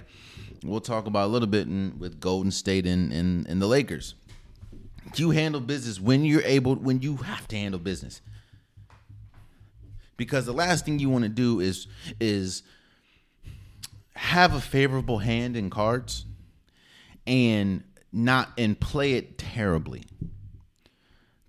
we'll 0.63 0.81
talk 0.81 1.05
about 1.05 1.25
a 1.25 1.31
little 1.31 1.47
bit 1.47 1.67
in, 1.67 1.97
with 1.97 2.19
Golden 2.19 2.51
State 2.51 2.85
and, 2.85 3.11
and 3.11 3.47
and 3.47 3.61
the 3.61 3.67
Lakers. 3.67 4.15
You 5.15 5.31
handle 5.31 5.61
business 5.61 5.99
when 5.99 6.25
you're 6.25 6.43
able 6.43 6.75
when 6.75 7.01
you 7.01 7.17
have 7.17 7.47
to 7.47 7.55
handle 7.55 7.79
business 7.79 8.21
because 10.17 10.45
the 10.45 10.53
last 10.53 10.83
thing 10.83 10.99
you 10.99 11.09
want 11.09 11.23
to 11.23 11.29
do 11.29 11.59
is 11.59 11.87
is 12.19 12.63
have 14.15 14.53
a 14.53 14.59
favorable 14.61 15.19
hand 15.19 15.55
in 15.55 15.69
cards 15.69 16.25
and 17.25 17.83
not 18.11 18.49
and 18.57 18.79
play 18.79 19.13
it 19.13 19.37
terribly. 19.37 20.03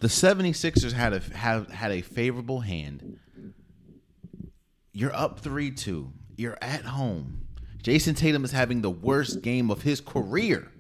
The 0.01 0.09
76ers 0.09 0.92
had 0.92 1.12
a 1.12 1.20
have 1.36 1.68
had 1.70 1.90
a 1.90 2.03
favorable 2.03 2.61
hand. 2.61 3.18
You're 4.92 5.14
up 5.14 5.40
3-2. 5.42 6.12
You're 6.36 6.59
at 6.62 6.84
home. 6.84 7.49
Jayson 7.82 8.14
Tatum 8.14 8.44
is 8.44 8.53
having 8.53 8.82
the 8.82 8.90
worst 8.90 9.42
game 9.42 9.70
of 9.70 9.82
his 9.82 10.01
career. 10.01 10.70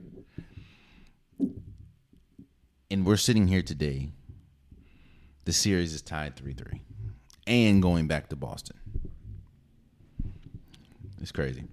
And 2.90 3.04
we're 3.04 3.16
sitting 3.16 3.48
here 3.48 3.62
today. 3.62 4.12
The 5.44 5.52
series 5.52 5.94
is 5.94 6.02
tied 6.02 6.36
3-3 6.36 6.80
and 7.46 7.80
going 7.82 8.06
back 8.06 8.28
to 8.28 8.36
Boston. 8.36 8.76
It's 11.20 11.32
crazy. 11.32 11.64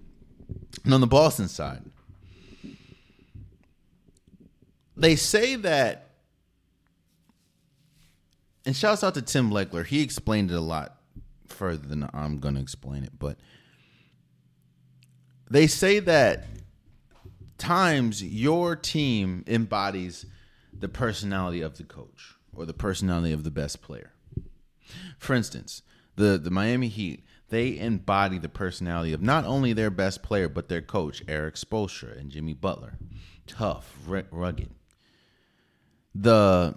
And 0.84 0.94
on 0.94 1.00
the 1.00 1.06
Boston 1.06 1.48
side, 1.48 1.82
they 4.96 5.14
say 5.16 5.56
that, 5.56 6.05
and 8.66 8.76
shouts 8.76 9.04
out 9.04 9.14
to 9.14 9.22
Tim 9.22 9.50
Legler. 9.50 9.86
He 9.86 10.02
explained 10.02 10.50
it 10.50 10.54
a 10.54 10.60
lot 10.60 10.98
further 11.46 11.86
than 11.86 12.10
I'm 12.12 12.38
going 12.38 12.56
to 12.56 12.60
explain 12.60 13.04
it, 13.04 13.12
but 13.18 13.38
they 15.48 15.68
say 15.68 16.00
that 16.00 16.44
times 17.56 18.22
your 18.22 18.74
team 18.74 19.44
embodies 19.46 20.26
the 20.72 20.88
personality 20.88 21.62
of 21.62 21.78
the 21.78 21.84
coach 21.84 22.34
or 22.52 22.66
the 22.66 22.74
personality 22.74 23.32
of 23.32 23.44
the 23.44 23.50
best 23.50 23.80
player. 23.80 24.12
For 25.18 25.34
instance, 25.34 25.82
the 26.16 26.36
the 26.36 26.50
Miami 26.50 26.88
Heat 26.88 27.24
they 27.48 27.78
embody 27.78 28.38
the 28.38 28.48
personality 28.48 29.12
of 29.12 29.22
not 29.22 29.44
only 29.44 29.72
their 29.72 29.90
best 29.90 30.22
player 30.22 30.48
but 30.48 30.68
their 30.68 30.82
coach 30.82 31.22
Erik 31.28 31.54
Spoelstra 31.54 32.18
and 32.18 32.30
Jimmy 32.30 32.54
Butler, 32.54 32.98
tough, 33.46 33.96
rugged. 34.06 34.70
The 36.14 36.76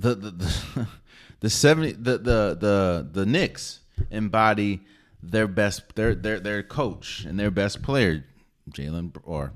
the 0.00 0.14
the 0.14 0.86
the, 1.40 1.50
70 1.50 1.92
the 1.92 2.18
the 2.18 2.56
the 2.58 3.08
the 3.12 3.26
Knicks 3.26 3.80
embody 4.10 4.80
their 5.22 5.46
best 5.46 5.94
their 5.94 6.14
their 6.14 6.40
their 6.40 6.62
coach 6.62 7.24
and 7.24 7.38
their 7.38 7.50
best 7.50 7.82
player 7.82 8.24
Jalen 8.70 9.12
or 9.24 9.52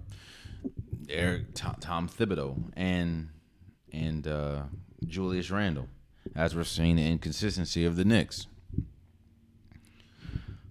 Eric 1.09 1.55
Tom, 1.55 1.76
Tom 1.80 2.09
Thibodeau 2.09 2.72
and 2.76 3.28
and 3.92 4.26
uh, 4.26 4.62
Julius 5.07 5.51
Randle 5.51 5.88
as 6.34 6.55
we're 6.55 6.64
seeing 6.64 6.97
the 6.97 7.07
inconsistency 7.07 7.84
of 7.84 7.97
the 7.97 8.05
Knicks. 8.05 8.47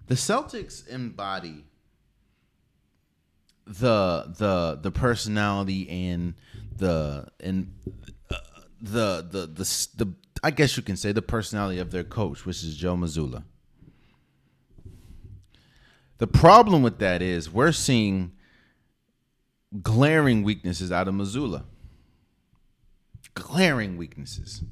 The 0.06 0.14
Celtics 0.14 0.86
embody 0.86 1.64
the 3.66 4.34
the 4.36 4.78
the 4.80 4.90
personality 4.90 5.88
and 5.88 6.34
the 6.76 7.28
and 7.40 7.72
the, 8.84 9.26
the 9.28 9.46
the 9.46 9.88
the 9.96 10.14
I 10.42 10.50
guess 10.50 10.76
you 10.76 10.82
can 10.82 10.96
say 10.96 11.12
the 11.12 11.22
personality 11.22 11.78
of 11.78 11.90
their 11.90 12.04
coach, 12.04 12.44
which 12.44 12.62
is 12.62 12.76
Joe 12.76 12.96
Mazzulla. 12.96 13.44
The 16.18 16.26
problem 16.26 16.82
with 16.82 16.98
that 16.98 17.22
is 17.22 17.50
we're 17.50 17.72
seeing 17.72 18.32
glaring 19.82 20.42
weaknesses 20.42 20.92
out 20.92 21.08
of 21.08 21.14
Mazzulla. 21.14 21.64
Glaring 23.34 23.96
weaknesses. 23.96 24.62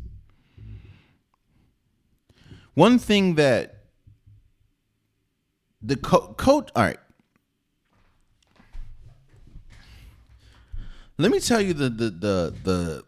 One 2.75 2.99
thing 2.99 3.35
that 3.37 3.87
the 5.81 5.97
co- 5.97 6.35
coach, 6.35 6.71
all 6.77 6.85
right. 6.85 6.99
Let 11.19 11.31
me 11.31 11.41
tell 11.41 11.61
you 11.61 11.73
the 11.73 11.89
the 11.89 12.11
the 12.11 12.55
the 12.63 13.05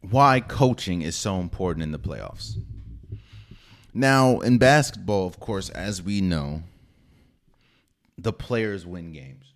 why 0.00 0.40
coaching 0.40 1.02
is 1.02 1.16
so 1.16 1.40
important 1.40 1.82
in 1.82 1.92
the 1.92 1.98
playoffs. 1.98 2.56
Now, 3.92 4.40
in 4.40 4.58
basketball, 4.58 5.26
of 5.26 5.40
course, 5.40 5.68
as 5.70 6.02
we 6.02 6.20
know, 6.20 6.62
the 8.16 8.32
players 8.32 8.86
win 8.86 9.12
games. 9.12 9.54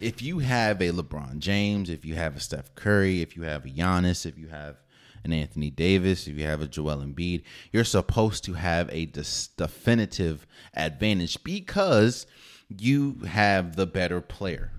If 0.00 0.22
you 0.22 0.38
have 0.38 0.80
a 0.80 0.90
LeBron 0.90 1.38
James, 1.38 1.90
if 1.90 2.04
you 2.04 2.14
have 2.14 2.36
a 2.36 2.40
Steph 2.40 2.74
Curry, 2.74 3.20
if 3.20 3.36
you 3.36 3.42
have 3.42 3.64
a 3.64 3.68
Giannis, 3.68 4.24
if 4.24 4.38
you 4.38 4.48
have 4.48 4.76
an 5.24 5.32
Anthony 5.32 5.70
Davis, 5.70 6.26
if 6.26 6.38
you 6.38 6.46
have 6.46 6.62
a 6.62 6.66
Joel 6.66 7.04
Embiid, 7.04 7.42
you're 7.70 7.84
supposed 7.84 8.42
to 8.44 8.54
have 8.54 8.88
a 8.90 9.06
definitive 9.06 10.46
advantage 10.74 11.42
because 11.44 12.26
you 12.68 13.18
have 13.28 13.76
the 13.76 13.86
better 13.86 14.20
player. 14.20 14.72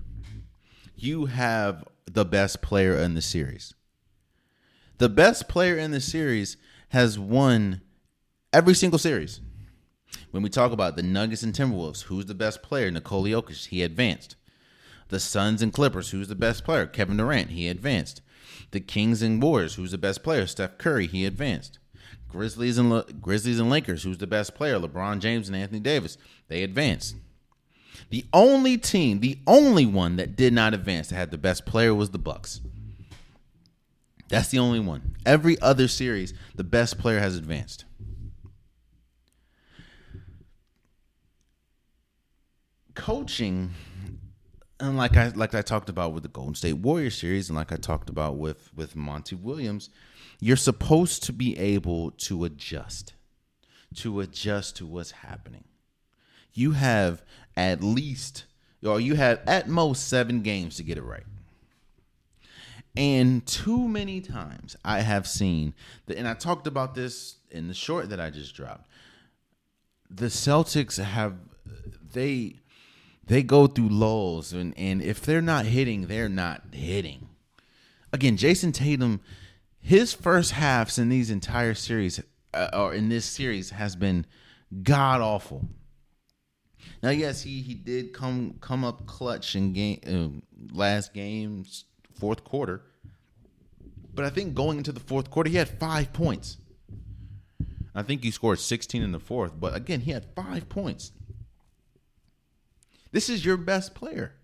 You 0.96 1.26
have 1.26 1.84
the 2.06 2.24
best 2.24 2.60
player 2.60 2.96
in 2.96 3.14
the 3.14 3.22
series. 3.22 3.74
The 5.02 5.08
best 5.08 5.48
player 5.48 5.76
in 5.76 5.90
the 5.90 6.00
series 6.00 6.56
has 6.90 7.18
won 7.18 7.80
every 8.52 8.72
single 8.72 9.00
series. 9.00 9.40
When 10.30 10.44
we 10.44 10.48
talk 10.48 10.70
about 10.70 10.94
the 10.94 11.02
Nuggets 11.02 11.42
and 11.42 11.52
Timberwolves, 11.52 12.02
who's 12.02 12.26
the 12.26 12.36
best 12.36 12.62
player? 12.62 12.88
Nikola 12.88 13.30
Jokic, 13.30 13.66
he 13.66 13.82
advanced. 13.82 14.36
The 15.08 15.18
Suns 15.18 15.60
and 15.60 15.72
Clippers, 15.72 16.10
who's 16.10 16.28
the 16.28 16.36
best 16.36 16.62
player? 16.62 16.86
Kevin 16.86 17.16
Durant, 17.16 17.50
he 17.50 17.66
advanced. 17.66 18.22
The 18.70 18.78
Kings 18.78 19.22
and 19.22 19.42
Warriors, 19.42 19.74
who's 19.74 19.90
the 19.90 19.98
best 19.98 20.22
player? 20.22 20.46
Steph 20.46 20.78
Curry, 20.78 21.08
he 21.08 21.26
advanced. 21.26 21.80
Grizzlies 22.28 22.78
and 22.78 22.90
Le- 22.90 23.12
Grizzlies 23.20 23.58
and 23.58 23.70
Lakers, 23.70 24.04
who's 24.04 24.18
the 24.18 24.28
best 24.28 24.54
player? 24.54 24.78
LeBron 24.78 25.18
James 25.18 25.48
and 25.48 25.56
Anthony 25.56 25.80
Davis, 25.80 26.16
they 26.46 26.62
advanced. 26.62 27.16
The 28.10 28.24
only 28.32 28.78
team, 28.78 29.18
the 29.18 29.40
only 29.48 29.84
one 29.84 30.14
that 30.14 30.36
did 30.36 30.52
not 30.52 30.74
advance 30.74 31.08
that 31.08 31.16
had 31.16 31.32
the 31.32 31.38
best 31.38 31.66
player 31.66 31.92
was 31.92 32.10
the 32.10 32.18
Bucks. 32.18 32.60
That's 34.32 34.48
the 34.48 34.60
only 34.60 34.80
one. 34.80 35.14
Every 35.26 35.60
other 35.60 35.86
series, 35.88 36.32
the 36.54 36.64
best 36.64 36.96
player 36.96 37.20
has 37.20 37.36
advanced. 37.36 37.84
Coaching 42.94 43.74
and 44.80 44.96
like 44.96 45.18
I 45.18 45.28
like 45.28 45.54
I 45.54 45.60
talked 45.60 45.90
about 45.90 46.14
with 46.14 46.22
the 46.22 46.30
Golden 46.30 46.54
State 46.54 46.78
Warriors 46.78 47.18
series, 47.18 47.50
and 47.50 47.58
like 47.58 47.72
I 47.72 47.76
talked 47.76 48.08
about 48.08 48.38
with 48.38 48.70
with 48.74 48.96
Monty 48.96 49.36
Williams, 49.36 49.90
you're 50.40 50.56
supposed 50.56 51.22
to 51.24 51.32
be 51.34 51.58
able 51.58 52.12
to 52.12 52.46
adjust, 52.46 53.12
to 53.96 54.20
adjust 54.20 54.76
to 54.76 54.86
what's 54.86 55.10
happening. 55.10 55.64
You 56.54 56.72
have 56.72 57.22
at 57.54 57.82
least, 57.82 58.46
or 58.82 58.98
you 58.98 59.14
have 59.14 59.42
at 59.46 59.68
most 59.68 60.08
seven 60.08 60.40
games 60.40 60.78
to 60.78 60.82
get 60.82 60.96
it 60.96 61.02
right. 61.02 61.24
And 62.96 63.46
too 63.46 63.88
many 63.88 64.20
times 64.20 64.76
I 64.84 65.00
have 65.00 65.26
seen 65.26 65.74
that, 66.06 66.18
and 66.18 66.28
I 66.28 66.34
talked 66.34 66.66
about 66.66 66.94
this 66.94 67.36
in 67.50 67.68
the 67.68 67.74
short 67.74 68.10
that 68.10 68.20
I 68.20 68.30
just 68.30 68.54
dropped. 68.54 68.88
The 70.10 70.26
Celtics 70.26 71.02
have 71.02 71.36
they 72.12 72.56
they 73.24 73.42
go 73.42 73.66
through 73.66 73.88
lulls, 73.88 74.52
and 74.52 74.76
and 74.76 75.00
if 75.00 75.22
they're 75.22 75.40
not 75.40 75.64
hitting, 75.64 76.06
they're 76.06 76.28
not 76.28 76.62
hitting. 76.72 77.28
Again, 78.12 78.36
Jayson 78.36 78.72
Tatum, 78.72 79.20
his 79.80 80.12
first 80.12 80.52
halves 80.52 80.98
in 80.98 81.08
these 81.08 81.30
entire 81.30 81.72
series 81.72 82.20
uh, 82.52 82.68
or 82.74 82.92
in 82.92 83.08
this 83.08 83.24
series 83.24 83.70
has 83.70 83.96
been 83.96 84.26
god 84.82 85.22
awful. 85.22 85.66
Now, 87.02 87.10
yes, 87.10 87.42
he 87.42 87.62
he 87.62 87.74
did 87.74 88.12
come 88.12 88.58
come 88.60 88.84
up 88.84 89.06
clutch 89.06 89.56
in 89.56 89.72
game 89.72 90.42
uh, 90.52 90.76
last 90.76 91.14
game's 91.14 91.84
fourth 92.22 92.44
quarter, 92.44 92.82
but 94.14 94.24
I 94.24 94.30
think 94.30 94.54
going 94.54 94.78
into 94.78 94.92
the 94.92 95.00
fourth 95.00 95.28
quarter, 95.28 95.50
he 95.50 95.56
had 95.56 95.68
five 95.68 96.12
points. 96.12 96.56
I 97.96 98.02
think 98.04 98.22
he 98.22 98.30
scored 98.30 98.60
16 98.60 99.02
in 99.02 99.10
the 99.10 99.18
fourth, 99.18 99.58
but 99.58 99.74
again, 99.74 100.02
he 100.02 100.12
had 100.12 100.24
five 100.36 100.68
points. 100.68 101.10
This 103.10 103.28
is 103.28 103.44
your 103.44 103.56
best 103.56 103.92
player. 103.96 104.34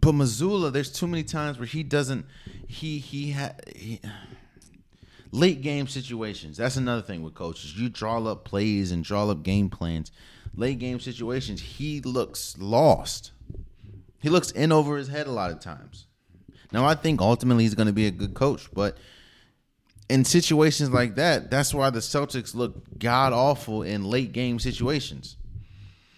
But 0.00 0.14
Mazzulla, 0.16 0.72
there's 0.72 0.90
too 0.90 1.06
many 1.06 1.22
times 1.22 1.58
where 1.58 1.66
he 1.66 1.84
doesn't. 1.84 2.26
He 2.66 2.98
he 2.98 3.30
had 3.30 3.62
late 5.30 5.62
game 5.62 5.86
situations. 5.86 6.56
That's 6.56 6.76
another 6.76 7.02
thing 7.02 7.22
with 7.22 7.34
coaches. 7.34 7.78
You 7.78 7.88
draw 7.88 8.18
up 8.24 8.44
plays 8.44 8.90
and 8.90 9.04
draw 9.04 9.30
up 9.30 9.44
game 9.44 9.70
plans. 9.70 10.10
late 10.56 10.80
game 10.80 10.98
situations, 10.98 11.60
he 11.60 12.00
looks 12.00 12.56
lost. 12.58 13.30
He 14.20 14.28
looks 14.28 14.50
in 14.50 14.72
over 14.72 14.96
his 14.96 15.08
head 15.08 15.26
a 15.26 15.32
lot 15.32 15.50
of 15.50 15.60
times. 15.60 16.06
Now, 16.72 16.84
I 16.84 16.94
think 16.94 17.20
ultimately 17.20 17.64
he's 17.64 17.74
going 17.74 17.86
to 17.86 17.92
be 17.92 18.06
a 18.06 18.10
good 18.10 18.34
coach, 18.34 18.68
but 18.72 18.98
in 20.08 20.24
situations 20.24 20.90
like 20.90 21.14
that, 21.14 21.50
that's 21.50 21.72
why 21.72 21.90
the 21.90 22.00
Celtics 22.00 22.54
look 22.54 22.98
god 22.98 23.32
awful 23.32 23.82
in 23.82 24.04
late 24.04 24.32
game 24.32 24.58
situations. 24.58 25.36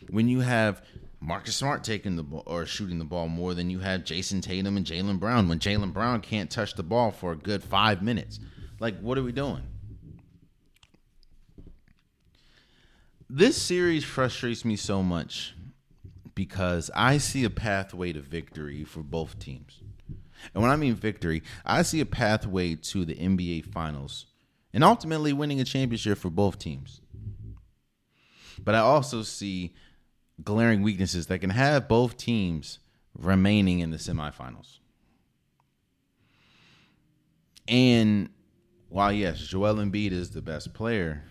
When 0.08 0.28
you 0.28 0.40
have 0.40 0.82
Marcus 1.20 1.56
Smart 1.56 1.84
taking 1.84 2.16
the 2.16 2.22
ball 2.22 2.42
or 2.46 2.66
shooting 2.66 2.98
the 2.98 3.04
ball 3.04 3.28
more 3.28 3.54
than 3.54 3.70
you 3.70 3.80
have 3.80 4.04
Jayson 4.04 4.40
Tatum 4.40 4.76
and 4.76 4.86
Jaylen 4.86 5.20
Brown, 5.20 5.48
when 5.48 5.58
Jaylen 5.58 5.92
Brown 5.92 6.20
can't 6.20 6.50
touch 6.50 6.74
the 6.74 6.82
ball 6.82 7.10
for 7.10 7.32
a 7.32 7.36
good 7.36 7.62
five 7.62 8.02
minutes. 8.02 8.40
Like, 8.80 8.98
what 9.00 9.18
are 9.18 9.22
we 9.22 9.32
doing? 9.32 9.62
This 13.28 13.60
series 13.60 14.02
frustrates 14.02 14.64
me 14.64 14.74
so 14.74 15.02
much 15.02 15.54
because 16.40 16.90
I 16.94 17.18
see 17.18 17.44
a 17.44 17.50
pathway 17.50 18.14
to 18.14 18.20
victory 18.22 18.82
for 18.82 19.02
both 19.02 19.38
teams. 19.38 19.82
And 20.54 20.62
when 20.62 20.72
I 20.72 20.76
mean 20.76 20.94
victory, 20.94 21.42
I 21.66 21.82
see 21.82 22.00
a 22.00 22.06
pathway 22.06 22.76
to 22.76 23.04
the 23.04 23.14
NBA 23.14 23.66
Finals 23.66 24.24
and 24.72 24.82
ultimately 24.82 25.34
winning 25.34 25.60
a 25.60 25.64
championship 25.64 26.16
for 26.16 26.30
both 26.30 26.58
teams. 26.58 27.02
But 28.58 28.74
I 28.74 28.78
also 28.78 29.20
see 29.20 29.74
glaring 30.42 30.80
weaknesses 30.80 31.26
that 31.26 31.40
can 31.40 31.50
have 31.50 31.88
both 31.88 32.16
teams 32.16 32.78
remaining 33.14 33.80
in 33.80 33.90
the 33.90 33.98
semifinals. 33.98 34.78
And 37.68 38.30
while 38.88 39.12
yes, 39.12 39.40
Joel 39.40 39.74
Embiid 39.74 40.12
is 40.12 40.30
the 40.30 40.40
best 40.40 40.72
player, 40.72 41.22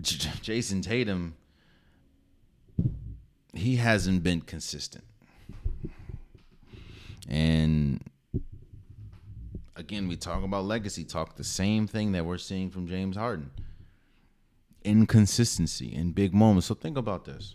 J- 0.00 0.30
Jayson 0.42 0.82
Tatum 0.82 1.36
he 3.54 3.76
hasn't 3.76 4.22
been 4.22 4.40
consistent. 4.40 5.04
And 7.28 8.02
again, 9.76 10.08
we 10.08 10.16
talk 10.16 10.42
about 10.42 10.64
legacy 10.64 11.04
talk, 11.04 11.36
the 11.36 11.44
same 11.44 11.86
thing 11.86 12.12
that 12.12 12.24
we're 12.24 12.38
seeing 12.38 12.70
from 12.70 12.86
James 12.86 13.16
Harden. 13.16 13.50
Inconsistency 14.84 15.94
in 15.94 16.12
big 16.12 16.34
moments. 16.34 16.66
So 16.66 16.74
think 16.74 16.96
about 16.96 17.24
this. 17.24 17.54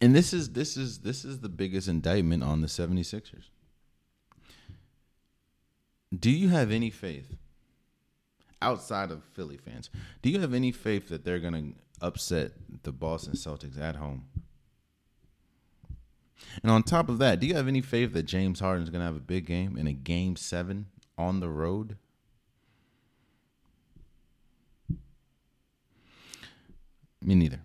And 0.00 0.14
this 0.14 0.32
is 0.32 0.50
this 0.52 0.76
is 0.76 1.00
this 1.00 1.24
is 1.24 1.40
the 1.40 1.50
biggest 1.50 1.86
indictment 1.86 2.42
on 2.42 2.62
the 2.62 2.66
76ers. 2.66 3.50
Do 6.18 6.30
you 6.30 6.48
have 6.48 6.70
any 6.70 6.90
faith 6.90 7.36
outside 8.62 9.10
of 9.10 9.22
Philly 9.34 9.58
fans? 9.58 9.90
Do 10.22 10.30
you 10.30 10.40
have 10.40 10.54
any 10.54 10.72
faith 10.72 11.08
that 11.08 11.24
they're 11.24 11.38
going 11.38 11.54
to 11.54 11.78
upset 12.00 12.52
the 12.82 12.92
Boston 12.92 13.34
Celtics 13.34 13.78
at 13.80 13.96
home? 13.96 14.26
And 16.62 16.70
on 16.70 16.82
top 16.82 17.08
of 17.08 17.18
that, 17.18 17.40
do 17.40 17.46
you 17.46 17.54
have 17.54 17.68
any 17.68 17.80
faith 17.80 18.12
that 18.14 18.24
James 18.24 18.60
Harden 18.60 18.82
is 18.82 18.90
going 18.90 19.00
to 19.00 19.06
have 19.06 19.16
a 19.16 19.20
big 19.20 19.46
game 19.46 19.76
in 19.76 19.86
a 19.86 19.92
game 19.92 20.36
seven 20.36 20.86
on 21.16 21.40
the 21.40 21.48
road? 21.48 21.96
Me 27.22 27.34
neither. 27.34 27.60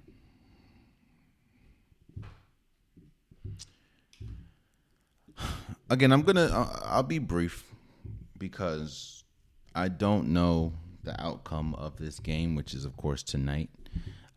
Again, 5.89 6.11
I'm 6.11 6.23
gonna. 6.23 6.49
I'll 6.83 7.03
be 7.03 7.19
brief 7.19 7.63
because 8.37 9.23
I 9.75 9.87
don't 9.87 10.29
know 10.29 10.73
the 11.03 11.19
outcome 11.23 11.75
of 11.75 11.97
this 11.97 12.19
game, 12.19 12.55
which 12.55 12.73
is 12.73 12.85
of 12.85 12.97
course 12.97 13.21
tonight, 13.21 13.69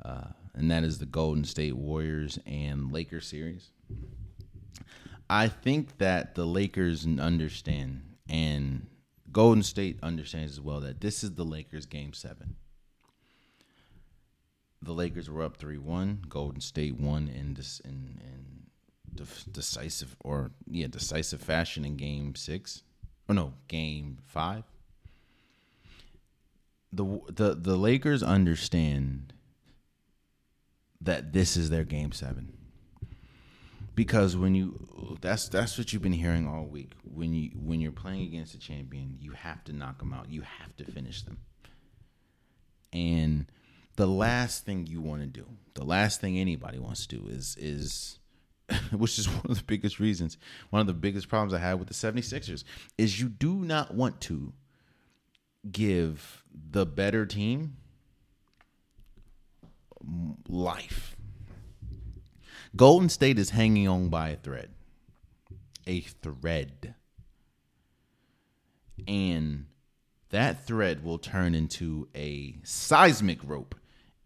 uh, 0.05 0.29
and 0.55 0.71
that 0.71 0.85
is 0.85 0.99
the 0.99 1.07
Golden 1.07 1.45
State 1.45 1.77
Warriors 1.77 2.39
and 2.47 2.93
Lakers 2.93 3.27
series. 3.27 3.71
I 5.31 5.49
think 5.49 5.99
that 5.99 6.35
the 6.35 6.47
Lakers 6.47 7.07
understand 7.07 8.03
and 8.29 8.87
Golden 9.31 9.63
State 9.63 9.99
understands 10.03 10.53
as 10.53 10.61
well 10.61 10.81
that 10.81 11.01
this 11.01 11.23
is 11.23 11.35
the 11.35 11.45
Lakers 11.45 11.87
game 11.87 12.13
7. 12.13 12.57
The 14.81 14.93
Lakers 14.93 15.29
were 15.29 15.43
up 15.43 15.59
3-1, 15.59 16.29
Golden 16.29 16.61
State 16.61 16.99
won 16.99 17.29
in 17.29 17.57
in, 17.85 18.21
in 18.23 19.27
decisive 19.53 20.17
or 20.21 20.53
yeah, 20.67 20.87
decisive 20.87 21.41
fashion 21.41 21.85
in 21.85 21.97
game 21.97 22.35
6. 22.35 22.83
Or 23.29 23.35
no, 23.35 23.55
game 23.67 24.19
5. 24.27 24.65
The 26.93 27.21
the 27.29 27.55
the 27.55 27.77
Lakers 27.77 28.23
understand 28.23 29.35
that 31.01 31.33
this 31.33 31.57
is 31.57 31.71
their 31.71 31.85
game 31.85 32.13
7 32.13 32.53
because 33.95 34.37
when 34.37 34.55
you 34.55 35.19
that's 35.21 35.49
that's 35.49 35.77
what 35.77 35.93
you've 35.93 36.03
been 36.03 36.13
hearing 36.13 36.47
all 36.47 36.65
week. 36.65 36.93
When 37.03 37.35
you 37.35 37.51
when 37.61 37.81
you're 37.81 37.91
playing 37.91 38.23
against 38.23 38.55
a 38.55 38.59
champion 38.59 39.17
you 39.21 39.33
have 39.33 39.65
to 39.65 39.73
knock 39.73 39.99
them 39.99 40.13
out. 40.13 40.31
You 40.31 40.43
have 40.43 40.77
to 40.77 40.85
finish 40.85 41.23
them. 41.23 41.39
And 42.93 43.47
the 43.97 44.07
last 44.07 44.65
thing 44.65 44.87
you 44.87 45.01
want 45.01 45.23
to 45.23 45.27
do 45.27 45.45
the 45.75 45.85
last 45.85 46.21
thing 46.21 46.39
anybody 46.39 46.79
wants 46.79 47.07
to 47.07 47.17
do 47.17 47.29
is 47.29 47.57
is 47.59 48.21
which 48.93 49.19
is 49.19 49.29
one 49.29 49.47
of 49.49 49.59
the 49.59 49.65
biggest 49.65 49.99
reasons 49.99 50.39
one 50.71 50.81
of 50.81 50.87
the 50.87 50.95
biggest 50.95 51.29
problems 51.29 51.53
i 51.53 51.59
have 51.59 51.81
with 51.81 51.89
the 51.89 51.95
76ers 51.95 52.63
is 52.97 53.21
you 53.21 53.29
do 53.29 53.55
not 53.57 53.93
want 53.93 54.21
to 54.21 54.53
give 55.71 56.45
the 56.71 56.87
better 56.87 57.27
team 57.27 57.77
life 60.49 61.17
Golden 62.77 63.09
State 63.09 63.39
is 63.39 63.51
hanging 63.51 63.89
on 63.89 64.09
by 64.09 64.31
a 64.31 64.37
thread. 64.37 64.71
A 65.87 66.01
thread. 66.01 66.95
And 69.07 69.67
that 70.31 70.67
thread 70.67 71.03
will 71.03 71.19
turn 71.19 71.55
into 71.55 72.09
a 72.15 72.57
seismic 72.63 73.39
rope 73.43 73.75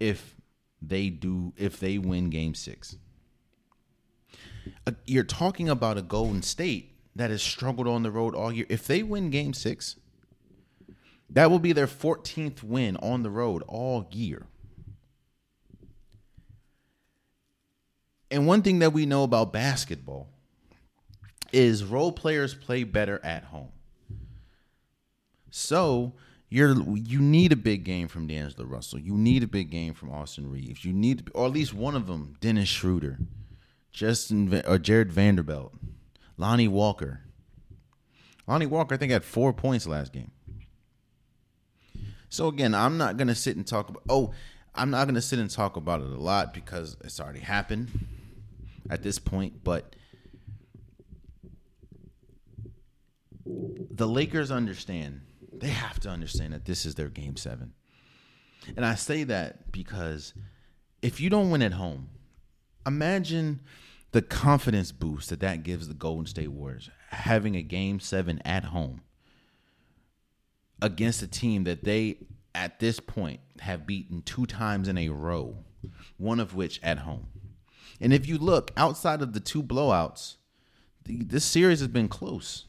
if 0.01 0.37
they 0.81 1.09
do 1.09 1.53
if 1.57 1.79
they 1.79 1.99
win 1.99 2.31
game 2.31 2.55
6. 2.55 2.97
Uh, 4.87 4.93
you're 5.07 5.23
talking 5.23 5.69
about 5.69 5.99
a 5.99 6.03
Golden 6.03 6.43
State 6.43 6.97
that 7.15 7.31
has 7.31 7.43
struggled 7.43 7.87
on 7.87 8.03
the 8.03 8.11
road 8.11 8.35
all 8.35 8.53
year. 8.53 8.67
If 8.69 8.87
they 8.87 9.03
win 9.03 9.31
game 9.31 9.55
6, 9.55 9.97
that 11.31 11.51
will 11.51 11.59
be 11.59 11.73
their 11.73 11.87
14th 11.87 12.63
win 12.63 12.97
on 12.97 13.23
the 13.23 13.31
road 13.31 13.63
all 13.69 14.09
year. 14.11 14.47
And 18.33 18.47
one 18.47 18.63
thing 18.63 18.79
that 18.79 18.95
we 18.95 19.05
know 19.05 19.25
about 19.25 19.53
basketball 19.53 20.27
is 21.53 21.85
role 21.85 22.13
players 22.13 22.55
play 22.55 22.83
better 22.83 23.21
at 23.23 23.45
home. 23.45 23.69
So 25.51 26.15
you're 26.49 26.75
you 26.97 27.21
need 27.21 27.53
a 27.53 27.57
big 27.57 27.85
game 27.85 28.09
from 28.09 28.27
D'Angelo 28.27 28.65
Russell. 28.67 29.01
You 29.01 29.19
need 29.19 29.43
a 29.43 29.47
big 29.47 29.69
game 29.69 29.93
from 29.93 30.11
Austin 30.11 30.51
Reaves. 30.51 30.83
You 30.83 30.95
need, 30.95 31.31
or 31.35 31.45
at 31.45 31.53
least 31.53 31.75
one 31.75 31.95
of 31.95 32.07
them, 32.07 32.37
Dennis 32.41 32.71
Schroeder, 32.71 33.19
Justin 33.91 34.63
or 34.67 34.79
Jarred 34.79 35.13
Vanderbilt, 35.13 35.75
Lonnie 36.39 36.69
Walker. 36.69 37.21
Lonnie 38.47 38.65
Walker, 38.65 38.95
I 38.95 38.99
think, 38.99 39.13
had 39.13 39.25
four 39.25 39.53
points 39.53 39.87
last 39.87 40.11
game. 40.11 40.31
So 42.31 42.49
again, 42.49 42.75
I'm 42.75 42.97
not 42.97 43.19
gonna 43.19 43.35
sit 43.35 43.57
and 43.57 43.67
talk 43.67 43.91
about. 43.91 44.05
Oh, 44.09 44.33
I'm 44.75 44.89
not 44.89 45.07
gonna 45.07 45.21
sit 45.21 45.39
and 45.39 45.51
talk 45.51 45.77
about 45.77 46.01
it 46.01 46.07
a 46.07 46.17
lot 46.17 46.55
because 46.55 46.97
it's 47.05 47.21
already 47.21 47.41
happened 47.41 47.91
at 48.91 49.03
this 49.03 49.19
point, 49.19 49.65
but 49.65 49.97
the 53.45 54.07
Lakers 54.07 54.51
understand. 54.51 55.23
They 55.53 55.69
have 55.69 56.01
to 56.01 56.09
understand 56.09 56.55
that 56.55 56.65
this 56.65 56.87
is 56.87 56.95
their 56.95 57.09
game 57.09 57.37
7. 57.37 57.73
And 58.77 58.85
I 58.85 58.95
say 58.95 59.25
that 59.25 59.71
because 59.73 60.35
if 61.03 61.21
you 61.21 61.31
don't 61.31 61.51
win 61.51 61.63
at 61.63 61.73
home, 61.73 62.09
imagine 62.87 63.61
the 64.13 64.23
confidence 64.23 64.93
boost 64.93 65.31
that 65.31 65.41
that 65.41 65.63
gives 65.63 65.89
the 65.89 65.95
Golden 65.95 66.27
State 66.27 66.53
Warriors 66.53 66.91
having 67.11 67.57
a 67.57 67.63
game 67.63 68.01
7 68.01 68.41
at 68.45 68.65
home 68.65 69.03
against 70.81 71.23
a 71.23 71.27
team 71.27 71.65
that 71.65 71.85
they 71.85 72.19
at 72.55 72.81
this 72.81 73.01
point 73.01 73.41
have 73.61 73.87
beaten 73.87 74.23
two 74.23 74.47
times 74.47 74.89
in 74.89 74.99
a 74.99 75.09
row, 75.09 75.57
one 76.17 76.41
of 76.41 76.55
which 76.55 76.81
at 76.83 76.99
home. 76.99 77.27
And 78.03 78.13
if 78.13 78.27
you 78.27 78.37
look 78.37 78.73
outside 78.77 79.23
of 79.23 79.33
the 79.33 79.39
two 79.39 79.63
blowouts, 79.63 80.35
the, 81.05 81.23
this 81.23 81.45
series 81.45 81.79
has 81.79 81.89
been 81.89 82.09
close. 82.09 82.67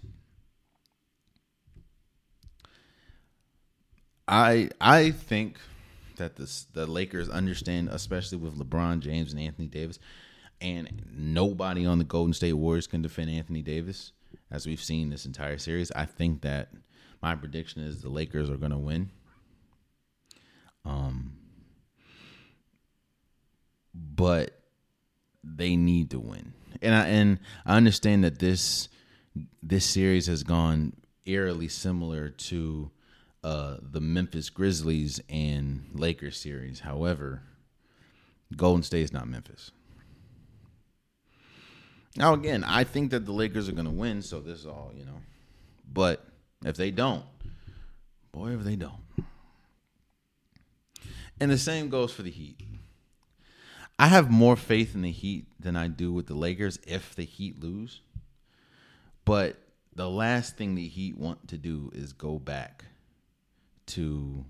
I 4.28 4.70
I 4.80 5.10
think 5.10 5.58
that 6.18 6.36
this 6.36 6.68
the 6.74 6.86
Lakers 6.86 7.30
understand, 7.30 7.90
especially 7.90 8.38
with 8.38 8.58
LeBron 8.58 9.00
James 9.00 9.34
and 9.34 9.42
Anthony 9.42 9.68
Davis, 9.68 9.98
and 10.62 11.04
nobody 11.12 11.84
on 11.84 11.98
the 11.98 12.04
Golden 12.04 12.34
State 12.34 12.54
Warriors 12.54 12.86
can 12.86 13.02
defend 13.02 13.32
Anthony 13.32 13.64
Davis, 13.64 14.12
as 14.52 14.68
we've 14.68 14.82
seen 14.82 15.10
this 15.10 15.26
entire 15.26 15.58
series. 15.58 15.92
I 15.94 16.06
think 16.06 16.42
that 16.42 16.70
my 17.24 17.36
prediction 17.36 17.82
is 17.82 18.04
the 18.04 18.10
Lakers 18.10 18.52
are 18.52 18.58
going 18.58 18.72
to 18.72 18.78
win. 18.78 19.10
Um, 20.86 21.38
but 23.96 24.63
they 25.44 25.76
need 25.76 26.12
to 26.12 26.20
win. 26.20 26.54
And 26.82 26.96
I 26.96 27.08
and 27.08 27.40
I 27.66 27.78
understand 27.78 28.24
that 28.24 28.40
this 28.40 28.90
this 29.62 29.86
series 29.86 30.28
has 30.28 30.44
gone 30.44 30.94
eerily 31.26 31.68
similar 31.68 32.30
to 32.30 32.92
uh, 33.44 33.78
the 33.82 34.00
Memphis 34.00 34.50
Grizzlies 34.50 35.22
and 35.30 35.86
Lakers 35.94 36.38
series. 36.38 36.80
However, 36.82 37.42
Golden 38.56 38.84
State 38.84 39.04
is 39.04 39.14
not 39.14 39.28
Memphis. 39.28 39.72
Now, 42.16 42.34
again, 42.34 42.64
I 42.64 42.84
think 42.84 43.12
that 43.12 43.26
the 43.26 43.32
Lakers 43.32 43.68
are 43.68 43.74
going 43.74 43.86
to 43.86 43.92
win, 43.92 44.22
so 44.22 44.40
this 44.40 44.60
is 44.60 44.68
all, 44.68 44.92
you 44.96 45.04
know. 45.04 45.22
But 45.92 46.26
if 46.64 46.78
they 46.78 46.92
don't, 46.92 47.26
boy, 48.32 48.52
if 48.52 48.64
they 48.64 48.76
don't. 48.76 49.02
And 51.40 51.50
the 51.50 51.58
same 51.58 51.90
goes 51.90 52.14
for 52.14 52.22
the 52.22 52.30
Heat. 52.30 52.62
I 54.04 54.08
have 54.08 54.30
more 54.30 54.58
faith 54.58 54.96
in 54.96 55.02
the 55.02 55.12
Heat 55.12 55.46
than 55.58 55.78
I 55.78 55.88
do 55.88 56.12
with 56.12 56.28
the 56.28 56.34
Lakers 56.34 56.78
if 56.86 57.16
the 57.16 57.24
Heat 57.24 57.64
lose. 57.64 58.02
But 59.24 59.56
the 59.96 60.10
last 60.10 60.58
thing 60.58 60.76
the 60.76 60.90
Heat 60.90 61.18
want 61.18 61.48
to 61.48 61.58
do 61.58 61.90
is 61.96 62.12
go 62.12 62.38
back 62.38 62.84
to 63.86 64.44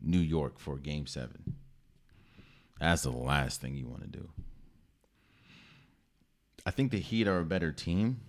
New 0.00 0.20
York 0.20 0.60
for 0.60 0.76
game 0.76 1.08
seven. 1.08 1.56
That's 2.78 3.02
the 3.02 3.10
last 3.10 3.60
thing 3.60 3.74
you 3.74 3.88
want 3.88 4.02
to 4.02 4.08
do. 4.08 4.28
I 6.64 6.70
think 6.70 6.92
the 6.92 7.00
Heat 7.00 7.26
are 7.26 7.40
a 7.40 7.44
better 7.44 7.72
team 7.72 8.20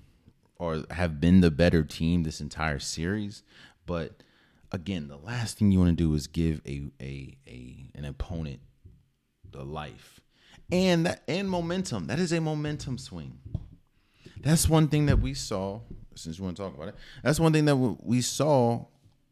or 0.57 0.85
have 0.89 1.21
been 1.21 1.41
the 1.41 1.51
better 1.51 1.83
team 1.83 2.23
this 2.23 2.41
entire 2.41 2.79
series. 2.79 3.43
But 3.85 4.23
again, 4.71 5.07
the 5.07 5.17
last 5.17 5.59
thing 5.59 5.71
you 5.71 5.77
want 5.77 5.91
to 5.91 6.03
do 6.03 6.11
is 6.15 6.25
give 6.25 6.61
a, 6.65 6.85
a, 6.99 7.37
a 7.47 7.91
an 7.93 8.05
opponent 8.05 8.61
the 9.51 9.63
life. 9.63 10.19
And 10.71 11.05
that 11.05 11.23
and 11.27 11.49
momentum. 11.49 12.07
That 12.07 12.19
is 12.19 12.31
a 12.31 12.41
momentum 12.41 12.97
swing. 12.97 13.37
That's 14.41 14.67
one 14.67 14.87
thing 14.87 15.05
that 15.05 15.19
we 15.19 15.33
saw 15.33 15.81
since 16.15 16.37
you 16.37 16.43
want 16.43 16.57
to 16.57 16.63
talk 16.63 16.75
about 16.75 16.89
it. 16.89 16.95
That's 17.23 17.39
one 17.39 17.53
thing 17.53 17.65
that 17.65 17.75
we 17.75 18.21
saw 18.21 18.85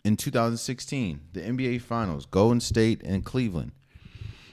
in 0.04 0.18
2016, 0.18 1.22
the 1.34 1.42
NBA 1.42 1.82
Finals, 1.82 2.26
Golden 2.26 2.60
State 2.60 3.02
and 3.04 3.24
Cleveland. 3.24 3.72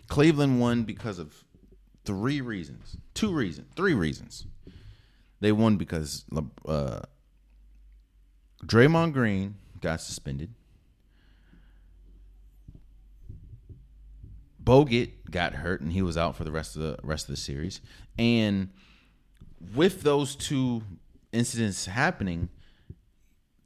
Cleveland 0.08 0.60
won 0.60 0.84
because 0.84 1.18
of 1.18 1.44
three 2.04 2.40
reasons, 2.40 2.96
two 3.14 3.32
reasons, 3.32 3.68
three 3.76 3.94
reasons. 3.94 4.46
They 5.40 5.52
won 5.52 5.76
because 5.76 6.24
uh, 6.66 7.00
Draymond 8.64 9.12
Green 9.12 9.56
got 9.80 10.00
suspended. 10.00 10.54
Bogut 14.68 15.10
got 15.30 15.54
hurt 15.54 15.80
and 15.80 15.90
he 15.92 16.02
was 16.02 16.18
out 16.18 16.36
for 16.36 16.44
the 16.44 16.52
rest 16.52 16.76
of 16.76 16.82
the 16.82 16.98
rest 17.02 17.24
of 17.28 17.34
the 17.34 17.40
series. 17.40 17.80
And 18.18 18.68
with 19.74 20.02
those 20.02 20.36
two 20.36 20.82
incidents 21.32 21.86
happening, 21.86 22.50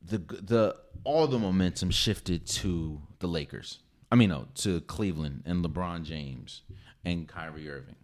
the 0.04 0.18
the 0.18 0.76
all 1.02 1.26
the 1.26 1.40
momentum 1.40 1.90
shifted 1.90 2.46
to 2.46 3.02
the 3.18 3.26
Lakers. 3.26 3.80
I 4.12 4.14
mean, 4.14 4.28
no, 4.28 4.46
to 4.56 4.80
Cleveland 4.82 5.42
and 5.44 5.64
LeBron 5.64 6.04
James 6.04 6.62
and 7.04 7.26
Kyrie 7.26 7.68
Irving. 7.68 7.96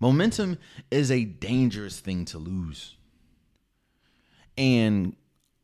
Momentum 0.00 0.58
is 0.90 1.10
a 1.10 1.24
dangerous 1.24 2.00
thing 2.00 2.26
to 2.26 2.38
lose. 2.38 2.96
And 4.58 5.16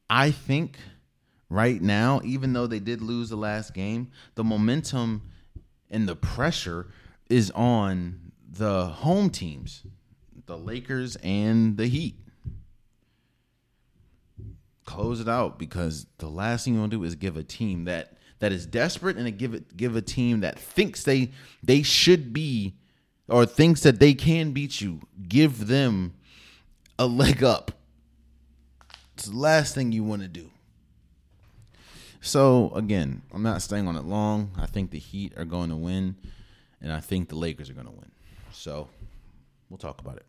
I 0.08 0.30
think 0.30 0.78
right 1.50 1.82
now, 1.82 2.22
even 2.24 2.54
though 2.54 2.66
they 2.66 2.78
did 2.78 3.02
lose 3.02 3.28
the 3.28 3.36
last 3.36 3.74
game, 3.74 4.10
the 4.36 4.44
momentum 4.44 5.30
and 5.90 6.08
the 6.08 6.16
pressure 6.16 6.88
is 7.28 7.50
on 7.52 8.32
the 8.50 8.86
home 8.86 9.30
teams, 9.30 9.82
the 10.46 10.56
Lakers 10.56 11.16
and 11.16 11.76
the 11.76 11.86
Heat. 11.86 12.16
Close 14.84 15.20
it 15.20 15.28
out 15.28 15.58
because 15.58 16.06
the 16.18 16.28
last 16.28 16.64
thing 16.64 16.74
you 16.74 16.80
want 16.80 16.90
to 16.90 16.98
do 16.98 17.04
is 17.04 17.14
give 17.14 17.36
a 17.36 17.42
team 17.42 17.84
that 17.84 18.14
that 18.40 18.52
is 18.52 18.66
desperate 18.66 19.16
and 19.16 19.38
give 19.38 19.54
it 19.54 19.76
give 19.76 19.94
a 19.94 20.02
team 20.02 20.40
that 20.40 20.58
thinks 20.58 21.04
they 21.04 21.30
they 21.62 21.82
should 21.82 22.32
be 22.32 22.74
or 23.28 23.46
thinks 23.46 23.82
that 23.82 24.00
they 24.00 24.14
can 24.14 24.50
beat 24.50 24.80
you. 24.80 25.00
Give 25.28 25.68
them 25.68 26.14
a 26.98 27.06
leg 27.06 27.44
up. 27.44 27.72
It's 29.14 29.26
the 29.26 29.36
last 29.36 29.74
thing 29.74 29.92
you 29.92 30.02
want 30.02 30.22
to 30.22 30.28
do 30.28 30.50
so 32.20 32.70
again 32.74 33.22
i'm 33.32 33.42
not 33.42 33.62
staying 33.62 33.88
on 33.88 33.96
it 33.96 34.04
long. 34.04 34.50
I 34.58 34.66
think 34.66 34.90
the 34.90 34.98
heat 34.98 35.32
are 35.36 35.44
going 35.44 35.70
to 35.70 35.76
win 35.76 36.16
and 36.80 36.92
i 36.92 37.00
think 37.00 37.28
the 37.28 37.36
lakers 37.36 37.70
are 37.70 37.74
going 37.74 37.86
to 37.86 37.92
win. 37.92 38.10
So 38.52 38.88
we'll 39.68 39.78
talk 39.78 40.00
about 40.00 40.16
it. 40.16 40.26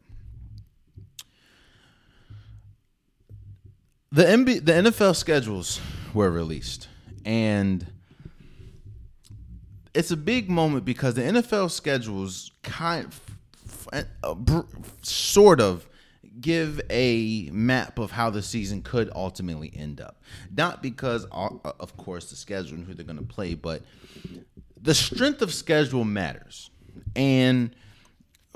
The 4.14 4.24
NBA, 4.24 4.66
the 4.66 4.74
NFL 4.74 5.16
schedules 5.16 5.80
were 6.14 6.30
released, 6.30 6.90
and 7.24 7.88
it's 9.94 10.12
a 10.12 10.18
big 10.18 10.50
moment 10.50 10.84
because 10.84 11.16
the 11.16 11.22
NFL 11.22 11.72
schedules 11.72 12.52
kind 12.62 13.06
of, 13.06 14.06
uh, 14.24 14.64
sort 15.02 15.62
of 15.62 15.88
give 16.40 16.82
a 16.90 17.50
map 17.52 18.00
of 18.00 18.12
how 18.12 18.30
the 18.30 18.42
season 18.42 18.82
could 18.82 19.12
ultimately 19.14 19.72
end 19.76 20.00
up. 20.00 20.22
Not 20.56 20.82
because, 20.82 21.26
uh, 21.32 21.50
of 21.80 21.98
course, 21.98 22.30
the 22.30 22.36
schedule 22.36 22.76
and 22.76 22.86
who 22.86 22.94
they're 22.94 23.06
going 23.06 23.20
to 23.20 23.26
play, 23.26 23.56
but 23.56 23.82
the 24.82 24.94
strength 24.94 25.42
of 25.42 25.54
schedule 25.54 26.04
matters, 26.04 26.70
and 27.16 27.76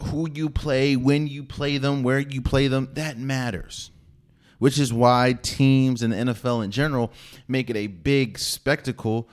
who 0.02 0.30
you 0.34 0.50
play, 0.50 0.96
when 0.96 1.28
you 1.28 1.44
play 1.44 1.78
them, 1.78 2.04
where 2.04 2.20
you 2.20 2.42
play 2.42 2.68
them, 2.68 2.90
that 2.94 3.18
matters 3.18 3.92
which 4.60 4.80
is 4.80 4.94
why 4.94 5.38
teams 5.42 6.02
and 6.02 6.14
the 6.14 6.18
NFL 6.18 6.64
in 6.64 6.72
general 6.72 7.12
make 7.48 7.70
it 7.70 7.76
a 7.76 7.88
big 7.88 8.40
spectacle 8.40 9.28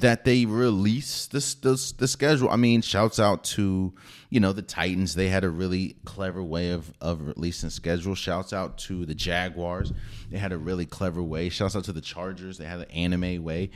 that 0.00 0.24
they 0.24 0.44
release 0.44 1.26
this, 1.26 1.54
this 1.54 1.92
the 1.92 2.08
schedule. 2.08 2.50
I 2.50 2.56
mean, 2.56 2.82
shouts 2.82 3.18
out 3.18 3.44
to 3.44 3.92
you 4.30 4.40
know 4.40 4.52
the 4.52 4.62
Titans. 4.62 5.14
They 5.14 5.28
had 5.28 5.44
a 5.44 5.50
really 5.50 5.96
clever 6.04 6.42
way 6.42 6.70
of 6.70 6.92
of 7.00 7.26
releasing 7.26 7.70
schedule. 7.70 8.14
Shouts 8.14 8.52
out 8.52 8.78
to 8.78 9.04
the 9.06 9.14
Jaguars. 9.14 9.92
They 10.30 10.38
had 10.38 10.52
a 10.52 10.58
really 10.58 10.86
clever 10.86 11.22
way. 11.22 11.48
Shouts 11.48 11.76
out 11.76 11.84
to 11.84 11.92
the 11.92 12.00
Chargers. 12.00 12.58
They 12.58 12.64
had 12.64 12.80
an 12.80 12.90
anime 12.90 13.42
way. 13.42 13.70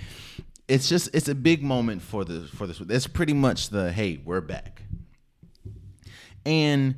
It's 0.69 0.89
just 0.89 1.11
it's 1.15 1.29
a 1.29 1.35
big 1.35 1.63
moment 1.63 2.03
for 2.03 2.25
the 2.25 2.43
for 2.47 2.67
this. 2.67 2.81
It's 2.81 3.07
pretty 3.07 3.35
much 3.35 3.71
the 3.71 3.93
hey 3.93 4.21
we're 4.25 4.41
back. 4.41 4.83
And 6.45 6.97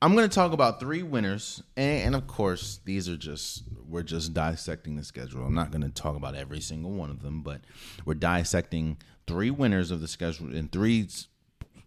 I'm 0.00 0.14
going 0.14 0.28
to 0.28 0.34
talk 0.34 0.52
about 0.52 0.78
three 0.78 1.02
winners, 1.02 1.62
and, 1.76 2.06
and, 2.06 2.14
of 2.14 2.28
course, 2.28 2.78
these 2.84 3.08
are 3.08 3.16
just 3.16 3.64
we're 3.88 4.04
just 4.04 4.32
dissecting 4.32 4.96
the 4.96 5.02
schedule. 5.02 5.44
I'm 5.44 5.54
not 5.54 5.72
going 5.72 5.82
to 5.82 5.88
talk 5.88 6.14
about 6.14 6.36
every 6.36 6.60
single 6.60 6.92
one 6.92 7.10
of 7.10 7.22
them, 7.22 7.42
but 7.42 7.62
we're 8.04 8.14
dissecting 8.14 8.98
three 9.26 9.50
winners 9.50 9.90
of 9.90 10.00
the 10.00 10.06
schedule 10.06 10.54
and 10.54 10.70
three 10.70 11.08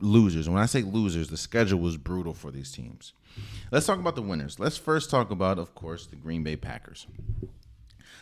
losers. 0.01 0.47
And 0.47 0.53
when 0.53 0.63
I 0.63 0.65
say 0.65 0.81
losers, 0.81 1.29
the 1.29 1.37
schedule 1.37 1.79
was 1.79 1.95
brutal 1.95 2.33
for 2.33 2.51
these 2.51 2.71
teams. 2.71 3.13
Let's 3.71 3.85
talk 3.85 3.99
about 3.99 4.15
the 4.15 4.21
winners. 4.21 4.59
Let's 4.59 4.77
first 4.77 5.09
talk 5.09 5.31
about, 5.31 5.57
of 5.57 5.73
course, 5.73 6.07
the 6.07 6.17
Green 6.17 6.43
Bay 6.43 6.57
Packers. 6.57 7.07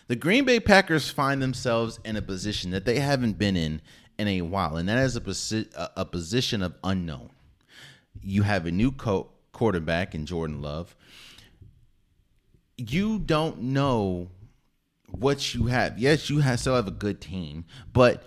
The 0.08 0.16
Green 0.16 0.46
Bay 0.46 0.60
Packers 0.60 1.10
find 1.10 1.42
themselves 1.42 2.00
in 2.06 2.16
a 2.16 2.22
position 2.22 2.72
that 2.72 2.86
they 2.86 3.00
haven't 3.00 3.40
been 3.40 3.56
in 3.56 3.82
in 4.20 4.28
a 4.28 4.42
while, 4.42 4.76
and 4.76 4.88
that 4.90 5.00
is 5.00 5.16
a, 5.16 5.22
posi- 5.22 5.72
a 5.96 6.06
position 6.06 6.62
of 6.62 6.76
unknown. 6.84 7.32
You 8.22 8.44
have 8.44 8.66
a 8.66 8.72
new 8.72 8.92
coach 8.92 9.30
quarterback 9.60 10.16
in 10.16 10.26
Jordan 10.26 10.62
Love, 10.62 10.96
you 12.78 13.20
don't 13.20 13.62
know 13.62 14.30
what 15.12 15.54
you 15.54 15.66
have. 15.66 16.00
Yes, 16.00 16.30
you 16.30 16.40
have, 16.40 16.62
still 16.62 16.76
have 16.76 16.88
a 16.88 16.92
good 16.92 17.20
team, 17.20 17.66
but 17.92 18.24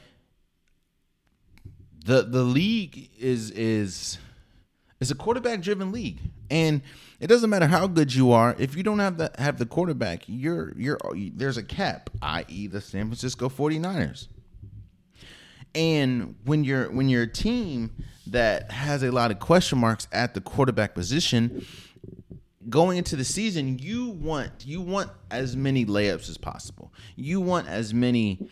the 2.04 2.20
the 2.20 2.42
league 2.42 3.08
is 3.18 3.50
is 3.52 4.18
is 5.00 5.10
a 5.10 5.14
quarterback 5.14 5.62
driven 5.62 5.90
league, 5.90 6.18
and 6.50 6.82
it 7.18 7.28
doesn't 7.28 7.48
matter 7.48 7.66
how 7.66 7.86
good 7.86 8.14
you 8.14 8.30
are 8.30 8.54
if 8.58 8.76
you 8.76 8.82
don't 8.82 8.98
have 8.98 9.16
the 9.16 9.30
have 9.38 9.56
the 9.56 9.64
quarterback. 9.64 10.24
You're 10.26 10.74
you're 10.76 10.98
there's 11.34 11.56
a 11.56 11.62
cap, 11.62 12.10
i.e., 12.20 12.66
the 12.66 12.82
San 12.82 13.06
Francisco 13.06 13.48
49ers. 13.48 14.28
And 15.74 16.36
when 16.44 16.64
you're 16.64 16.90
when 16.90 17.08
you're 17.08 17.22
a 17.22 17.32
team 17.32 17.92
that 18.26 18.70
has 18.70 19.02
a 19.02 19.10
lot 19.10 19.30
of 19.30 19.38
question 19.38 19.78
marks 19.78 20.06
at 20.12 20.34
the 20.34 20.40
quarterback 20.40 20.94
position, 20.94 21.66
going 22.68 22.98
into 22.98 23.16
the 23.16 23.24
season, 23.24 23.78
you 23.78 24.08
want 24.08 24.64
you 24.64 24.80
want 24.80 25.10
as 25.30 25.56
many 25.56 25.86
layups 25.86 26.28
as 26.28 26.36
possible. 26.36 26.92
You 27.16 27.40
want 27.40 27.68
as 27.68 27.94
many 27.94 28.50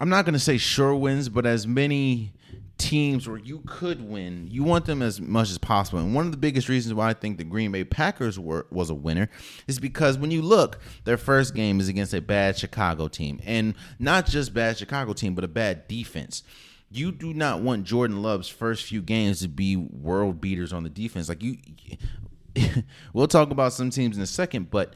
I'm 0.00 0.08
not 0.08 0.24
going 0.24 0.34
to 0.34 0.38
say 0.40 0.58
sure 0.58 0.94
wins, 0.94 1.28
but 1.28 1.44
as 1.44 1.66
many 1.66 2.32
teams 2.78 3.28
where 3.28 3.38
you 3.38 3.60
could 3.66 4.08
win, 4.08 4.46
you 4.50 4.62
want 4.62 4.86
them 4.86 5.02
as 5.02 5.20
much 5.20 5.50
as 5.50 5.58
possible. 5.58 5.98
And 5.98 6.14
one 6.14 6.24
of 6.24 6.30
the 6.30 6.38
biggest 6.38 6.68
reasons 6.68 6.94
why 6.94 7.10
I 7.10 7.12
think 7.12 7.36
the 7.36 7.44
Green 7.44 7.72
Bay 7.72 7.84
Packers 7.84 8.38
were 8.38 8.66
was 8.70 8.88
a 8.88 8.94
winner 8.94 9.28
is 9.66 9.78
because 9.78 10.16
when 10.16 10.30
you 10.30 10.40
look, 10.40 10.78
their 11.04 11.16
first 11.16 11.54
game 11.54 11.80
is 11.80 11.88
against 11.88 12.14
a 12.14 12.20
bad 12.20 12.56
Chicago 12.56 13.08
team, 13.08 13.40
and 13.44 13.74
not 13.98 14.26
just 14.26 14.54
bad 14.54 14.78
Chicago 14.78 15.12
team, 15.12 15.34
but 15.34 15.44
a 15.44 15.48
bad 15.48 15.88
defense. 15.88 16.42
you 16.90 17.12
do 17.12 17.34
not 17.34 17.60
want 17.60 17.84
Jordan 17.84 18.22
Love's 18.22 18.48
first 18.48 18.84
few 18.84 19.02
games 19.02 19.40
to 19.40 19.48
be 19.48 19.76
world 19.76 20.40
beaters 20.40 20.72
on 20.72 20.84
the 20.84 20.88
defense. 20.88 21.28
Like 21.28 21.42
you, 21.42 21.58
we'll 23.12 23.28
talk 23.28 23.50
about 23.50 23.72
some 23.72 23.90
teams 23.90 24.16
in 24.16 24.22
a 24.22 24.26
second, 24.26 24.70
but 24.70 24.94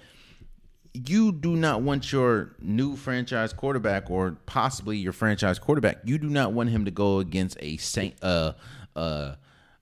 you 0.95 1.32
do 1.32 1.57
not 1.57 1.82
want 1.82 2.12
your 2.12 2.55
new 2.61 2.97
franchise 2.97 3.53
quarterback 3.53 4.11
or 4.11 4.36
possibly 4.47 4.99
your 4.99 5.12
franchise 5.12 5.59
quarterback. 5.59 5.99
You 6.05 6.18
do 6.18 6.28
not 6.28 6.53
want 6.53 6.70
him 6.70 6.84
to 6.84 6.90
go 6.90 7.18
against 7.18 7.57
a 7.61 7.78
saint, 7.78 8.14
uh, 8.22 8.53
uh, 8.95 9.36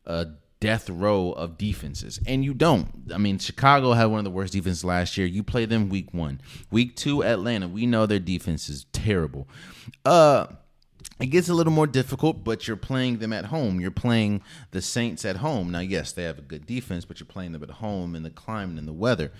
a 0.06 0.26
death 0.60 0.88
row 0.88 1.32
of 1.32 1.58
defenses, 1.58 2.20
and 2.26 2.44
you 2.44 2.54
don't. 2.54 2.88
I 3.12 3.18
mean, 3.18 3.38
Chicago 3.38 3.92
had 3.92 4.06
one 4.06 4.18
of 4.18 4.24
the 4.24 4.30
worst 4.30 4.52
defenses 4.52 4.84
last 4.84 5.16
year. 5.16 5.26
You 5.26 5.42
play 5.42 5.64
them 5.64 5.88
week 5.88 6.12
one, 6.14 6.40
week 6.70 6.96
two, 6.96 7.24
Atlanta. 7.24 7.66
We 7.66 7.86
know 7.86 8.06
their 8.06 8.18
defense 8.18 8.68
is 8.68 8.84
terrible. 8.92 9.48
Uh 10.04 10.46
it 11.20 11.26
gets 11.26 11.50
a 11.50 11.54
little 11.54 11.72
more 11.72 11.86
difficult, 11.86 12.42
but 12.44 12.66
you're 12.66 12.76
playing 12.78 13.18
them 13.18 13.32
at 13.32 13.46
home. 13.46 13.78
You're 13.78 13.90
playing 13.90 14.42
the 14.70 14.80
Saints 14.80 15.24
at 15.26 15.36
home. 15.36 15.70
Now, 15.70 15.80
yes, 15.80 16.12
they 16.12 16.22
have 16.24 16.38
a 16.38 16.42
good 16.42 16.66
defense, 16.66 17.04
but 17.04 17.20
you're 17.20 17.26
playing 17.26 17.52
them 17.52 17.62
at 17.62 17.70
home 17.70 18.14
in 18.14 18.22
the 18.22 18.30
climate 18.30 18.78
and 18.78 18.88
the 18.88 18.92
weather. 18.94 19.30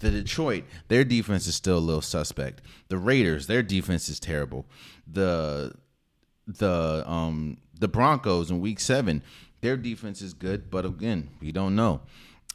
The 0.00 0.10
Detroit, 0.10 0.64
their 0.88 1.04
defense 1.04 1.46
is 1.46 1.54
still 1.54 1.78
a 1.78 1.80
little 1.80 2.02
suspect. 2.02 2.60
The 2.88 2.98
Raiders, 2.98 3.46
their 3.46 3.62
defense 3.62 4.08
is 4.08 4.18
terrible. 4.18 4.66
The 5.06 5.74
the 6.46 7.04
um 7.06 7.58
the 7.78 7.88
Broncos 7.88 8.50
in 8.50 8.60
week 8.60 8.80
seven, 8.80 9.22
their 9.60 9.76
defense 9.76 10.20
is 10.22 10.34
good, 10.34 10.70
but 10.70 10.84
again, 10.84 11.30
we 11.40 11.52
don't 11.52 11.76
know. 11.76 12.00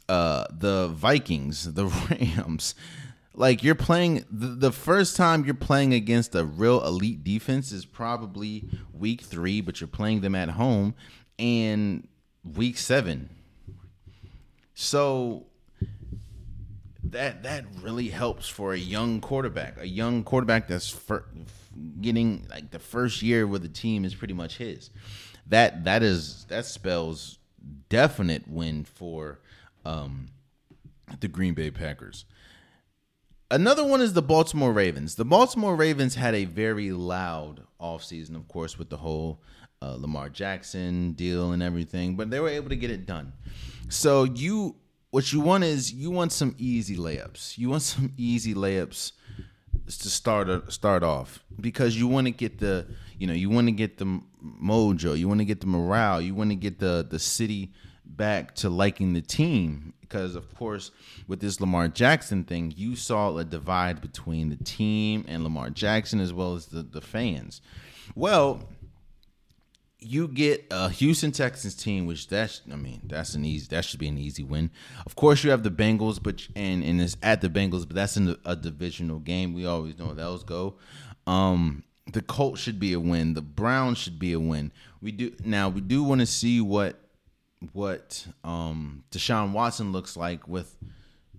Uh 0.08 0.44
the 0.50 0.88
Vikings, 0.88 1.72
the 1.72 1.86
Rams, 2.10 2.74
like 3.34 3.62
you're 3.62 3.74
playing 3.74 4.24
the, 4.30 4.48
the, 4.48 4.72
first 4.72 5.16
time 5.16 5.44
you're 5.44 5.54
playing 5.54 5.92
against 5.92 6.34
a 6.34 6.44
real 6.44 6.84
elite 6.84 7.24
defense 7.24 7.72
is 7.72 7.84
probably 7.84 8.64
week 8.92 9.22
three, 9.22 9.60
but 9.60 9.80
you're 9.80 9.88
playing 9.88 10.20
them 10.20 10.34
at 10.34 10.50
home 10.50 10.94
and 11.38 12.06
week 12.44 12.78
seven. 12.78 13.28
So 14.74 15.46
that 17.04 17.42
that 17.42 17.64
really 17.82 18.08
helps 18.08 18.48
for 18.48 18.72
a 18.72 18.78
young 18.78 19.20
quarterback, 19.20 19.80
a 19.80 19.86
young 19.86 20.24
quarterback 20.24 20.68
that's 20.68 20.98
getting 22.00 22.46
like 22.50 22.70
the 22.70 22.78
first 22.78 23.22
year 23.22 23.46
with 23.46 23.62
the 23.62 23.68
team 23.68 24.04
is 24.04 24.14
pretty 24.14 24.34
much 24.34 24.58
his. 24.58 24.90
That 25.46 25.84
that 25.84 26.02
is 26.02 26.46
that 26.48 26.66
spells 26.66 27.38
definite 27.88 28.48
win 28.48 28.84
for 28.84 29.40
um, 29.84 30.28
the 31.20 31.28
Green 31.28 31.54
Bay 31.54 31.70
Packers. 31.70 32.24
Another 33.54 33.84
one 33.84 34.00
is 34.00 34.14
the 34.14 34.20
Baltimore 34.20 34.72
Ravens. 34.72 35.14
The 35.14 35.24
Baltimore 35.24 35.76
Ravens 35.76 36.16
had 36.16 36.34
a 36.34 36.44
very 36.44 36.90
loud 36.90 37.62
offseason, 37.80 38.34
of 38.34 38.48
course, 38.48 38.80
with 38.80 38.90
the 38.90 38.96
whole 38.96 39.42
uh, 39.80 39.94
Lamar 39.94 40.28
Jackson 40.28 41.12
deal 41.12 41.52
and 41.52 41.62
everything, 41.62 42.16
but 42.16 42.30
they 42.30 42.40
were 42.40 42.48
able 42.48 42.68
to 42.70 42.74
get 42.74 42.90
it 42.90 43.06
done. 43.06 43.32
So 43.88 44.24
you 44.24 44.74
what 45.10 45.32
you 45.32 45.38
want 45.38 45.62
is 45.62 45.92
you 45.92 46.10
want 46.10 46.32
some 46.32 46.56
easy 46.58 46.96
layups. 46.96 47.56
You 47.56 47.70
want 47.70 47.82
some 47.94 48.12
easy 48.16 48.54
layups 48.54 49.12
to 49.86 50.10
start 50.10 50.72
start 50.72 51.04
off 51.04 51.44
because 51.60 51.96
you 51.96 52.08
want 52.08 52.26
to 52.26 52.32
get 52.32 52.58
the 52.58 52.88
you 53.20 53.28
know 53.28 53.34
you 53.34 53.50
want 53.50 53.68
to 53.68 53.72
get 53.72 53.98
the 53.98 54.20
mojo, 54.44 55.16
you 55.16 55.28
want 55.28 55.38
to 55.38 55.44
get 55.44 55.60
the 55.60 55.68
morale, 55.68 56.20
you 56.20 56.34
want 56.34 56.50
to 56.50 56.56
get 56.56 56.80
the 56.80 57.06
the 57.08 57.20
city 57.20 57.72
back 58.04 58.56
to 58.56 58.68
liking 58.68 59.12
the 59.12 59.22
team 59.22 59.94
because 60.08 60.34
of 60.34 60.54
course 60.54 60.90
with 61.26 61.40
this 61.40 61.60
Lamar 61.60 61.88
Jackson 61.88 62.44
thing, 62.44 62.72
you 62.76 62.96
saw 62.96 63.36
a 63.36 63.44
divide 63.44 64.00
between 64.00 64.50
the 64.50 64.56
team 64.56 65.24
and 65.26 65.42
Lamar 65.42 65.70
Jackson 65.70 66.20
as 66.20 66.32
well 66.32 66.54
as 66.54 66.66
the, 66.66 66.82
the 66.82 67.00
fans. 67.00 67.60
Well, 68.14 68.68
you 69.98 70.28
get 70.28 70.66
a 70.70 70.90
Houston 70.90 71.32
Texans 71.32 71.74
team, 71.74 72.06
which 72.06 72.28
that's 72.28 72.60
I 72.70 72.76
mean 72.76 73.00
that's 73.04 73.34
an 73.34 73.44
easy 73.44 73.66
that 73.70 73.84
should 73.84 74.00
be 74.00 74.08
an 74.08 74.18
easy 74.18 74.42
win. 74.42 74.70
Of 75.06 75.16
course, 75.16 75.42
you 75.42 75.50
have 75.50 75.62
the 75.62 75.70
Bengals, 75.70 76.22
but 76.22 76.46
and 76.54 76.84
and 76.84 77.00
it's 77.00 77.16
at 77.22 77.40
the 77.40 77.48
Bengals, 77.48 77.86
but 77.86 77.94
that's 77.94 78.16
in 78.16 78.36
a 78.44 78.54
divisional 78.54 79.18
game. 79.18 79.54
We 79.54 79.66
always 79.66 79.98
know 79.98 80.08
how 80.08 80.14
those 80.14 80.44
go. 80.44 80.76
Um, 81.26 81.84
the 82.12 82.20
Colts 82.20 82.60
should 82.60 82.78
be 82.78 82.92
a 82.92 83.00
win. 83.00 83.32
The 83.32 83.42
Browns 83.42 83.98
should 83.98 84.18
be 84.18 84.34
a 84.34 84.40
win. 84.40 84.72
We 85.00 85.12
do 85.12 85.32
now. 85.42 85.70
We 85.70 85.80
do 85.80 86.04
want 86.04 86.20
to 86.20 86.26
see 86.26 86.60
what 86.60 87.00
what 87.72 88.26
um, 88.42 89.04
Deshaun 89.10 89.52
Watson 89.52 89.92
looks 89.92 90.16
like 90.16 90.46
with, 90.48 90.76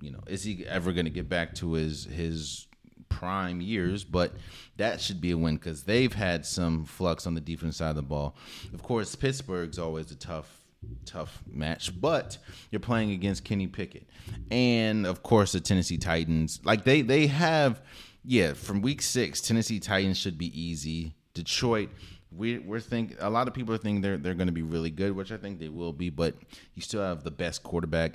you 0.02 0.12
know, 0.12 0.22
is 0.28 0.44
he 0.44 0.66
ever 0.68 0.92
going 0.92 1.06
to 1.06 1.12
get 1.12 1.30
back 1.30 1.56
to 1.56 1.74
his 1.74 2.06
his 2.06 2.68
prime 3.10 3.62
years? 3.62 4.04
But 4.04 4.34
that 4.78 5.02
should 5.02 5.22
be 5.22 5.32
a 5.32 5.38
win 5.38 5.56
because 5.56 5.84
they've 5.84 6.14
had 6.14 6.46
some 6.46 6.86
flux 6.86 7.28
on 7.28 7.34
the 7.34 7.42
defense 7.42 7.78
side 7.78 7.90
of 7.90 7.96
the 7.96 8.02
ball. 8.02 8.36
Of 8.74 8.84
course, 8.84 9.16
Pittsburgh's 9.16 9.80
always 9.80 10.12
a 10.12 10.16
tough 10.16 10.66
tough 11.06 11.42
match, 11.52 12.00
but 12.00 12.38
you're 12.72 12.80
playing 12.80 13.12
against 13.12 13.44
Kenny 13.44 13.68
Pickett, 13.68 14.08
and 14.52 15.06
of 15.06 15.24
course 15.24 15.54
the 15.54 15.60
Tennessee 15.60 15.98
Titans. 15.98 16.60
Like 16.64 16.84
they 16.84 17.02
they 17.02 17.28
have, 17.28 17.82
yeah, 18.24 18.54
from 18.54 18.82
week 18.82 19.02
six, 19.02 19.42
Tennessee 19.42 19.80
Titans 19.80 20.18
should 20.18 20.38
be 20.38 20.60
easy. 20.60 21.16
Detroit 21.36 21.90
we 22.38 22.60
we're 22.60 22.80
think 22.80 23.16
a 23.20 23.30
lot 23.30 23.48
of 23.48 23.54
people 23.54 23.74
are 23.74 23.78
thinking 23.78 24.02
they're 24.02 24.18
they're 24.18 24.34
going 24.34 24.48
to 24.48 24.54
be 24.54 24.62
really 24.62 24.90
good, 24.90 25.16
which 25.16 25.32
I 25.32 25.38
think 25.38 25.60
they 25.60 25.70
will 25.70 25.94
be. 25.94 26.10
But 26.10 26.36
you 26.74 26.82
still 26.82 27.02
have 27.02 27.24
the 27.24 27.32
best 27.32 27.64
quarterback, 27.64 28.14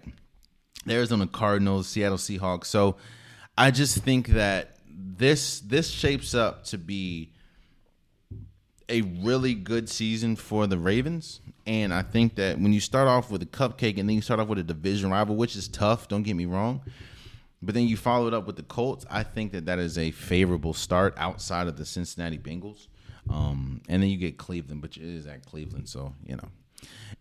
the 0.85 0.95
Arizona 0.95 1.27
Cardinals, 1.27 1.89
Seattle 1.89 2.19
Seahawks. 2.19 2.67
So 2.67 2.97
I 3.57 3.71
just 3.71 3.99
think 3.99 4.29
that 4.29 4.77
this 4.89 5.61
this 5.61 5.89
shapes 5.91 6.35
up 6.35 6.65
to 6.65 6.79
be 6.79 7.33
a 8.89 9.03
really 9.03 9.55
good 9.55 9.89
season 9.89 10.37
for 10.37 10.67
the 10.67 10.79
Ravens. 10.79 11.41
And 11.67 11.95
I 11.95 12.03
think 12.03 12.35
that 12.37 12.59
when 12.59 12.73
you 12.73 12.81
start 12.81 13.07
off 13.07 13.31
with 13.31 13.43
a 13.43 13.47
cupcake 13.47 13.99
and 13.99 14.09
then 14.09 14.17
you 14.17 14.23
start 14.23 14.41
off 14.41 14.49
with 14.49 14.59
a 14.59 14.65
division 14.65 15.11
rival, 15.11 15.37
which 15.37 15.55
is 15.55 15.69
tough, 15.69 16.09
don't 16.09 16.25
get 16.25 16.35
me 16.35 16.47
wrong, 16.47 16.81
but 17.63 17.75
then 17.75 17.87
you 17.87 17.97
follow 17.97 18.27
it 18.27 18.35
up 18.35 18.47
with 18.47 18.57
the 18.57 18.65
Colts, 18.65 19.07
I 19.09 19.23
think 19.23 19.53
that 19.53 19.67
that 19.67 19.79
is 19.79 19.97
a 19.97 20.11
favorable 20.11 20.75
start 20.75 21.15
outside 21.17 21.69
of 21.69 21.77
the 21.77 21.87
Cincinnati 21.87 22.39
Bengals. 22.39 22.89
Um, 23.31 23.81
and 23.89 24.03
then 24.03 24.11
you 24.11 24.17
get 24.17 24.39
Cleveland, 24.39 24.81
but 24.81 24.97
it 24.97 25.03
is 25.03 25.27
at 25.27 25.47
Cleveland, 25.47 25.89
so 25.89 26.15
you 26.27 26.37
know. 26.37 26.49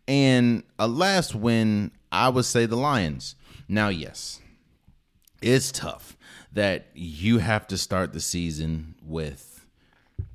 And 0.08 0.64
a 0.78 0.88
last 0.88 1.36
win, 1.36 1.92
I 2.12 2.30
would 2.30 2.46
say 2.46 2.66
the 2.66 2.76
Lions. 2.76 3.36
Now, 3.68 3.90
yes, 3.90 4.40
it's 5.42 5.72
tough 5.72 6.18
that 6.54 6.88
you 6.96 7.38
have 7.38 7.68
to 7.68 7.78
start 7.78 8.14
the 8.14 8.20
season 8.20 8.96
with 9.04 9.66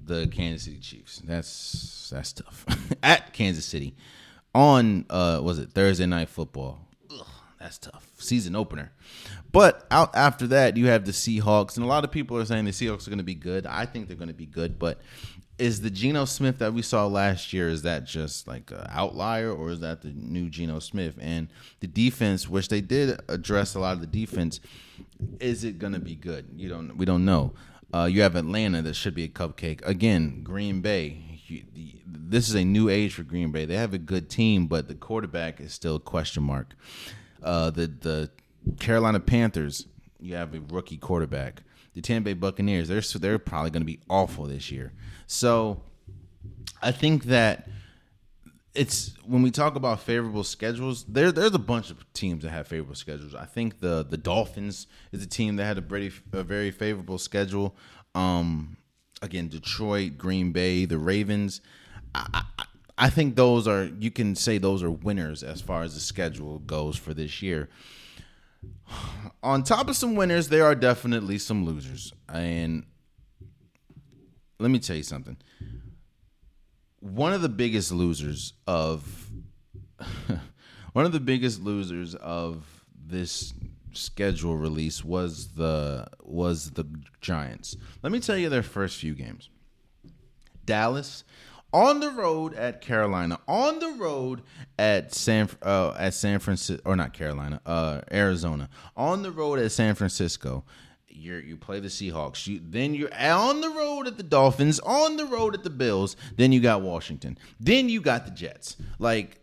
the 0.01 0.29
Kansas 0.29 0.65
City 0.65 0.79
Chiefs. 0.79 1.21
That's 1.25 2.11
that's 2.13 2.33
tough 2.33 2.65
at 3.03 3.33
Kansas 3.33 3.65
City 3.65 3.97
on 4.55 5.07
uh 5.11 5.41
was 5.43 5.59
it 5.59 5.73
Thursday 5.73 6.07
night 6.07 6.29
football. 6.29 6.87
Ugh, 7.11 7.27
that's 7.59 7.79
tough 7.79 8.09
season 8.19 8.57
opener. 8.57 8.93
But 9.53 9.87
out 9.91 10.15
after 10.17 10.47
that, 10.49 10.77
you 10.77 10.87
have 10.87 11.05
the 11.05 11.13
Seahawks, 11.13 11.77
and 11.77 11.85
a 11.85 11.89
lot 11.89 12.05
of 12.05 12.11
people 12.11 12.37
are 12.39 12.45
saying 12.45 12.65
the 12.65 12.73
Seahawks 12.73 13.07
are 13.07 13.11
going 13.11 13.19
to 13.19 13.25
be 13.25 13.35
good. 13.35 13.67
I 13.67 13.87
think 13.87 14.09
they're 14.09 14.17
going 14.17 14.29
to 14.29 14.35
be 14.35 14.47
good, 14.47 14.79
but 14.79 15.01
is 15.59 15.83
the 15.83 15.91
Geno 15.91 16.25
Smith 16.25 16.59
that 16.59 16.75
we 16.75 16.83
saw 16.83 17.07
last 17.07 17.53
year 17.53 17.69
is 17.69 17.83
that 17.83 18.05
just 18.05 18.49
like 18.49 18.71
an 18.71 18.87
outlier 18.89 19.53
or 19.53 19.71
is 19.71 19.81
that 19.81 20.03
the 20.03 20.09
new 20.09 20.49
Geno 20.51 20.81
Smith? 20.81 21.17
And 21.21 21.49
the 21.81 21.87
defense 21.87 22.49
which 22.49 22.69
they 22.69 22.81
did 22.81 23.21
address 23.29 23.75
a 23.75 23.81
lot 23.81 23.95
of 23.95 24.01
the 24.01 24.07
defense 24.07 24.61
is 25.39 25.63
it 25.63 25.79
going 25.79 25.93
to 25.93 26.01
be 26.01 26.17
good? 26.17 26.47
You 26.57 26.69
don't 26.69 26.97
we 26.97 27.05
don't 27.05 27.25
know. 27.25 27.53
Uh, 27.93 28.07
you 28.07 28.23
have 28.23 28.35
Atlanta 28.35 28.83
that 28.83 28.95
should 28.95 29.15
be 29.15 29.25
a 29.25 29.29
cupcake. 29.29 29.87
Again 29.87 30.43
Green 30.43 30.81
Bay 30.81 31.41
you, 31.47 31.63
the, 31.75 31.97
this 32.07 32.49
is 32.49 32.55
a 32.55 32.65
new 32.65 32.89
age 32.89 33.15
for 33.15 33.23
Green 33.23 33.53
Bay. 33.53 33.65
They 33.65 33.77
have 33.77 33.95
a 33.95 33.99
good 33.99 34.29
team 34.29 34.67
but 34.67 34.89
the 34.89 34.95
quarterback 34.95 35.61
is 35.61 35.73
still 35.73 35.97
a 35.97 36.01
question 36.01 36.43
mark. 36.43 36.75
Uh, 37.43 37.71
the 37.71 37.87
the 37.87 38.31
Carolina 38.81 39.21
Panthers 39.21 39.87
you 40.21 40.35
have 40.35 40.55
a 40.55 40.61
rookie 40.61 40.97
quarterback 40.97 41.63
the 41.95 42.01
Tampa 42.01 42.31
Bay 42.31 42.35
Buccaneers 42.35 42.89
they're 42.89 43.01
they're 43.01 43.39
probably 43.39 43.71
going 43.71 43.83
to 43.83 43.87
be 43.87 44.01
awful 44.09 44.45
this 44.45 44.71
year 44.71 44.93
so 45.27 45.81
I 46.83 46.93
think 46.93 47.25
that 47.25 47.69
it's 48.75 49.15
when 49.25 49.43
we 49.43 49.51
talk 49.51 49.77
about 49.77 50.01
favorable 50.01 50.45
schedules, 50.45 51.05
there 51.05 51.31
there's 51.31 51.55
a 51.55 51.59
bunch 51.59 51.91
of 51.91 52.13
teams 52.13 52.43
that 52.43 52.51
have 52.51 52.67
favorable 52.67 52.97
schedules. 52.97 53.35
I 53.35 53.47
think 53.47 53.81
the 53.81 54.05
the 54.05 54.17
Dolphins 54.17 54.87
is 55.13 55.23
a 55.23 55.27
team 55.27 55.57
that 55.57 55.65
had 55.65 55.79
a 55.79 55.81
very 55.81 56.13
a 56.33 56.43
very 56.43 56.71
favorable 56.71 57.19
schedule. 57.19 57.77
Um, 58.15 58.77
again, 59.23 59.49
Detroit, 59.49 60.19
Green 60.19 60.53
Bay, 60.53 60.85
the 60.85 60.99
Ravens. 60.99 61.61
I, 62.15 62.43
I, 62.59 62.65
I 62.99 63.11
think 63.11 63.37
those 63.37 63.69
are 63.69 63.85
you 63.85 64.11
can 64.11 64.35
say 64.35 64.59
those 64.59 64.83
are 64.83 64.91
winners 64.91 65.43
as 65.43 65.61
far 65.61 65.83
as 65.83 65.95
the 65.95 66.01
schedule 66.01 66.59
goes 66.61 66.97
for 66.97 67.15
this 67.15 67.43
year. 67.43 67.69
On 69.43 69.63
top 69.63 69.89
of 69.89 69.97
some 69.97 70.17
winners, 70.17 70.49
there 70.49 70.65
are 70.65 70.75
definitely 70.75 71.39
some 71.39 71.65
losers, 71.67 72.13
and 72.29 72.85
let 74.59 74.71
me 74.71 74.79
tell 74.79 74.97
you 74.97 75.03
something. 75.03 75.37
One 77.01 77.35
of 77.35 77.43
the 77.43 77.51
biggest 77.51 77.93
losers 77.93 78.55
of 78.67 79.31
one 80.93 81.05
of 81.05 81.13
the 81.13 81.21
biggest 81.21 81.61
losers 81.61 82.15
of 82.15 82.65
this 82.95 83.53
schedule 83.93 84.57
release 84.57 85.05
was 85.05 85.49
the 85.49 86.07
was 86.23 86.71
the 86.71 86.87
Giants. 87.21 87.77
Let 88.03 88.13
me 88.13 88.21
tell 88.21 88.37
you 88.37 88.49
their 88.49 88.63
first 88.63 88.97
few 88.99 89.15
games. 89.15 89.51
Dallas 90.65 91.25
on 91.75 91.99
the 91.99 92.11
road 92.11 92.55
at 92.55 92.81
Carolina, 92.81 93.41
on 93.49 93.81
the 93.81 93.89
road 93.89 94.43
at 94.79 95.13
San 95.13 95.51
uh, 95.63 95.93
at 95.99 96.15
San 96.15 96.39
Francisco 96.39 96.81
or 96.89 96.95
not 96.95 97.13
Carolina, 97.13 97.61
uh, 97.67 98.01
Arizona, 98.13 98.71
on 98.97 99.23
the 99.23 99.33
road 99.33 99.59
at 99.59 99.73
San 99.73 99.97
Francisco. 99.97 100.65
You 101.09 101.35
you 101.35 101.57
play 101.57 101.81
the 101.81 101.89
Seahawks. 101.89 102.47
You 102.47 102.61
then 102.63 102.95
you're 102.95 103.13
on 103.13 103.61
the 103.61 103.71
road 103.71 104.07
at 104.07 104.17
the 104.17 104.23
Dolphins, 104.23 104.79
on 104.81 105.17
the 105.17 105.27
road 105.27 105.55
at 105.55 105.65
the 105.65 105.71
Bills. 105.71 106.17
Then 106.37 106.53
you 106.53 106.61
got 106.61 106.81
Washington. 106.81 107.37
Then 107.59 107.89
you 107.89 108.01
got 108.01 108.25
the 108.25 108.31
Jets. 108.31 108.77
Like 109.01 109.41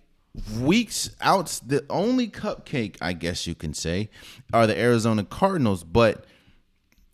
weeks 0.58 1.10
out, 1.20 1.60
the 1.66 1.86
only 1.90 2.30
cupcake 2.30 2.96
I 3.02 3.12
guess 3.12 3.46
you 3.46 3.56
can 3.56 3.74
say 3.74 4.10
are 4.54 4.66
the 4.66 4.80
Arizona 4.80 5.26
Cardinals, 5.26 5.84
but 5.84 6.26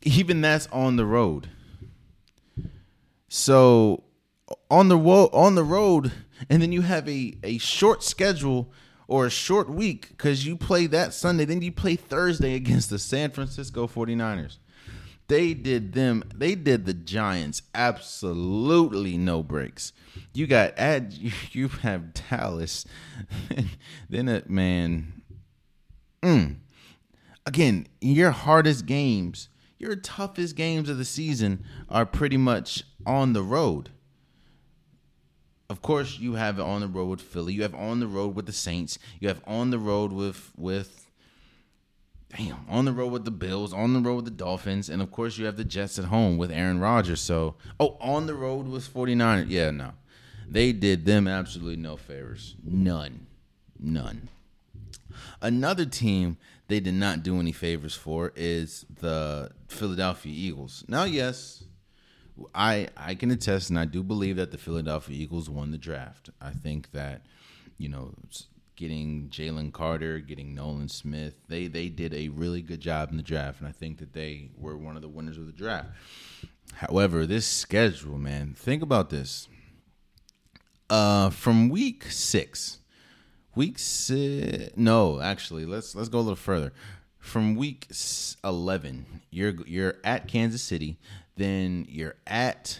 even 0.03 0.41
that's 0.41 0.67
on 0.67 0.95
the 0.95 1.05
road. 1.05 1.49
So 3.29 4.03
on 4.69 4.89
the 4.89 4.97
wo- 4.97 5.29
on 5.33 5.55
the 5.55 5.63
road, 5.63 6.11
and 6.49 6.61
then 6.61 6.71
you 6.71 6.81
have 6.81 7.07
a 7.07 7.37
a 7.43 7.57
short 7.57 8.03
schedule 8.03 8.71
or 9.07 9.25
a 9.25 9.29
short 9.31 9.69
week 9.69 10.09
because 10.09 10.45
you 10.45 10.57
play 10.57 10.85
that 10.87 11.13
Sunday, 11.13 11.45
then 11.45 11.61
you 11.61 11.71
play 11.71 11.95
Thursday 11.95 12.55
against 12.55 12.89
the 12.89 12.99
San 12.99 13.31
Francisco 13.31 13.87
49ers. 13.87 14.57
They 15.27 15.53
did 15.53 15.93
them, 15.93 16.23
they 16.33 16.55
did 16.55 16.85
the 16.85 16.93
Giants 16.93 17.61
absolutely 17.73 19.17
no 19.17 19.43
breaks. 19.43 19.91
You 20.33 20.47
got 20.47 20.77
at 20.77 21.13
you 21.53 21.67
have 21.67 22.13
Dallas, 22.13 22.85
then 24.09 24.29
it 24.29 24.49
man. 24.49 25.13
Mm, 26.23 26.57
again, 27.45 27.87
your 28.01 28.31
hardest 28.31 28.85
games, 28.85 29.49
your 29.77 29.95
toughest 29.95 30.55
games 30.55 30.89
of 30.89 30.97
the 30.97 31.05
season 31.05 31.63
are 31.89 32.05
pretty 32.05 32.37
much 32.37 32.83
on 33.05 33.33
the 33.33 33.43
road. 33.43 33.89
Of 35.69 35.81
course, 35.81 36.17
you 36.17 36.35
have 36.35 36.59
it 36.59 36.63
on 36.63 36.81
the 36.81 36.87
road 36.87 37.09
with 37.09 37.21
Philly. 37.21 37.53
You 37.53 37.63
have 37.63 37.75
on 37.75 37.99
the 37.99 38.07
road 38.07 38.35
with 38.35 38.45
the 38.45 38.53
Saints. 38.53 38.97
You 39.19 39.27
have 39.27 39.41
on 39.45 39.69
the 39.69 39.79
road 39.79 40.13
with 40.13 40.51
with 40.55 41.09
damn 42.35 42.65
on 42.69 42.85
the 42.85 42.93
road 42.93 43.11
with 43.11 43.25
the 43.25 43.31
Bills. 43.31 43.73
On 43.73 43.93
the 43.93 43.99
road 43.99 44.15
with 44.15 44.25
the 44.25 44.31
Dolphins, 44.31 44.89
and 44.89 45.01
of 45.01 45.11
course, 45.11 45.37
you 45.37 45.45
have 45.45 45.57
the 45.57 45.65
Jets 45.65 45.99
at 45.99 46.05
home 46.05 46.37
with 46.37 46.51
Aaron 46.51 46.79
Rodgers. 46.79 47.19
So, 47.19 47.55
oh, 47.79 47.97
on 47.99 48.27
the 48.27 48.35
road 48.35 48.67
with 48.67 48.93
49ers. 48.93 49.49
Yeah, 49.49 49.71
no, 49.71 49.91
they 50.47 50.71
did 50.71 51.05
them 51.05 51.27
absolutely 51.27 51.75
no 51.75 51.97
favors. 51.97 52.55
None, 52.63 53.27
none. 53.77 54.29
Another 55.41 55.85
team 55.85 56.37
they 56.67 56.79
did 56.79 56.93
not 56.93 57.23
do 57.23 57.39
any 57.39 57.51
favors 57.51 57.95
for 57.95 58.31
is 58.35 58.85
the 59.01 59.51
Philadelphia 59.67 60.33
Eagles. 60.33 60.85
Now, 60.87 61.03
yes, 61.03 61.63
I 62.53 62.87
I 62.95 63.15
can 63.15 63.31
attest, 63.31 63.69
and 63.69 63.79
I 63.79 63.85
do 63.85 64.03
believe 64.03 64.35
that 64.37 64.51
the 64.51 64.57
Philadelphia 64.57 65.15
Eagles 65.15 65.49
won 65.49 65.71
the 65.71 65.77
draft. 65.77 66.29
I 66.41 66.51
think 66.51 66.91
that 66.91 67.21
you 67.77 67.89
know 67.89 68.13
getting 68.75 69.27
Jalen 69.29 69.73
Carter, 69.73 70.19
getting 70.19 70.55
Nolan 70.55 70.87
Smith, 70.87 71.35
they 71.47 71.67
they 71.67 71.89
did 71.89 72.13
a 72.13 72.29
really 72.29 72.61
good 72.61 72.79
job 72.79 73.11
in 73.11 73.17
the 73.17 73.23
draft, 73.23 73.59
and 73.59 73.67
I 73.67 73.71
think 73.71 73.97
that 73.97 74.13
they 74.13 74.51
were 74.57 74.77
one 74.77 74.95
of 74.95 75.01
the 75.01 75.09
winners 75.09 75.37
of 75.37 75.47
the 75.47 75.51
draft. 75.51 75.89
However, 76.75 77.25
this 77.25 77.47
schedule, 77.47 78.17
man, 78.17 78.53
think 78.55 78.81
about 78.81 79.09
this. 79.09 79.47
Uh, 80.89 81.29
from 81.31 81.69
week 81.69 82.05
six, 82.05 82.79
week 83.55 83.77
six, 83.79 84.71
no, 84.77 85.19
actually, 85.19 85.65
let's 85.65 85.95
let's 85.95 86.09
go 86.09 86.19
a 86.19 86.21
little 86.21 86.35
further. 86.35 86.71
From 87.19 87.55
week 87.55 87.87
eleven, 88.43 89.21
you're 89.31 89.55
you're 89.65 89.95
at 90.03 90.27
Kansas 90.27 90.61
City 90.61 90.97
then 91.37 91.85
you're 91.87 92.15
at 92.25 92.79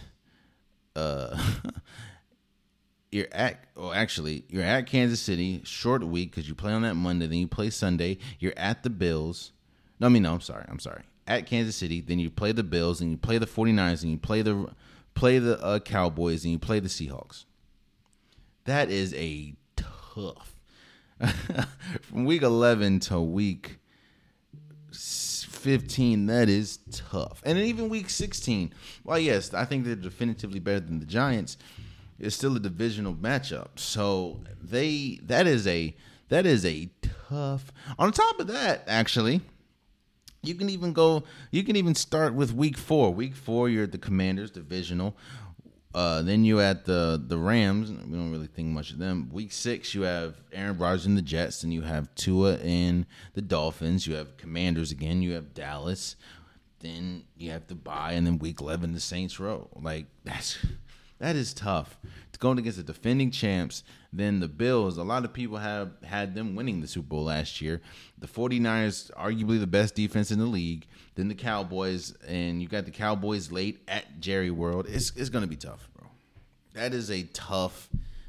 uh 0.94 1.36
you're 3.10 3.28
at 3.32 3.64
well 3.74 3.92
actually 3.92 4.44
you're 4.48 4.62
at 4.64 4.86
Kansas 4.86 5.20
City 5.20 5.62
short 5.64 6.04
week 6.04 6.30
because 6.30 6.48
you 6.48 6.54
play 6.54 6.72
on 6.72 6.82
that 6.82 6.94
Monday 6.94 7.26
then 7.26 7.38
you 7.38 7.48
play 7.48 7.70
Sunday 7.70 8.18
you're 8.38 8.52
at 8.56 8.82
the 8.82 8.90
Bills. 8.90 9.52
No 10.00 10.06
I 10.06 10.10
mean 10.10 10.22
no 10.22 10.34
I'm 10.34 10.40
sorry 10.40 10.64
I'm 10.68 10.80
sorry. 10.80 11.02
At 11.26 11.46
Kansas 11.46 11.76
City 11.76 12.00
then 12.00 12.18
you 12.18 12.30
play 12.30 12.52
the 12.52 12.64
Bills 12.64 13.00
and 13.00 13.10
you 13.10 13.16
play 13.16 13.38
the 13.38 13.46
49ers 13.46 14.02
and 14.02 14.10
you 14.10 14.18
play 14.18 14.42
the 14.42 14.68
play 15.14 15.38
the 15.38 15.60
uh, 15.62 15.78
Cowboys 15.80 16.44
and 16.44 16.52
you 16.52 16.58
play 16.58 16.80
the 16.80 16.88
Seahawks. 16.88 17.44
That 18.64 18.90
is 18.90 19.14
a 19.14 19.54
tough 19.76 20.54
from 22.02 22.24
week 22.24 22.42
11 22.42 23.00
to 23.00 23.20
week 23.20 23.78
15, 25.58 26.26
that 26.26 26.48
is 26.48 26.78
tough. 26.90 27.42
And 27.44 27.58
even 27.58 27.88
week 27.88 28.10
16, 28.10 28.72
well, 29.04 29.18
yes, 29.18 29.52
I 29.52 29.64
think 29.64 29.84
they're 29.84 29.94
definitively 29.94 30.60
better 30.60 30.80
than 30.80 31.00
the 31.00 31.06
Giants. 31.06 31.56
It's 32.18 32.34
still 32.34 32.56
a 32.56 32.60
divisional 32.60 33.14
matchup. 33.14 33.78
So 33.78 34.40
they 34.60 35.20
that 35.22 35.46
is 35.46 35.66
a 35.66 35.94
that 36.28 36.46
is 36.46 36.64
a 36.64 36.90
tough. 37.28 37.72
On 37.98 38.10
top 38.12 38.40
of 38.40 38.48
that, 38.48 38.82
actually, 38.86 39.40
you 40.42 40.54
can 40.54 40.68
even 40.68 40.92
go 40.92 41.24
you 41.50 41.62
can 41.62 41.76
even 41.76 41.94
start 41.94 42.34
with 42.34 42.52
week 42.52 42.76
four. 42.76 43.12
Week 43.12 43.36
four, 43.36 43.68
you're 43.68 43.84
at 43.84 43.92
the 43.92 43.98
Commanders 43.98 44.50
divisional. 44.50 45.16
Uh, 45.94 46.22
then 46.22 46.44
you 46.44 46.60
at 46.60 46.84
the 46.84 47.22
the 47.26 47.38
Rams. 47.38 47.90
We 47.90 47.96
don't 47.96 48.30
really 48.30 48.46
think 48.46 48.68
much 48.68 48.90
of 48.90 48.98
them. 48.98 49.30
Week 49.32 49.52
six, 49.52 49.94
you 49.94 50.02
have 50.02 50.36
Aaron 50.52 50.78
Rodgers 50.78 51.06
and 51.06 51.16
the 51.16 51.22
Jets, 51.22 51.62
and 51.62 51.72
you 51.72 51.82
have 51.82 52.14
Tua 52.14 52.56
and 52.56 53.06
the 53.34 53.42
Dolphins. 53.42 54.06
You 54.06 54.14
have 54.16 54.36
Commanders 54.36 54.92
again. 54.92 55.22
You 55.22 55.32
have 55.32 55.54
Dallas. 55.54 56.16
Then 56.80 57.24
you 57.36 57.50
have 57.50 57.66
to 57.68 57.74
bye, 57.74 58.12
and 58.12 58.26
then 58.26 58.38
week 58.38 58.60
eleven, 58.60 58.92
the 58.92 59.00
Saints 59.00 59.40
row. 59.40 59.68
Like 59.80 60.06
that's 60.24 60.58
that 61.18 61.36
is 61.36 61.54
tough. 61.54 61.98
It's 62.28 62.38
going 62.38 62.58
against 62.58 62.78
the 62.78 62.84
defending 62.84 63.30
champs. 63.30 63.82
Then 64.12 64.40
the 64.40 64.48
Bills, 64.48 64.96
a 64.96 65.02
lot 65.02 65.24
of 65.24 65.32
people 65.32 65.58
have 65.58 65.90
had 66.02 66.34
them 66.34 66.54
winning 66.54 66.80
the 66.80 66.86
Super 66.86 67.08
Bowl 67.08 67.24
last 67.24 67.60
year. 67.60 67.82
The 68.18 68.26
49ers, 68.26 69.12
arguably 69.12 69.60
the 69.60 69.66
best 69.66 69.94
defense 69.94 70.30
in 70.30 70.38
the 70.38 70.46
league. 70.46 70.86
Then 71.14 71.28
the 71.28 71.34
Cowboys, 71.34 72.14
and 72.26 72.62
you 72.62 72.68
got 72.68 72.86
the 72.86 72.90
Cowboys 72.90 73.52
late 73.52 73.82
at 73.86 74.20
Jerry 74.20 74.50
World. 74.50 74.86
It's, 74.88 75.12
it's 75.14 75.28
going 75.28 75.42
to 75.42 75.48
be 75.48 75.56
tough, 75.56 75.88
bro. 75.94 76.08
That 76.74 76.94
is 76.94 77.10
a 77.10 77.24
tough 77.24 77.88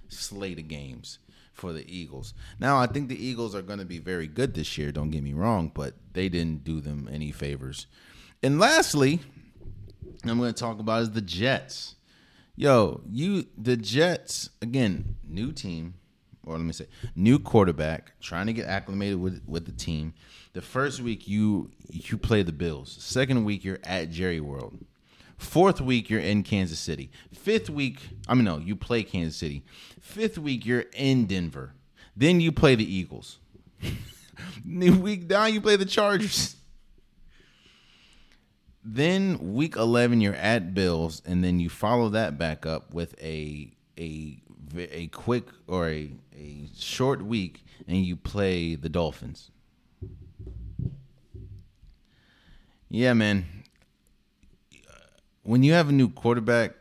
slate 0.10 0.60
of 0.60 0.68
games 0.68 1.20
for 1.54 1.72
the 1.72 1.86
Eagles. 1.94 2.34
Now, 2.60 2.78
I 2.78 2.88
think 2.88 3.08
the 3.08 3.26
Eagles 3.26 3.56
are 3.56 3.62
going 3.62 3.80
to 3.80 3.86
be 3.86 4.00
very 4.00 4.28
good 4.28 4.54
this 4.54 4.78
year, 4.78 4.92
don't 4.92 5.12
get 5.12 5.24
me 5.24 5.34
wrong, 5.34 5.72
but 5.74 5.94
they 6.14 6.30
didn't 6.30 6.64
do 6.64 6.82
them 6.82 7.08
any 7.12 7.32
favors. 7.32 7.88
And 8.42 8.60
lastly, 8.60 9.20
I'm 10.26 10.38
going 10.40 10.54
to 10.54 10.60
talk 10.60 10.80
about 10.80 11.04
is 11.04 11.12
the 11.12 11.22
Jets. 11.22 11.96
Yo, 12.60 13.00
you 13.10 13.46
the 13.58 13.78
Jets 13.78 14.50
again, 14.62 15.16
new 15.26 15.54
team, 15.54 15.94
or 16.46 16.58
let 16.58 16.66
me 16.66 16.74
say, 16.74 16.88
new 17.16 17.40
quarterback, 17.40 18.20
trying 18.20 18.48
to 18.48 18.52
get 18.52 18.68
acclimated 18.68 19.18
with 19.18 19.42
with 19.48 19.66
the 19.66 19.72
team. 19.72 20.14
The 20.52 20.62
first 20.62 21.00
week 21.00 21.26
you 21.26 21.72
you 21.90 22.18
play 22.18 22.44
the 22.44 22.52
Bills. 22.52 22.98
Second 23.00 23.46
week 23.46 23.64
you're 23.64 23.80
at 23.86 24.12
Jerry 24.12 24.42
World. 24.42 24.78
Fourth 25.38 25.80
week 25.80 26.10
you're 26.10 26.20
in 26.20 26.44
Kansas 26.44 26.80
City. 26.80 27.12
Fifth 27.34 27.70
week, 27.70 28.10
I 28.28 28.34
mean 28.34 28.44
no, 28.44 28.58
you 28.58 28.76
play 28.76 29.04
Kansas 29.04 29.38
City. 29.38 29.64
Fifth 30.02 30.38
week 30.38 30.66
you're 30.66 30.84
in 30.92 31.28
Denver. 31.28 31.76
Then 32.14 32.42
you 32.42 32.52
play 32.52 32.76
the 32.76 32.84
Eagles. 32.84 33.38
New 34.66 35.00
week 35.00 35.30
down 35.30 35.54
you 35.54 35.62
play 35.62 35.78
the 35.78 35.86
Chargers. 35.86 36.58
Then 38.84 39.54
week 39.54 39.76
11 39.76 40.22
you're 40.22 40.34
at 40.36 40.74
Bills 40.74 41.22
and 41.26 41.44
then 41.44 41.60
you 41.60 41.70
follow 41.70 42.10
that 42.10 42.38
back 42.38 42.66
up 42.66 42.94
with 42.94 43.14
a 43.22 43.72
a 44.00 44.42
a 44.78 45.08
quick 45.08 45.48
or 45.68 45.90
a 45.90 46.12
a 46.36 46.70
short 46.78 47.22
week 47.22 47.66
and 47.88 47.98
you 48.06 48.16
play 48.16 48.76
the 48.76 48.90
Dolphins. 48.90 49.52
Yeah, 52.90 53.14
man. 53.14 53.46
When 55.44 55.64
you 55.64 55.74
have 55.74 55.90
a 55.90 55.94
new 55.94 56.10
quarterback, 56.10 56.76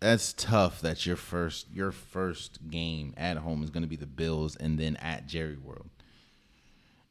that's 0.00 0.32
tough. 0.32 0.80
That's 0.80 1.06
your 1.06 1.16
first 1.16 1.70
your 1.72 1.92
first 1.92 2.68
game 2.68 3.14
at 3.16 3.36
home 3.38 3.62
is 3.62 3.70
going 3.70 3.82
to 3.82 3.88
be 3.88 3.96
the 3.96 4.06
Bills 4.06 4.56
and 4.56 4.78
then 4.78 4.96
at 4.96 5.26
Jerry 5.26 5.56
World. 5.56 5.88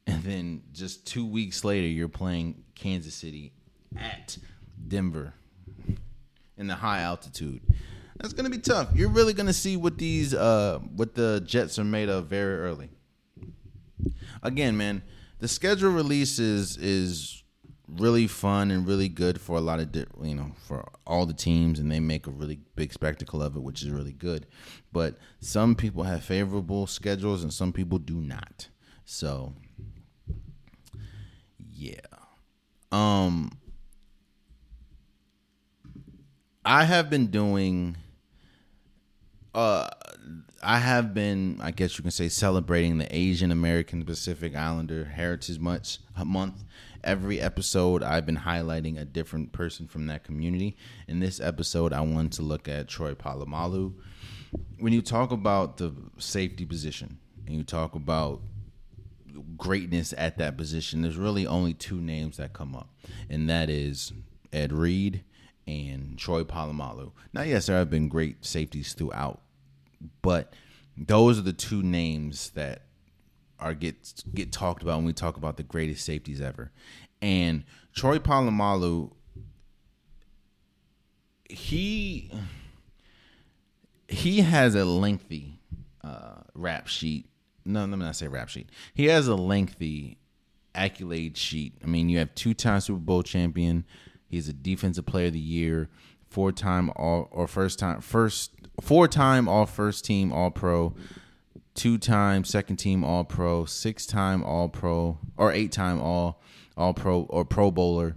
And 0.06 0.22
then 0.22 0.62
just 0.72 1.06
2 1.06 1.26
weeks 1.26 1.64
later 1.64 1.86
you're 1.86 2.08
playing 2.08 2.64
Kansas 2.74 3.14
City 3.14 3.52
at 3.96 4.38
Denver 4.86 5.34
in 6.56 6.66
the 6.66 6.74
high 6.74 7.00
altitude. 7.00 7.62
That's 8.16 8.32
gonna 8.32 8.50
be 8.50 8.58
tough. 8.58 8.88
You're 8.94 9.10
really 9.10 9.32
gonna 9.32 9.52
see 9.52 9.76
what 9.76 9.98
these 9.98 10.34
uh 10.34 10.80
what 10.96 11.14
the 11.14 11.42
Jets 11.46 11.78
are 11.78 11.84
made 11.84 12.08
of 12.08 12.26
very 12.26 12.58
early. 12.58 12.90
Again, 14.42 14.76
man, 14.76 15.02
the 15.38 15.48
schedule 15.48 15.90
release 15.90 16.38
is 16.38 16.76
is 16.76 17.38
really 17.88 18.26
fun 18.26 18.70
and 18.70 18.86
really 18.86 19.08
good 19.08 19.40
for 19.40 19.56
a 19.56 19.60
lot 19.60 19.80
of 19.80 19.94
you 20.22 20.34
know 20.34 20.52
for 20.66 20.86
all 21.06 21.24
the 21.24 21.32
teams 21.32 21.78
and 21.78 21.90
they 21.90 22.00
make 22.00 22.26
a 22.26 22.30
really 22.30 22.60
big 22.76 22.92
spectacle 22.92 23.42
of 23.42 23.56
it 23.56 23.62
which 23.62 23.82
is 23.82 23.88
really 23.88 24.12
good 24.12 24.46
but 24.92 25.16
some 25.40 25.74
people 25.74 26.02
have 26.02 26.22
favorable 26.22 26.86
schedules 26.86 27.42
and 27.42 27.52
some 27.52 27.72
people 27.72 27.98
do 27.98 28.20
not 28.20 28.68
so 29.06 29.54
yeah 31.58 31.94
um 32.92 33.50
I 36.68 36.84
have 36.84 37.08
been 37.08 37.28
doing 37.28 37.96
uh, 39.54 39.88
I 40.62 40.76
have 40.76 41.14
been, 41.14 41.58
I 41.62 41.70
guess 41.70 41.96
you 41.96 42.02
can 42.02 42.10
say, 42.10 42.28
celebrating 42.28 42.98
the 42.98 43.08
Asian 43.14 43.50
American 43.50 44.04
Pacific 44.04 44.54
Islander 44.54 45.06
Heritage 45.06 45.58
Month. 45.58 45.96
Month. 46.22 46.64
Every 47.02 47.40
episode, 47.40 48.02
I've 48.02 48.26
been 48.26 48.36
highlighting 48.36 49.00
a 49.00 49.06
different 49.06 49.52
person 49.52 49.88
from 49.88 50.08
that 50.08 50.24
community. 50.24 50.76
In 51.06 51.20
this 51.20 51.40
episode, 51.40 51.94
I 51.94 52.02
wanted 52.02 52.32
to 52.32 52.42
look 52.42 52.68
at 52.68 52.86
Troy 52.86 53.14
Polamalu. 53.14 53.94
When 54.78 54.92
you 54.92 55.00
talk 55.00 55.32
about 55.32 55.78
the 55.78 55.94
safety 56.18 56.66
position 56.66 57.16
and 57.46 57.56
you 57.56 57.64
talk 57.64 57.94
about 57.94 58.42
greatness 59.56 60.12
at 60.18 60.36
that 60.36 60.58
position, 60.58 61.00
there's 61.00 61.16
really 61.16 61.46
only 61.46 61.72
two 61.72 61.98
names 61.98 62.36
that 62.36 62.52
come 62.52 62.76
up, 62.76 62.90
and 63.30 63.48
that 63.48 63.70
is 63.70 64.12
Ed 64.52 64.70
Reed 64.70 65.24
and 65.68 66.18
Troy 66.18 66.44
Polamalu. 66.44 67.12
Now, 67.34 67.42
yes, 67.42 67.66
there 67.66 67.76
have 67.76 67.90
been 67.90 68.08
great 68.08 68.44
safeties 68.44 68.94
throughout, 68.94 69.42
but 70.22 70.54
those 70.96 71.38
are 71.38 71.42
the 71.42 71.52
two 71.52 71.82
names 71.82 72.50
that 72.50 72.86
are 73.60 73.74
get 73.74 74.24
get 74.34 74.50
talked 74.50 74.82
about 74.82 74.96
when 74.96 75.04
we 75.04 75.12
talk 75.12 75.36
about 75.36 75.58
the 75.58 75.62
greatest 75.62 76.04
safeties 76.06 76.40
ever. 76.40 76.72
And 77.20 77.64
Troy 77.94 78.18
Polamalu, 78.18 79.12
he 81.50 82.32
he 84.08 84.40
has 84.40 84.74
a 84.74 84.86
lengthy 84.86 85.60
uh, 86.02 86.40
rap 86.54 86.86
sheet. 86.86 87.28
No, 87.66 87.80
let 87.80 87.90
me 87.90 87.96
not 87.98 88.16
say 88.16 88.28
rap 88.28 88.48
sheet. 88.48 88.70
He 88.94 89.06
has 89.06 89.28
a 89.28 89.34
lengthy 89.34 90.16
accolade 90.74 91.36
sheet. 91.36 91.74
I 91.84 91.86
mean, 91.86 92.08
you 92.08 92.18
have 92.18 92.34
two 92.34 92.54
time 92.54 92.80
Super 92.80 93.00
Bowl 93.00 93.22
champion. 93.22 93.84
He's 94.28 94.48
a 94.48 94.52
defensive 94.52 95.06
player 95.06 95.26
of 95.26 95.32
the 95.32 95.38
year, 95.38 95.88
four 96.28 96.52
time 96.52 96.90
all 96.96 97.28
or 97.30 97.46
first 97.46 97.78
time 97.78 98.00
first 98.00 98.52
four 98.80 99.08
time 99.08 99.48
all 99.48 99.66
first 99.66 100.04
team 100.04 100.32
all 100.32 100.50
pro, 100.50 100.94
two 101.74 101.98
time 101.98 102.44
second 102.44 102.76
team 102.76 103.04
all 103.04 103.24
pro, 103.24 103.64
six 103.64 104.06
time 104.06 104.44
all 104.44 104.68
pro 104.68 105.18
or 105.36 105.52
eight 105.52 105.72
time 105.72 106.00
all 106.00 106.40
all 106.76 106.94
pro 106.94 107.22
or 107.22 107.44
pro 107.44 107.70
bowler. 107.70 108.16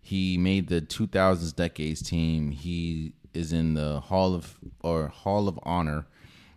He 0.00 0.36
made 0.36 0.68
the 0.68 0.82
2000s 0.82 1.56
decades 1.56 2.02
team. 2.02 2.50
He 2.50 3.14
is 3.32 3.52
in 3.52 3.74
the 3.74 4.00
Hall 4.00 4.34
of 4.34 4.58
or 4.82 5.08
Hall 5.08 5.48
of 5.48 5.58
Honor 5.62 6.06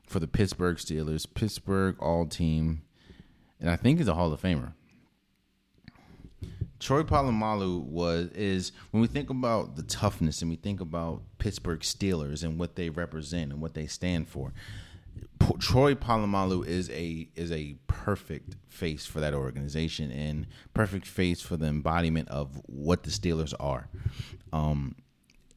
for 0.07 0.19
the 0.19 0.27
Pittsburgh 0.27 0.77
Steelers, 0.77 1.25
Pittsburgh 1.31 1.95
All 1.99 2.25
Team, 2.25 2.81
and 3.59 3.69
I 3.69 3.75
think 3.75 3.99
he's 3.99 4.07
a 4.07 4.15
Hall 4.15 4.31
of 4.31 4.41
Famer. 4.41 4.73
Troy 6.79 7.03
Polamalu 7.03 7.83
was 7.83 8.27
is 8.29 8.71
when 8.91 9.01
we 9.01 9.07
think 9.07 9.29
about 9.29 9.75
the 9.75 9.83
toughness 9.83 10.41
and 10.41 10.51
we 10.51 10.57
think 10.57 10.79
about 10.79 11.23
Pittsburgh 11.39 11.79
Steelers 11.79 12.43
and 12.43 12.59
what 12.59 12.75
they 12.75 12.89
represent 12.89 13.51
and 13.51 13.61
what 13.61 13.73
they 13.73 13.87
stand 13.87 14.27
for. 14.27 14.53
P- 15.39 15.55
Troy 15.59 15.95
Polamalu 15.95 16.65
is 16.65 16.89
a 16.91 17.29
is 17.35 17.51
a 17.51 17.75
perfect 17.87 18.55
face 18.67 19.05
for 19.05 19.19
that 19.19 19.33
organization 19.33 20.11
and 20.11 20.47
perfect 20.73 21.07
face 21.07 21.41
for 21.41 21.57
the 21.57 21.65
embodiment 21.65 22.29
of 22.29 22.61
what 22.67 23.03
the 23.03 23.09
Steelers 23.09 23.53
are. 23.59 23.89
Um, 24.53 24.95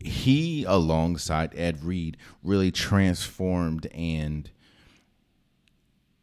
he, 0.03 0.65
alongside 0.65 1.53
Ed 1.55 1.85
Reed, 1.85 2.17
really 2.43 2.71
transformed 2.71 3.87
and 3.93 4.51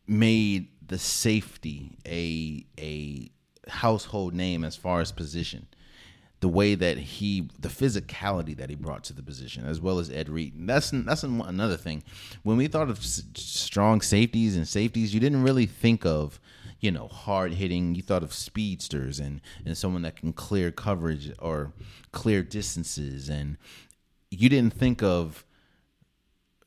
made 0.07 0.69
the 0.85 0.97
safety 0.97 1.97
a 2.05 2.65
a 2.79 3.29
household 3.69 4.33
name 4.33 4.63
as 4.63 4.75
far 4.75 5.01
as 5.01 5.11
position. 5.11 5.67
The 6.39 6.47
way 6.47 6.75
that 6.75 6.97
he, 6.97 7.49
the 7.59 7.67
physicality 7.67 8.55
that 8.57 8.69
he 8.69 8.75
brought 8.75 9.03
to 9.05 9.13
the 9.13 9.23
position, 9.23 9.65
as 9.65 9.81
well 9.81 9.97
as 9.97 10.11
Ed 10.11 10.29
Reed. 10.29 10.53
That's 10.67 10.91
that's 10.91 11.23
another 11.23 11.77
thing. 11.77 12.03
When 12.43 12.57
we 12.57 12.67
thought 12.67 12.91
of 12.91 13.03
strong 13.03 14.01
safeties 14.01 14.55
and 14.55 14.67
safeties, 14.67 15.15
you 15.15 15.19
didn't 15.19 15.41
really 15.41 15.65
think 15.65 16.05
of, 16.05 16.39
you 16.79 16.91
know, 16.91 17.07
hard 17.07 17.53
hitting. 17.53 17.95
You 17.95 18.03
thought 18.03 18.21
of 18.21 18.33
speedsters 18.33 19.19
and 19.19 19.41
and 19.65 19.75
someone 19.75 20.03
that 20.03 20.15
can 20.15 20.31
clear 20.31 20.69
coverage 20.69 21.31
or 21.39 21.73
clear 22.11 22.43
distances, 22.43 23.29
and 23.29 23.57
you 24.29 24.47
didn't 24.47 24.73
think 24.73 25.01
of 25.01 25.43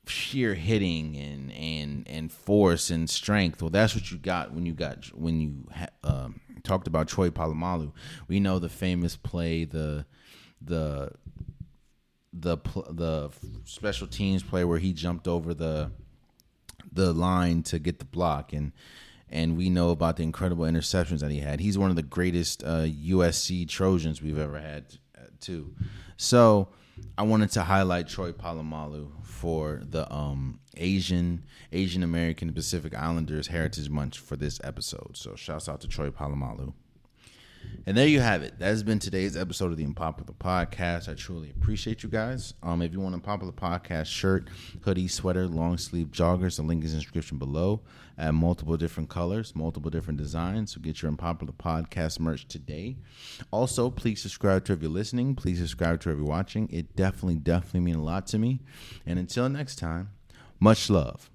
sheer 0.07 0.55
hitting 0.55 1.16
and 1.16 1.53
and 1.53 2.09
and 2.09 2.32
force 2.32 2.90
and 2.90 3.09
strength. 3.09 3.62
Well, 3.62 3.70
that's 3.70 3.94
what 3.94 4.11
you 4.11 4.18
got 4.18 4.53
when 4.53 4.66
you 4.66 4.72
got 4.72 5.07
when 5.14 5.40
you 5.40 5.68
um, 6.03 6.40
talked 6.61 6.87
about 6.87 7.09
Troy 7.09 7.31
Polamalu. 7.31 7.93
We 8.29 8.41
know 8.41 8.59
the 8.59 8.69
famous 8.69 9.17
play, 9.17 9.65
the 9.65 10.07
the 10.61 11.13
the 12.33 12.59
the 12.91 13.31
special 13.65 14.07
teams 14.07 14.43
play 14.43 14.65
where 14.65 14.79
he 14.79 14.93
jumped 14.93 15.27
over 15.27 15.55
the 15.55 15.91
the 16.93 17.13
line 17.13 17.63
to 17.63 17.79
get 17.79 17.99
the 17.99 18.05
block 18.05 18.53
and 18.53 18.73
and 19.29 19.57
we 19.57 19.71
know 19.71 19.91
about 19.91 20.17
the 20.17 20.23
incredible 20.23 20.65
interceptions 20.65 21.21
that 21.21 21.31
he 21.31 21.39
had. 21.39 21.61
He's 21.61 21.79
one 21.79 21.91
of 21.91 21.97
the 21.97 22.03
greatest 22.03 22.65
uh, 22.65 22.83
USC 22.83 23.69
Trojans 23.69 24.21
we've 24.21 24.39
ever 24.39 24.59
had 24.59 24.87
uh, 25.17 25.27
too. 25.41 25.75
So 26.17 26.69
I 27.17 27.23
wanted 27.23 27.51
to 27.53 27.63
highlight 27.63 28.09
Troy 28.09 28.33
Polamalu 28.33 29.25
for 29.25 29.83
the 29.89 30.13
um, 30.13 30.60
Asian 30.77 31.45
Asian 31.73 32.03
American 32.03 32.53
Pacific 32.53 32.95
Islanders 32.95 33.49
Heritage 33.49 33.89
Month 33.89 34.16
for 34.16 34.37
this 34.37 34.61
episode. 34.62 35.16
So 35.16 35.35
shouts 35.35 35.68
out 35.68 35.81
to 35.83 35.89
Troy 35.89 36.11
Polamalu. 36.11 36.73
And 37.87 37.97
there 37.97 38.07
you 38.07 38.21
have 38.21 38.43
it. 38.43 38.59
That 38.59 38.66
has 38.66 38.83
been 38.83 38.99
today's 38.99 39.37
episode 39.37 39.71
of 39.71 39.77
the 39.77 39.85
Unpopular 39.85 40.33
Podcast. 40.33 41.09
I 41.09 41.14
truly 41.14 41.51
appreciate 41.51 42.03
you 42.03 42.09
guys. 42.09 42.55
Um, 42.62 42.83
if 42.83 42.93
you 42.93 43.01
want 43.01 43.14
a 43.14 43.18
Popular 43.18 43.53
Podcast 43.53 44.07
shirt, 44.07 44.49
hoodie, 44.83 45.09
sweater, 45.09 45.47
long 45.47 45.79
sleeve 45.79 46.09
joggers, 46.09 46.57
the 46.57 46.62
link 46.62 46.85
is 46.85 46.93
in 46.93 46.99
the 46.99 47.03
description 47.03 47.39
below. 47.39 47.81
At 48.18 48.35
multiple 48.35 48.77
different 48.77 49.09
colors, 49.09 49.57
multiple 49.57 49.91
different 49.91 50.18
designs. 50.18 50.73
So 50.75 50.81
get 50.81 51.01
your 51.01 51.11
Unpopular 51.11 51.55
Podcast 51.55 52.21
merch 52.21 52.47
today. 52.47 52.97
Also, 53.51 53.91
please 53.91 54.21
subscribe 54.21 54.64
to 54.66 54.75
if 54.75 54.83
you're 54.83 54.91
listening. 54.91 55.35
Please 55.35 55.59
subscribe 55.59 56.01
to 56.01 56.11
if 56.11 56.19
you're 56.19 56.27
watching. 56.27 56.69
It 56.70 56.94
definitely, 56.97 57.36
definitely 57.36 57.81
means 57.81 57.97
a 57.97 58.03
lot 58.03 58.27
to 58.28 58.39
me. 58.39 58.61
And 59.07 59.19
until 59.19 59.49
next 59.49 59.78
time, 59.78 60.11
much 60.62 60.91
love. 60.91 61.31